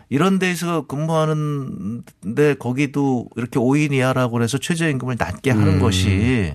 이런 0.09 0.39
데서 0.39 0.87
근무하는데 0.87 2.55
거기도 2.59 3.29
이렇게 3.37 3.59
5인 3.59 3.93
이하라고 3.93 4.43
해서 4.43 4.59
최저임금을 4.59 5.17
낮게 5.19 5.51
하는 5.51 5.75
음. 5.75 5.81
것이 5.81 6.55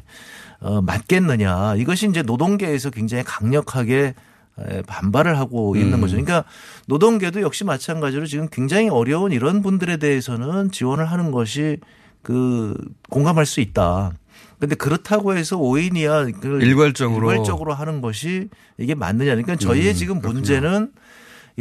어, 0.62 0.82
맞겠느냐. 0.82 1.76
이것이 1.76 2.08
이제 2.08 2.22
노동계에서 2.22 2.92
굉장히 2.92 3.24
강력하게 3.24 4.14
에, 4.60 4.82
반발을 4.84 5.38
하고 5.38 5.76
있는 5.76 5.96
음. 5.96 6.02
거죠. 6.02 6.12
그러니까 6.18 6.46
노동계도 6.88 7.42
역시 7.42 7.64
마찬가지로 7.64 8.26
지금 8.26 8.48
굉장히 8.50 8.90
어려운 8.90 9.32
이런 9.32 9.62
분들에 9.62 9.98
대해서는 9.98 10.72
지원을 10.72 11.06
하는 11.06 11.32
것이 11.32 11.78
그 12.22 12.76
공감할 13.10 13.46
수 13.46 13.60
있다. 13.60 14.14
근데 14.60 14.76
그렇다고 14.76 15.36
해서 15.36 15.58
5인 15.58 15.98
이하 15.98 16.26
그 16.40 16.62
일괄적으로. 16.62 17.32
일괄적으로 17.32 17.74
하는 17.74 18.00
것이 18.00 18.48
이게 18.78 18.94
맞느냐. 18.94 19.32
그러니까 19.32 19.56
저희의 19.56 19.90
음, 19.90 19.96
지금. 19.96 20.22
문제는 20.22 20.92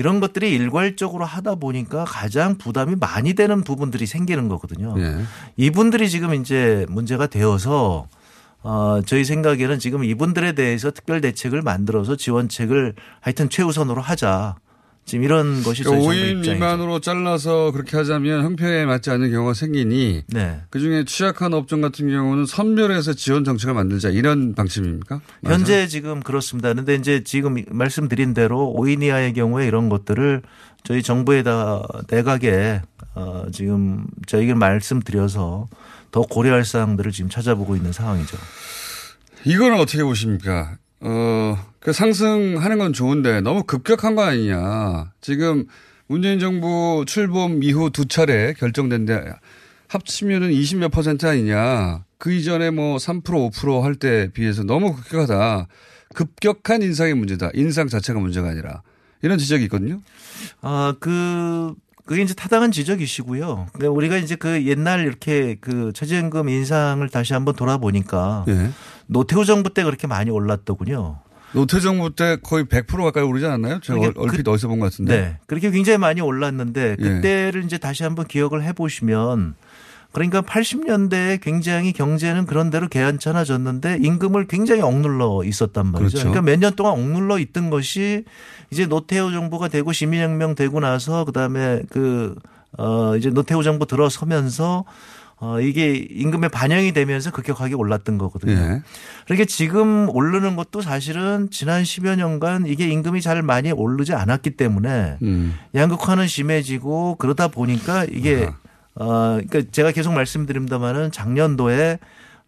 이런 0.01 0.19
것들이 0.19 0.51
일괄적으로 0.51 1.27
하다 1.27 1.57
보니까 1.57 2.07
가장 2.07 2.57
부담이 2.57 2.97
많이 2.99 3.35
되는 3.35 3.63
부분들이 3.63 4.07
생기는 4.07 4.49
거거든요. 4.49 4.95
예. 4.97 5.19
이분들이 5.59 6.09
지금 6.09 6.33
이제 6.33 6.87
문제가 6.89 7.27
되어서 7.27 8.09
어, 8.63 9.03
저희 9.05 9.27
생각에는 9.27 9.79
지금 9.79 10.03
이분들에 10.03 10.53
대해서 10.53 10.91
특별 10.91 11.21
대책을 11.21 11.61
만들어서 11.61 12.17
지원책을 12.17 12.95
하여튼 13.21 13.51
최우선으로 13.51 14.01
하자. 14.01 14.57
지금 15.11 15.25
이런 15.25 15.65
것이 15.65 15.83
저희 15.83 15.99
그러니까 15.99 16.05
정부 16.05 16.09
5인 16.09 16.39
입장이죠. 16.39 16.53
미만으로 16.53 17.01
잘라서 17.01 17.73
그렇게 17.73 17.97
하자면 17.97 18.45
형평에 18.45 18.85
맞지 18.85 19.11
않는 19.11 19.33
경우가 19.33 19.55
생기니 19.55 20.23
네. 20.29 20.61
그중에 20.71 21.05
취약한 21.05 21.53
업종 21.53 21.81
같은 21.81 22.09
경우는 22.09 22.47
선별해서 22.47 23.15
지원 23.15 23.43
정책을 23.43 23.75
만들자 23.75 24.11
이런 24.11 24.55
방침입니까? 24.55 25.21
현재 25.45 25.89
지금 25.89 26.21
그렇습니다. 26.21 26.73
그런데 26.73 26.95
이제 26.95 27.25
지금 27.25 27.57
말씀드린 27.71 28.35
대로 28.35 28.73
5인 28.79 29.03
이하의 29.03 29.33
경우에 29.33 29.67
이런 29.67 29.89
것들을 29.89 30.43
저희 30.85 31.03
정부에다 31.03 31.83
내각에 32.09 32.81
어, 33.17 33.47
지금 33.51 34.07
저희가 34.27 34.55
말씀드려서 34.55 35.67
더 36.13 36.23
고려할 36.23 36.65
사항들을 36.65 37.11
지금 37.11 37.29
찾아보고 37.29 37.75
있는 37.75 37.91
상황이죠. 37.91 38.37
이거는 39.45 39.81
어떻게 39.81 40.05
보십니까? 40.05 40.77
어, 41.01 41.59
그 41.81 41.93
상승하는 41.93 42.79
건 42.79 42.93
좋은데 42.93 43.41
너무 43.41 43.65
급격한 43.65 44.15
거 44.15 44.23
아니냐. 44.23 45.13
지금 45.21 45.67
문재인 46.07 46.39
정부 46.39 47.05
출범 47.07 47.63
이후 47.63 47.91
두 47.91 48.07
차례 48.07 48.53
결정된데 48.55 49.33
합치면은 49.89 50.51
20몇 50.51 50.93
퍼센트 50.93 51.27
아니냐. 51.27 52.05
그 52.19 52.33
이전에 52.33 52.71
뭐 52.71 52.97
3% 52.99 53.25
5%할 53.25 53.95
때 53.95 54.31
비해서 54.33 54.63
너무 54.63 54.95
급격하다. 54.95 55.67
급격한 56.15 56.83
인상의 56.83 57.15
문제다. 57.15 57.51
인상 57.55 57.89
자체가 57.89 58.21
문제가 58.21 58.51
아니라. 58.51 58.83
이런 59.23 59.39
지적이 59.39 59.65
있거든요. 59.65 60.01
아, 60.61 60.95
그, 61.01 61.75
그게 62.05 62.23
이제 62.23 62.35
타당한 62.35 62.73
지적이시고요. 62.73 63.69
근데 63.73 63.87
우리가 63.87 64.17
이제 64.17 64.35
그 64.35 64.67
옛날 64.67 65.07
이렇게 65.07 65.57
그 65.61 65.93
최저임금 65.95 66.49
인상을 66.49 67.09
다시 67.09 67.33
한번 67.33 67.55
돌아보니까 67.55 68.45
예. 68.49 68.71
노태우 69.11 69.45
정부 69.45 69.75
때 69.75 69.83
그렇게 69.85 70.07
많이 70.07 70.31
올랐더군요. 70.31 71.19
노태 71.53 71.81
정부 71.81 72.15
때 72.15 72.37
거의 72.41 72.65
100% 72.65 73.03
가까이 73.03 73.25
오르지 73.25 73.45
않았나요? 73.45 73.81
제가 73.81 73.99
그러니까 73.99 74.23
얼핏 74.23 74.47
어디서 74.47 74.69
본 74.69 74.79
것 74.79 74.85
같은데. 74.93 75.21
네. 75.21 75.39
그렇게 75.49 75.73
굉장히 75.73 75.99
많이 75.99 76.21
올랐는데 76.21 76.97
예. 76.97 77.03
그때를 77.03 77.65
이제 77.65 77.77
다시 77.77 78.05
한번 78.05 78.27
기억을 78.29 78.63
해 78.63 78.73
보시면 78.73 79.55
그러니까 80.13 80.43
80년대에 80.43 81.41
굉장히 81.41 81.93
경제는 81.93 82.47
그런 82.47 82.71
대로 82.71 82.87
개안찮아졌는데 82.89 83.99
임금을 84.01 84.47
굉장히 84.47 84.81
억눌러 84.83 85.43
있었단 85.45 85.87
말이죠. 85.89 86.19
그렇죠. 86.19 86.31
그러니까 86.31 86.43
몇 86.43 86.61
년 86.61 86.75
동안 86.77 86.93
억눌러 86.93 87.39
있던 87.41 87.71
것이 87.71 88.25
이제 88.71 88.87
노태우 88.87 89.33
정부가 89.33 89.67
되고 89.67 89.93
시민혁명 89.93 90.55
되고 90.55 90.79
나서 90.79 91.25
그다음에 91.25 91.83
그, 91.91 92.37
어, 92.79 93.17
이제 93.17 93.31
노태우 93.31 93.65
정부 93.65 93.87
들어서면서 93.87 94.85
어, 95.41 95.59
이게 95.59 95.95
임금에 95.95 96.49
반영이 96.49 96.93
되면서 96.93 97.31
급격하게 97.31 97.75
올랐던 97.75 98.19
거거든요. 98.19 98.53
예. 98.53 98.83
그러니까 99.25 99.47
지금 99.47 100.09
오르는 100.11 100.55
것도 100.55 100.83
사실은 100.83 101.49
지난 101.51 101.83
10여 101.83 102.17
년간 102.17 102.67
이게 102.67 102.87
임금이 102.89 103.23
잘 103.23 103.43
많이 103.43 103.73
오르지 103.73 104.13
않았기 104.13 104.51
때문에 104.51 105.17
음. 105.23 105.55
양극화는 105.75 106.27
심해지고 106.27 107.17
그러다 107.17 107.49
보니까 107.49 108.05
이게 108.05 108.51
어 108.95 109.41
그러니까 109.49 109.63
제가 109.73 109.93
계속 109.93 110.13
말씀드립니다마는 110.13 111.11
작년도에 111.11 111.99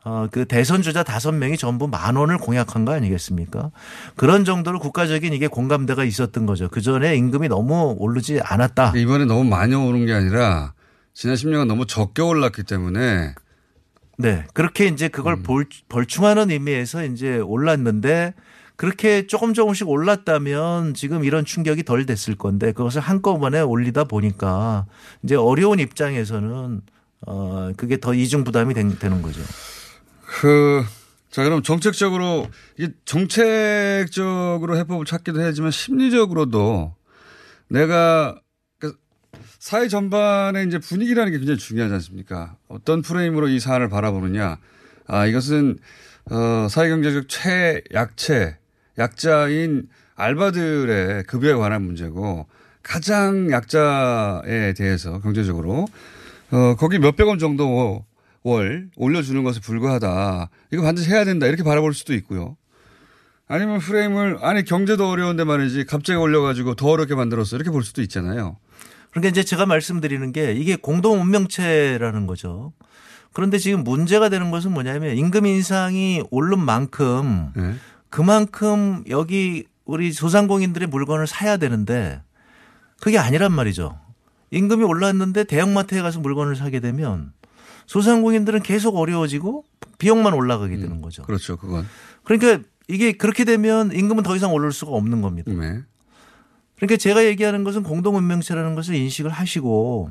어 0.05 0.27
그 0.31 0.45
대선 0.47 0.83
주자 0.83 1.03
다섯 1.05 1.33
명이 1.33 1.57
전부 1.57 1.87
만 1.87 2.17
원을 2.17 2.37
공약한 2.37 2.85
거 2.85 2.93
아니겠습니까? 2.93 3.71
그런 4.17 4.45
정도로 4.45 4.81
국가적인 4.81 5.33
이게 5.33 5.47
공감대가 5.47 6.05
있었던 6.05 6.45
거죠. 6.45 6.69
그 6.69 6.81
전에 6.81 7.15
임금이 7.17 7.49
너무 7.49 7.95
오르지 7.99 8.41
않았다. 8.43 8.95
이번에 8.97 9.25
너무 9.27 9.45
많이 9.45 9.75
오른 9.77 10.05
게 10.05 10.13
아니라 10.13 10.73
지난 11.15 11.37
10년간 11.37 11.67
너무 11.67 11.87
적게 11.87 12.23
올랐기 12.23 12.63
때문에 12.65 13.35
네. 14.19 14.45
그렇게 14.55 14.87
이제 14.87 15.09
그걸 15.09 15.35
음. 15.35 15.43
볼, 15.43 15.67
벌충하는 15.89 16.51
의미에서 16.51 17.05
이제 17.05 17.39
올랐는데 17.39 18.35
그렇게 18.77 19.27
조금 19.27 19.55
조금씩 19.55 19.89
올랐다면 19.89 20.95
지금 20.95 21.25
이런 21.25 21.45
충격이 21.45 21.85
덜 21.85 22.07
됐을 22.07 22.35
건데 22.37 22.73
그것을 22.73 23.01
한꺼번에 23.01 23.61
올리다 23.61 24.05
보니까 24.05 24.87
이제 25.23 25.35
어려운 25.35 25.79
입장에서는 25.79 26.81
어, 27.27 27.73
그게 27.77 27.99
더 28.01 28.15
이중 28.15 28.43
부담이 28.43 28.75
된- 28.75 28.99
되는 28.99 29.23
거죠. 29.23 29.41
그, 30.27 30.83
자, 31.31 31.45
그럼 31.45 31.63
정책적으로, 31.63 32.49
이게 32.77 32.93
정책적으로 33.05 34.77
해법을 34.77 35.05
찾기도 35.05 35.41
해야지만 35.41 35.71
심리적으로도 35.71 36.97
내가 37.69 38.35
그 38.35 38.41
사회 39.63 39.87
전반의 39.87 40.67
이제 40.67 40.81
분위기라는 40.81 41.31
게 41.31 41.39
굉장히 41.39 41.57
중요하지 41.57 41.95
않습니까? 41.95 42.57
어떤 42.67 43.01
프레임으로 43.01 43.47
이 43.47 43.61
사안을 43.61 43.89
바라보느냐. 43.91 44.59
아, 45.07 45.27
이것은, 45.27 45.79
어, 46.33 46.67
사회경제적 46.69 47.29
최약체, 47.29 48.57
약자인 48.99 49.89
알바들의 50.17 51.23
급여에 51.29 51.55
관한 51.55 51.83
문제고 51.83 52.49
가장 52.83 53.53
약자에 53.53 54.75
대해서 54.75 55.21
경제적으로 55.21 55.87
어, 56.51 56.75
거기 56.75 56.99
몇백 56.99 57.29
원 57.29 57.39
정도 57.39 58.05
월 58.43 58.89
올려주는 58.97 59.45
것에 59.45 59.61
불과하다. 59.61 60.51
이거 60.73 60.83
반드시 60.83 61.09
해야 61.09 61.25
된다. 61.25 61.47
이렇게 61.47 61.63
바라볼 61.63 61.95
수도 61.95 62.15
있고요. 62.15 62.57
아니면 63.47 63.79
프레임을, 63.79 64.39
아니, 64.43 64.65
경제도 64.65 65.09
어려운데 65.09 65.45
말이지. 65.45 65.85
갑자기 65.85 66.17
올려가지고 66.19 66.75
더 66.75 66.89
어렵게 66.89 67.15
만들었어. 67.15 67.55
이렇게 67.55 67.71
볼 67.71 67.85
수도 67.85 68.03
있잖아요. 68.03 68.57
그러니까 69.13 69.29
이제 69.29 69.45
제가 69.45 69.67
말씀드리는 69.67 70.33
게 70.33 70.53
이게 70.53 70.75
공동 70.75 71.21
운명체라는 71.21 72.27
거죠. 72.27 72.73
그런데 73.33 73.59
지금 73.59 73.85
문제가 73.85 74.29
되는 74.29 74.51
것은 74.51 74.73
뭐냐면 74.73 75.17
임금 75.17 75.47
인상이 75.47 76.23
오른 76.31 76.59
만큼 76.59 77.53
네. 77.55 77.75
그만큼 78.11 79.05
여기 79.09 79.67
우리 79.85 80.13
소상공인들의 80.13 80.89
물건을 80.89 81.27
사야 81.27 81.57
되는데 81.57 82.23
그게 83.01 83.19
아니란 83.19 83.53
말이죠. 83.53 83.99
임금이 84.51 84.85
올랐는데 84.85 85.45
대형마트에 85.45 86.03
가서 86.03 86.21
물건을 86.21 86.57
사게 86.57 86.81
되면 86.81 87.33
소상공인들은 87.87 88.63
계속 88.63 88.97
어려워지고 88.97 89.65
비용만 89.99 90.35
올라가게 90.35 90.77
되는 90.77 91.01
거죠. 91.01 91.23
그렇죠. 91.23 91.57
그건. 91.57 91.87
그러니까 92.25 92.67
이게 92.89 93.13
그렇게 93.13 93.45
되면 93.45 93.93
임금은 93.93 94.23
더 94.23 94.37
이상 94.37 94.53
오를 94.53 94.73
수가 94.73 94.93
없는 94.93 95.23
겁니다. 95.23 95.53
네. 95.53 95.83
그러니까 96.83 96.97
제가 96.97 97.25
얘기하는 97.27 97.63
것은 97.63 97.85
공동운명체라는 97.85 98.75
것을 98.75 98.97
인식을 98.97 99.31
하시고 99.31 100.11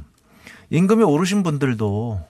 임금이 0.69 1.03
오르신 1.03 1.43
분들도 1.43 2.21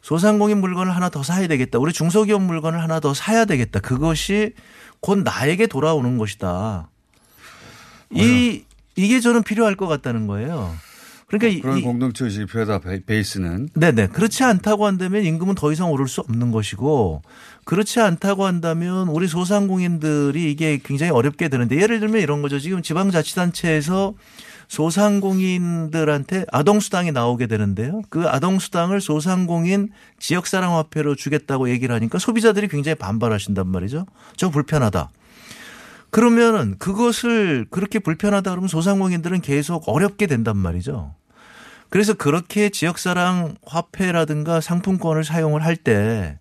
소상공인 0.00 0.62
물건을 0.62 0.96
하나 0.96 1.10
더 1.10 1.22
사야 1.22 1.46
되겠다. 1.46 1.78
우리 1.78 1.92
중소기업 1.92 2.40
물건을 2.40 2.82
하나 2.82 3.00
더 3.00 3.12
사야 3.12 3.44
되겠다. 3.44 3.80
그것이 3.80 4.54
곧 5.00 5.18
나에게 5.18 5.66
돌아오는 5.66 6.16
것이다. 6.16 6.88
이 8.10 8.64
이게 8.96 9.20
저는 9.20 9.42
필요할 9.42 9.74
것 9.76 9.86
같다는 9.88 10.26
거예요. 10.26 10.74
그러니까 11.26 11.48
이- 11.48 11.60
그런 11.60 11.78
이- 11.78 11.82
공동체 11.82 12.24
의식이 12.24 12.46
필요하다. 12.46 12.78
베- 12.80 13.04
베이스는. 13.04 13.68
네네. 13.74 14.06
그렇지 14.08 14.42
않다고 14.42 14.86
한다면 14.86 15.22
임금은 15.24 15.54
더 15.54 15.70
이상 15.70 15.90
오를 15.90 16.08
수 16.08 16.22
없는 16.22 16.50
것이고 16.50 17.20
그렇지 17.64 18.00
않다고 18.00 18.44
한다면 18.44 19.08
우리 19.08 19.28
소상공인들이 19.28 20.50
이게 20.50 20.80
굉장히 20.82 21.12
어렵게 21.12 21.48
되는데 21.48 21.80
예를 21.80 22.00
들면 22.00 22.20
이런 22.20 22.42
거죠. 22.42 22.58
지금 22.58 22.82
지방자치단체에서 22.82 24.14
소상공인들한테 24.68 26.46
아동수당이 26.50 27.12
나오게 27.12 27.46
되는데요. 27.46 28.00
그 28.08 28.26
아동수당을 28.26 29.00
소상공인 29.00 29.90
지역사랑화폐로 30.18 31.14
주겠다고 31.14 31.68
얘기를 31.68 31.94
하니까 31.94 32.18
소비자들이 32.18 32.68
굉장히 32.68 32.94
반발하신단 32.94 33.68
말이죠. 33.68 34.06
저 34.36 34.48
불편하다. 34.50 35.10
그러면은 36.10 36.78
그것을 36.78 37.66
그렇게 37.70 37.98
불편하다 37.98 38.50
그러면 38.50 38.68
소상공인들은 38.68 39.40
계속 39.42 39.88
어렵게 39.88 40.26
된단 40.26 40.56
말이죠. 40.56 41.14
그래서 41.90 42.14
그렇게 42.14 42.70
지역사랑 42.70 43.56
화폐라든가 43.66 44.62
상품권을 44.62 45.24
사용을 45.24 45.62
할 45.62 45.76
때 45.76 46.38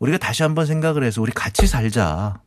우리가 0.00 0.18
다시 0.18 0.42
한번 0.42 0.66
생각을 0.66 1.04
해서 1.04 1.22
우리 1.22 1.30
같이 1.30 1.66
살자. 1.66 2.40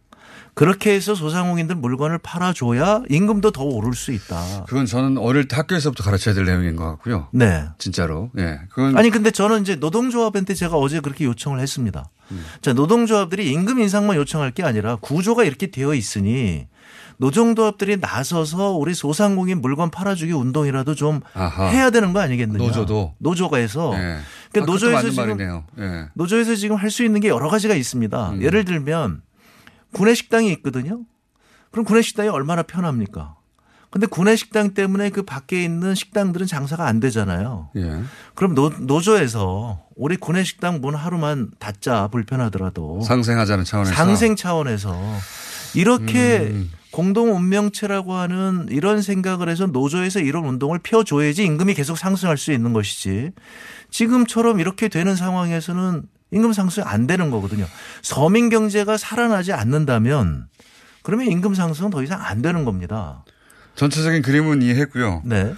그렇게 0.55 0.93
해서 0.93 1.15
소상공인들 1.15 1.75
물건을 1.77 2.19
팔아줘야 2.19 3.01
임금도 3.09 3.51
더 3.51 3.63
오를 3.63 3.93
수 3.95 4.11
있다. 4.11 4.65
그건 4.67 4.85
저는 4.85 5.17
어릴 5.17 5.47
때 5.47 5.55
학교에서부터 5.55 6.03
가르쳐야 6.03 6.35
될 6.35 6.45
내용인 6.45 6.75
것 6.75 6.85
같고요. 6.85 7.27
네. 7.31 7.65
진짜로. 7.79 8.29
예. 8.37 8.59
그건 8.69 8.95
아니 8.95 9.09
근데 9.09 9.31
저는 9.31 9.61
이제 9.61 9.75
노동조합한테 9.75 10.53
제가 10.53 10.77
어제 10.77 10.99
그렇게 10.99 11.25
요청을 11.25 11.59
했습니다. 11.59 12.05
자 12.61 12.73
노동조합들이 12.73 13.49
임금 13.51 13.79
인상만 13.79 14.15
요청할 14.15 14.51
게 14.51 14.63
아니라 14.63 14.95
구조가 14.97 15.43
이렇게 15.43 15.67
되어 15.71 15.93
있으니 15.95 16.67
노동조합들이 17.17 17.97
나서서 17.97 18.71
우리 18.71 18.93
소상공인 18.93 19.61
물건 19.61 19.89
팔아주기 19.91 20.33
운동이라도 20.33 20.93
좀 20.95 21.21
아하. 21.33 21.67
해야 21.67 21.89
되는 21.89 22.13
거 22.13 22.19
아니겠느냐. 22.19 22.63
노조도. 22.63 23.15
노조가 23.19 23.57
해서. 23.57 23.91
예. 23.95 24.17
그러니까 24.53 24.71
노조에서 24.71 25.09
지금. 25.09 25.39
예. 25.79 26.05
노조에서 26.13 26.55
지금 26.55 26.75
할 26.75 26.89
수 26.89 27.03
있는 27.03 27.19
게 27.19 27.27
여러 27.29 27.49
가지가 27.49 27.73
있습니다. 27.73 28.29
음. 28.31 28.41
예를 28.41 28.65
들면 28.65 29.21
구내식당이 29.93 30.51
있거든요. 30.53 31.01
그럼 31.71 31.85
구내식당이 31.85 32.29
얼마나 32.29 32.61
편합니까? 32.63 33.35
근데 33.89 34.07
구내식당 34.07 34.73
때문에 34.73 35.09
그 35.11 35.21
밖에 35.21 35.63
있는 35.63 35.93
식당들은 35.93 36.47
장사가 36.47 36.85
안 36.87 36.99
되잖아요. 36.99 37.69
예. 37.75 38.01
그럼 38.33 38.55
노, 38.55 38.69
노조에서 38.69 39.81
우리 39.95 40.17
구내식당 40.17 40.81
문 40.81 40.95
하루만 40.95 41.51
닫자 41.59 42.07
불편하더라도 42.07 43.01
상생하자는 43.01 43.65
차원에서. 43.65 43.93
상생 43.95 44.35
차원에서 44.35 44.99
이렇게 45.75 46.39
음. 46.51 46.71
공동 46.93 47.35
운명체라고 47.35 48.13
하는 48.13 48.67
이런 48.69 49.01
생각을 49.01 49.49
해서 49.49 49.65
노조에서 49.65 50.19
이런 50.19 50.45
운동을 50.45 50.77
펴줘야지 50.83 51.43
임금이 51.43 51.73
계속 51.73 51.97
상승할 51.97 52.37
수 52.37 52.51
있는 52.51 52.71
것이지 52.71 53.31
지금처럼 53.89 54.59
이렇게 54.59 54.89
되는 54.89 55.15
상황에서는 55.15 56.03
임금 56.29 56.53
상승이 56.53 56.85
안 56.87 57.07
되는 57.07 57.31
거거든요. 57.31 57.65
서민 58.03 58.49
경제가 58.49 58.97
살아나지 58.97 59.53
않는다면 59.53 60.45
그러면 61.01 61.25
임금 61.31 61.55
상승은 61.55 61.89
더 61.89 62.03
이상 62.03 62.21
안 62.21 62.43
되는 62.43 62.63
겁니다. 62.63 63.25
전체적인 63.73 64.21
그림은 64.21 64.61
이해했고요. 64.61 65.23
네. 65.25 65.55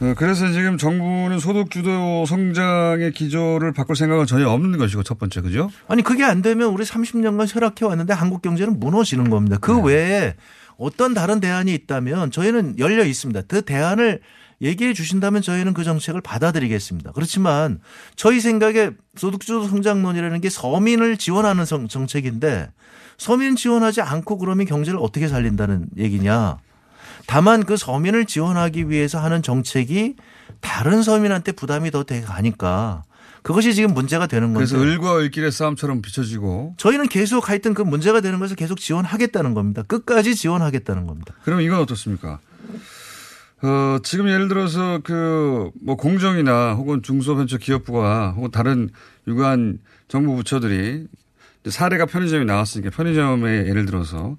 어, 0.00 0.14
그래서 0.16 0.50
지금 0.50 0.78
정부는 0.78 1.40
소득 1.40 1.70
주도 1.70 2.24
성장의 2.24 3.12
기조를 3.12 3.74
바꿀 3.74 3.96
생각은 3.96 4.24
전혀 4.24 4.48
없는 4.48 4.78
것이고 4.78 5.02
첫 5.02 5.18
번째 5.18 5.42
그죠? 5.42 5.68
아니 5.88 6.02
그게 6.02 6.24
안 6.24 6.40
되면 6.40 6.68
우리 6.70 6.84
30년간 6.84 7.46
쇠락해 7.46 7.84
왔는데 7.84 8.14
한국 8.14 8.40
경제는 8.40 8.80
무너지는 8.80 9.28
겁니다. 9.28 9.58
그 9.60 9.72
네. 9.72 9.82
외에 9.84 10.34
어떤 10.80 11.12
다른 11.14 11.40
대안이 11.40 11.74
있다면 11.74 12.30
저희는 12.30 12.78
열려 12.78 13.04
있습니다. 13.04 13.42
그 13.48 13.62
대안을 13.62 14.20
얘기해 14.62 14.94
주신다면 14.94 15.42
저희는 15.42 15.74
그 15.74 15.84
정책을 15.84 16.20
받아들이겠습니다. 16.22 17.12
그렇지만 17.12 17.80
저희 18.16 18.40
생각에 18.40 18.90
소득주도 19.16 19.68
성장론이라는 19.68 20.40
게 20.40 20.48
서민을 20.50 21.16
지원하는 21.18 21.64
성- 21.66 21.86
정책인데 21.88 22.70
서민 23.18 23.56
지원하지 23.56 24.00
않고 24.00 24.38
그러면 24.38 24.66
경제를 24.66 24.98
어떻게 25.00 25.28
살린다는 25.28 25.88
얘기냐. 25.98 26.58
다만 27.26 27.64
그 27.64 27.76
서민을 27.76 28.24
지원하기 28.24 28.88
위해서 28.88 29.18
하는 29.20 29.42
정책이 29.42 30.16
다른 30.60 31.02
서민한테 31.02 31.52
부담이 31.52 31.90
더 31.90 32.04
되게 32.04 32.22
가니까 32.24 33.04
그것이 33.42 33.74
지금 33.74 33.94
문제가 33.94 34.26
되는 34.26 34.52
건데. 34.52 34.58
그래서 34.58 34.78
을과 34.82 35.18
을길의 35.18 35.50
싸움처럼 35.52 36.02
비춰지고 36.02 36.74
저희는 36.76 37.08
계속 37.08 37.48
하여튼 37.48 37.74
그 37.74 37.82
문제가 37.82 38.20
되는 38.20 38.38
것을 38.38 38.56
계속 38.56 38.78
지원하겠다는 38.78 39.54
겁니다. 39.54 39.82
끝까지 39.82 40.34
지원하겠다는 40.34 41.06
겁니다. 41.06 41.34
그럼 41.44 41.60
이건 41.60 41.80
어떻습니까? 41.80 42.38
어, 43.62 43.98
지금 44.02 44.28
예를 44.28 44.48
들어서 44.48 45.00
그 45.02 45.70
뭐 45.82 45.96
공정이나 45.96 46.74
혹은 46.74 47.02
중소벤처기업부가 47.02 48.32
혹은 48.32 48.50
다른 48.50 48.88
유관 49.28 49.78
정부 50.08 50.34
부처들이 50.36 51.06
사례가 51.66 52.06
편의점이 52.06 52.44
나왔으니까 52.46 52.90
편의점에 52.90 53.66
예를 53.68 53.84
들어서 53.86 54.36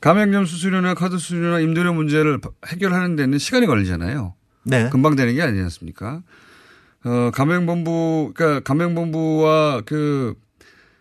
가맹점 0.00 0.46
수수료나 0.46 0.94
카드 0.94 1.18
수수료나 1.18 1.60
임대료 1.60 1.92
문제를 1.92 2.40
해결하는 2.66 3.14
데는 3.16 3.38
시간이 3.38 3.66
걸리잖아요. 3.66 4.34
네. 4.64 4.88
금방 4.90 5.16
되는 5.16 5.34
게 5.34 5.42
아니지 5.42 5.62
않습니까? 5.64 6.22
어, 7.04 7.30
가맹본부, 7.32 8.32
그러니까 8.34 8.60
가맹본부와 8.60 9.82
그 9.84 10.34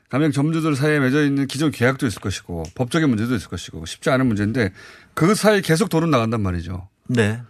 가맹점주들 0.10 0.76
사이에 0.76 1.00
맺어 1.00 1.24
있는 1.24 1.48
기존 1.48 1.72
계약도 1.72 2.06
있을 2.06 2.22
것이고 2.22 2.64
법적인 2.76 3.08
문제도 3.08 3.34
있을 3.34 3.48
것이고 3.48 3.86
쉽지 3.86 4.10
않은 4.10 4.26
문제인데 4.28 4.72
그 5.14 5.36
사이 5.36 5.62
계속 5.62 5.90
돈은 5.90 6.10
나간단 6.10 6.42
말이죠. 6.42 6.90
네. 7.08 7.42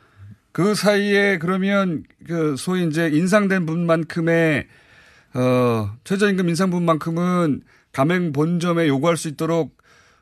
그 0.52 0.76
사이에 0.76 1.40
그러면 1.40 2.04
그 2.28 2.56
소위 2.58 2.86
이제 2.86 3.08
인상된 3.08 3.66
분만큼의 3.66 4.68
어 5.34 5.92
최저임금 6.04 6.50
인상 6.50 6.70
분만큼은 6.70 7.62
가맹 7.94 8.32
본점에 8.32 8.88
요구할 8.88 9.18
수 9.18 9.28
있도록 9.30 9.78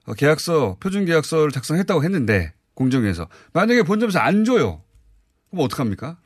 어, 0.05 0.13
계약서 0.13 0.77
표준 0.79 1.05
계약서를 1.05 1.51
작성했다고 1.51 2.03
했는데 2.03 2.53
공정위에서 2.73 3.27
만약에 3.53 3.83
본점에서 3.83 4.19
안 4.19 4.45
줘요. 4.45 4.81
그럼 5.49 5.65
어떡합니까? 5.65 6.17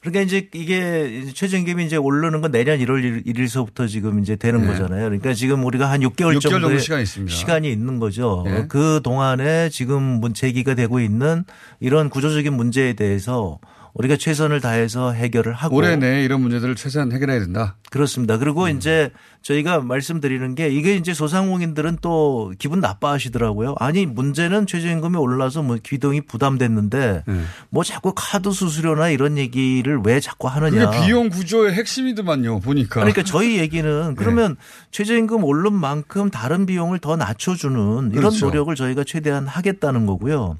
그러니까 0.00 0.22
이제 0.22 0.48
이게 0.54 1.24
최저임금이 1.34 1.84
이제 1.84 1.96
오르는 1.96 2.40
건 2.40 2.50
내년 2.50 2.78
1월 2.78 3.24
1일서부터 3.26 3.86
지금 3.86 4.20
이제 4.20 4.34
되는 4.34 4.62
네. 4.62 4.66
거잖아요. 4.68 5.04
그러니까 5.04 5.34
지금 5.34 5.62
우리가 5.64 5.90
한 5.90 6.00
6개월, 6.00 6.38
6개월 6.38 6.40
정도 6.40 6.78
시간이 6.78 7.02
있습니다. 7.02 7.34
시간이 7.36 7.70
있는 7.70 7.98
거죠. 7.98 8.42
네. 8.46 8.64
그 8.66 9.00
동안에 9.04 9.68
지금 9.68 10.02
문- 10.02 10.32
제기가 10.32 10.74
되고 10.74 11.00
있는 11.00 11.44
이런 11.80 12.08
구조적인 12.08 12.52
문제에 12.54 12.94
대해서 12.94 13.58
우리가 14.00 14.16
최선을 14.16 14.62
다해서 14.62 15.12
해결을 15.12 15.52
하고 15.52 15.76
올해 15.76 15.94
내에 15.96 16.24
이런 16.24 16.40
문제들을 16.40 16.74
최대한 16.74 17.12
해결해야 17.12 17.38
된다. 17.40 17.76
그렇습니다. 17.90 18.38
그리고 18.38 18.64
음. 18.64 18.74
이제 18.76 19.10
저희가 19.42 19.80
말씀드리는 19.80 20.54
게 20.54 20.70
이게 20.70 20.96
이제 20.96 21.12
소상공인들은 21.12 21.98
또 22.00 22.50
기분 22.58 22.80
나빠하시더라고요. 22.80 23.74
아니 23.78 24.06
문제는 24.06 24.66
최저임금이 24.66 25.18
올라서 25.18 25.62
뭐 25.62 25.76
비동이 25.82 26.22
부담됐는데 26.22 27.24
네. 27.26 27.40
뭐 27.68 27.84
자꾸 27.84 28.14
카드 28.16 28.50
수수료나 28.52 29.10
이런 29.10 29.36
얘기를 29.36 30.00
왜 30.02 30.18
자꾸 30.18 30.48
하느냐. 30.48 30.88
그게 30.90 31.04
비용 31.04 31.28
구조의 31.28 31.74
핵심이더만요. 31.74 32.60
보니까. 32.60 33.00
그러니까 33.00 33.22
저희 33.22 33.56
네. 33.56 33.58
얘기는 33.60 34.14
그러면 34.14 34.56
최저임금 34.92 35.44
오른 35.44 35.74
만큼 35.74 36.30
다른 36.30 36.64
비용을 36.64 37.00
더 37.00 37.16
낮춰주는 37.16 37.76
이런 37.76 38.10
그렇죠. 38.12 38.46
노력을 38.46 38.74
저희가 38.74 39.04
최대한 39.04 39.46
하겠다는 39.46 40.06
거고요. 40.06 40.56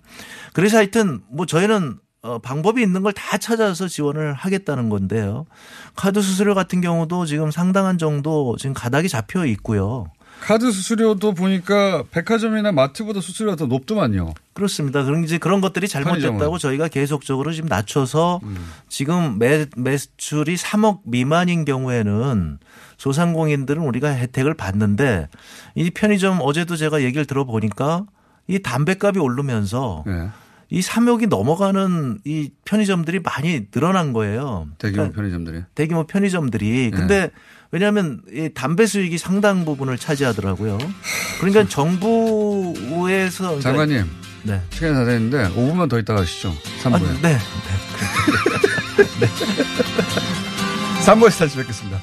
그래서 0.53 0.76
하여튼 0.76 1.20
뭐 1.30 1.47
저희는 1.47 1.97
어, 2.23 2.39
방법이 2.39 2.83
있는 2.83 3.03
걸 3.03 3.12
다 3.12 3.39
찾아서 3.39 3.89
지원을 3.89 4.33
하겠다는 4.35 4.89
건데요. 4.89 5.47
카드 5.97 6.21
수수료 6.21 6.55
같은 6.55 6.81
경우도 6.81 7.27
지금 7.27 7.51
상당한 7.51 7.97
정도 7.99 8.57
지금 8.59 8.75
가닥이 8.75 9.09
잡혀 9.09 9.45
있고요. 9.47 10.07
카드 10.41 10.71
수수료도 10.73 11.33
보니까 11.35 12.03
백화점이나 12.11 12.73
마트보다 12.73 13.21
수수료가 13.21 13.57
더 13.57 13.66
높더만요. 13.66 14.33
그렇습니다. 14.55 15.03
그런 15.05 15.23
이제 15.25 15.37
그런 15.39 15.61
것들이 15.61 15.87
잘못됐다고 15.87 16.39
편의점은. 16.39 16.59
저희가 16.59 16.89
계속적으로 16.89 17.53
지금 17.53 17.68
낮춰서 17.68 18.41
지금 18.89 19.39
매, 19.39 19.66
매출이 19.77 20.57
3억 20.57 21.01
미만인 21.05 21.64
경우에는 21.66 22.59
소상공인들은 22.97 23.83
우리가 23.83 24.09
혜택을 24.09 24.55
받는데 24.55 25.29
이 25.75 25.91
편의점 25.91 26.39
어제도 26.43 26.77
제가 26.77 27.03
얘기를 27.03 27.27
들어보니까 27.27 28.05
이 28.49 28.61
담배값이 28.61 29.18
오르면서 29.18 30.05
네. 30.07 30.29
이 30.71 30.81
3억이 30.81 31.29
넘어가는 31.29 32.21
이 32.25 32.51
편의점들이 32.64 33.21
많이 33.21 33.66
늘어난 33.73 34.12
거예요. 34.12 34.68
대규모 34.79 34.97
그러니까 35.03 35.16
편의점들이. 35.16 35.62
대규모 35.75 36.07
편의점들이. 36.07 36.91
근데 36.93 37.21
네. 37.23 37.31
왜냐하면 37.73 38.23
이 38.33 38.51
담배 38.55 38.87
수익이 38.87 39.18
상당 39.18 39.64
부분을 39.64 39.99
차지하더라고요. 39.99 40.79
그러니까 41.41 41.66
정부에서 41.68 43.45
그러니까 43.45 43.61
장관님. 43.62 44.05
네. 44.45 44.61
시간이 44.71 44.95
다 44.95 45.05
됐는데 45.05 45.51
5분만 45.55 45.89
더 45.91 45.99
있다 45.99 46.14
가시죠. 46.14 46.55
3부에. 46.83 46.95
아, 46.95 46.99
네. 47.21 47.39
네. 49.21 49.27
3부에서 51.05 51.39
다시 51.41 51.57
뵙겠습니다. 51.57 51.99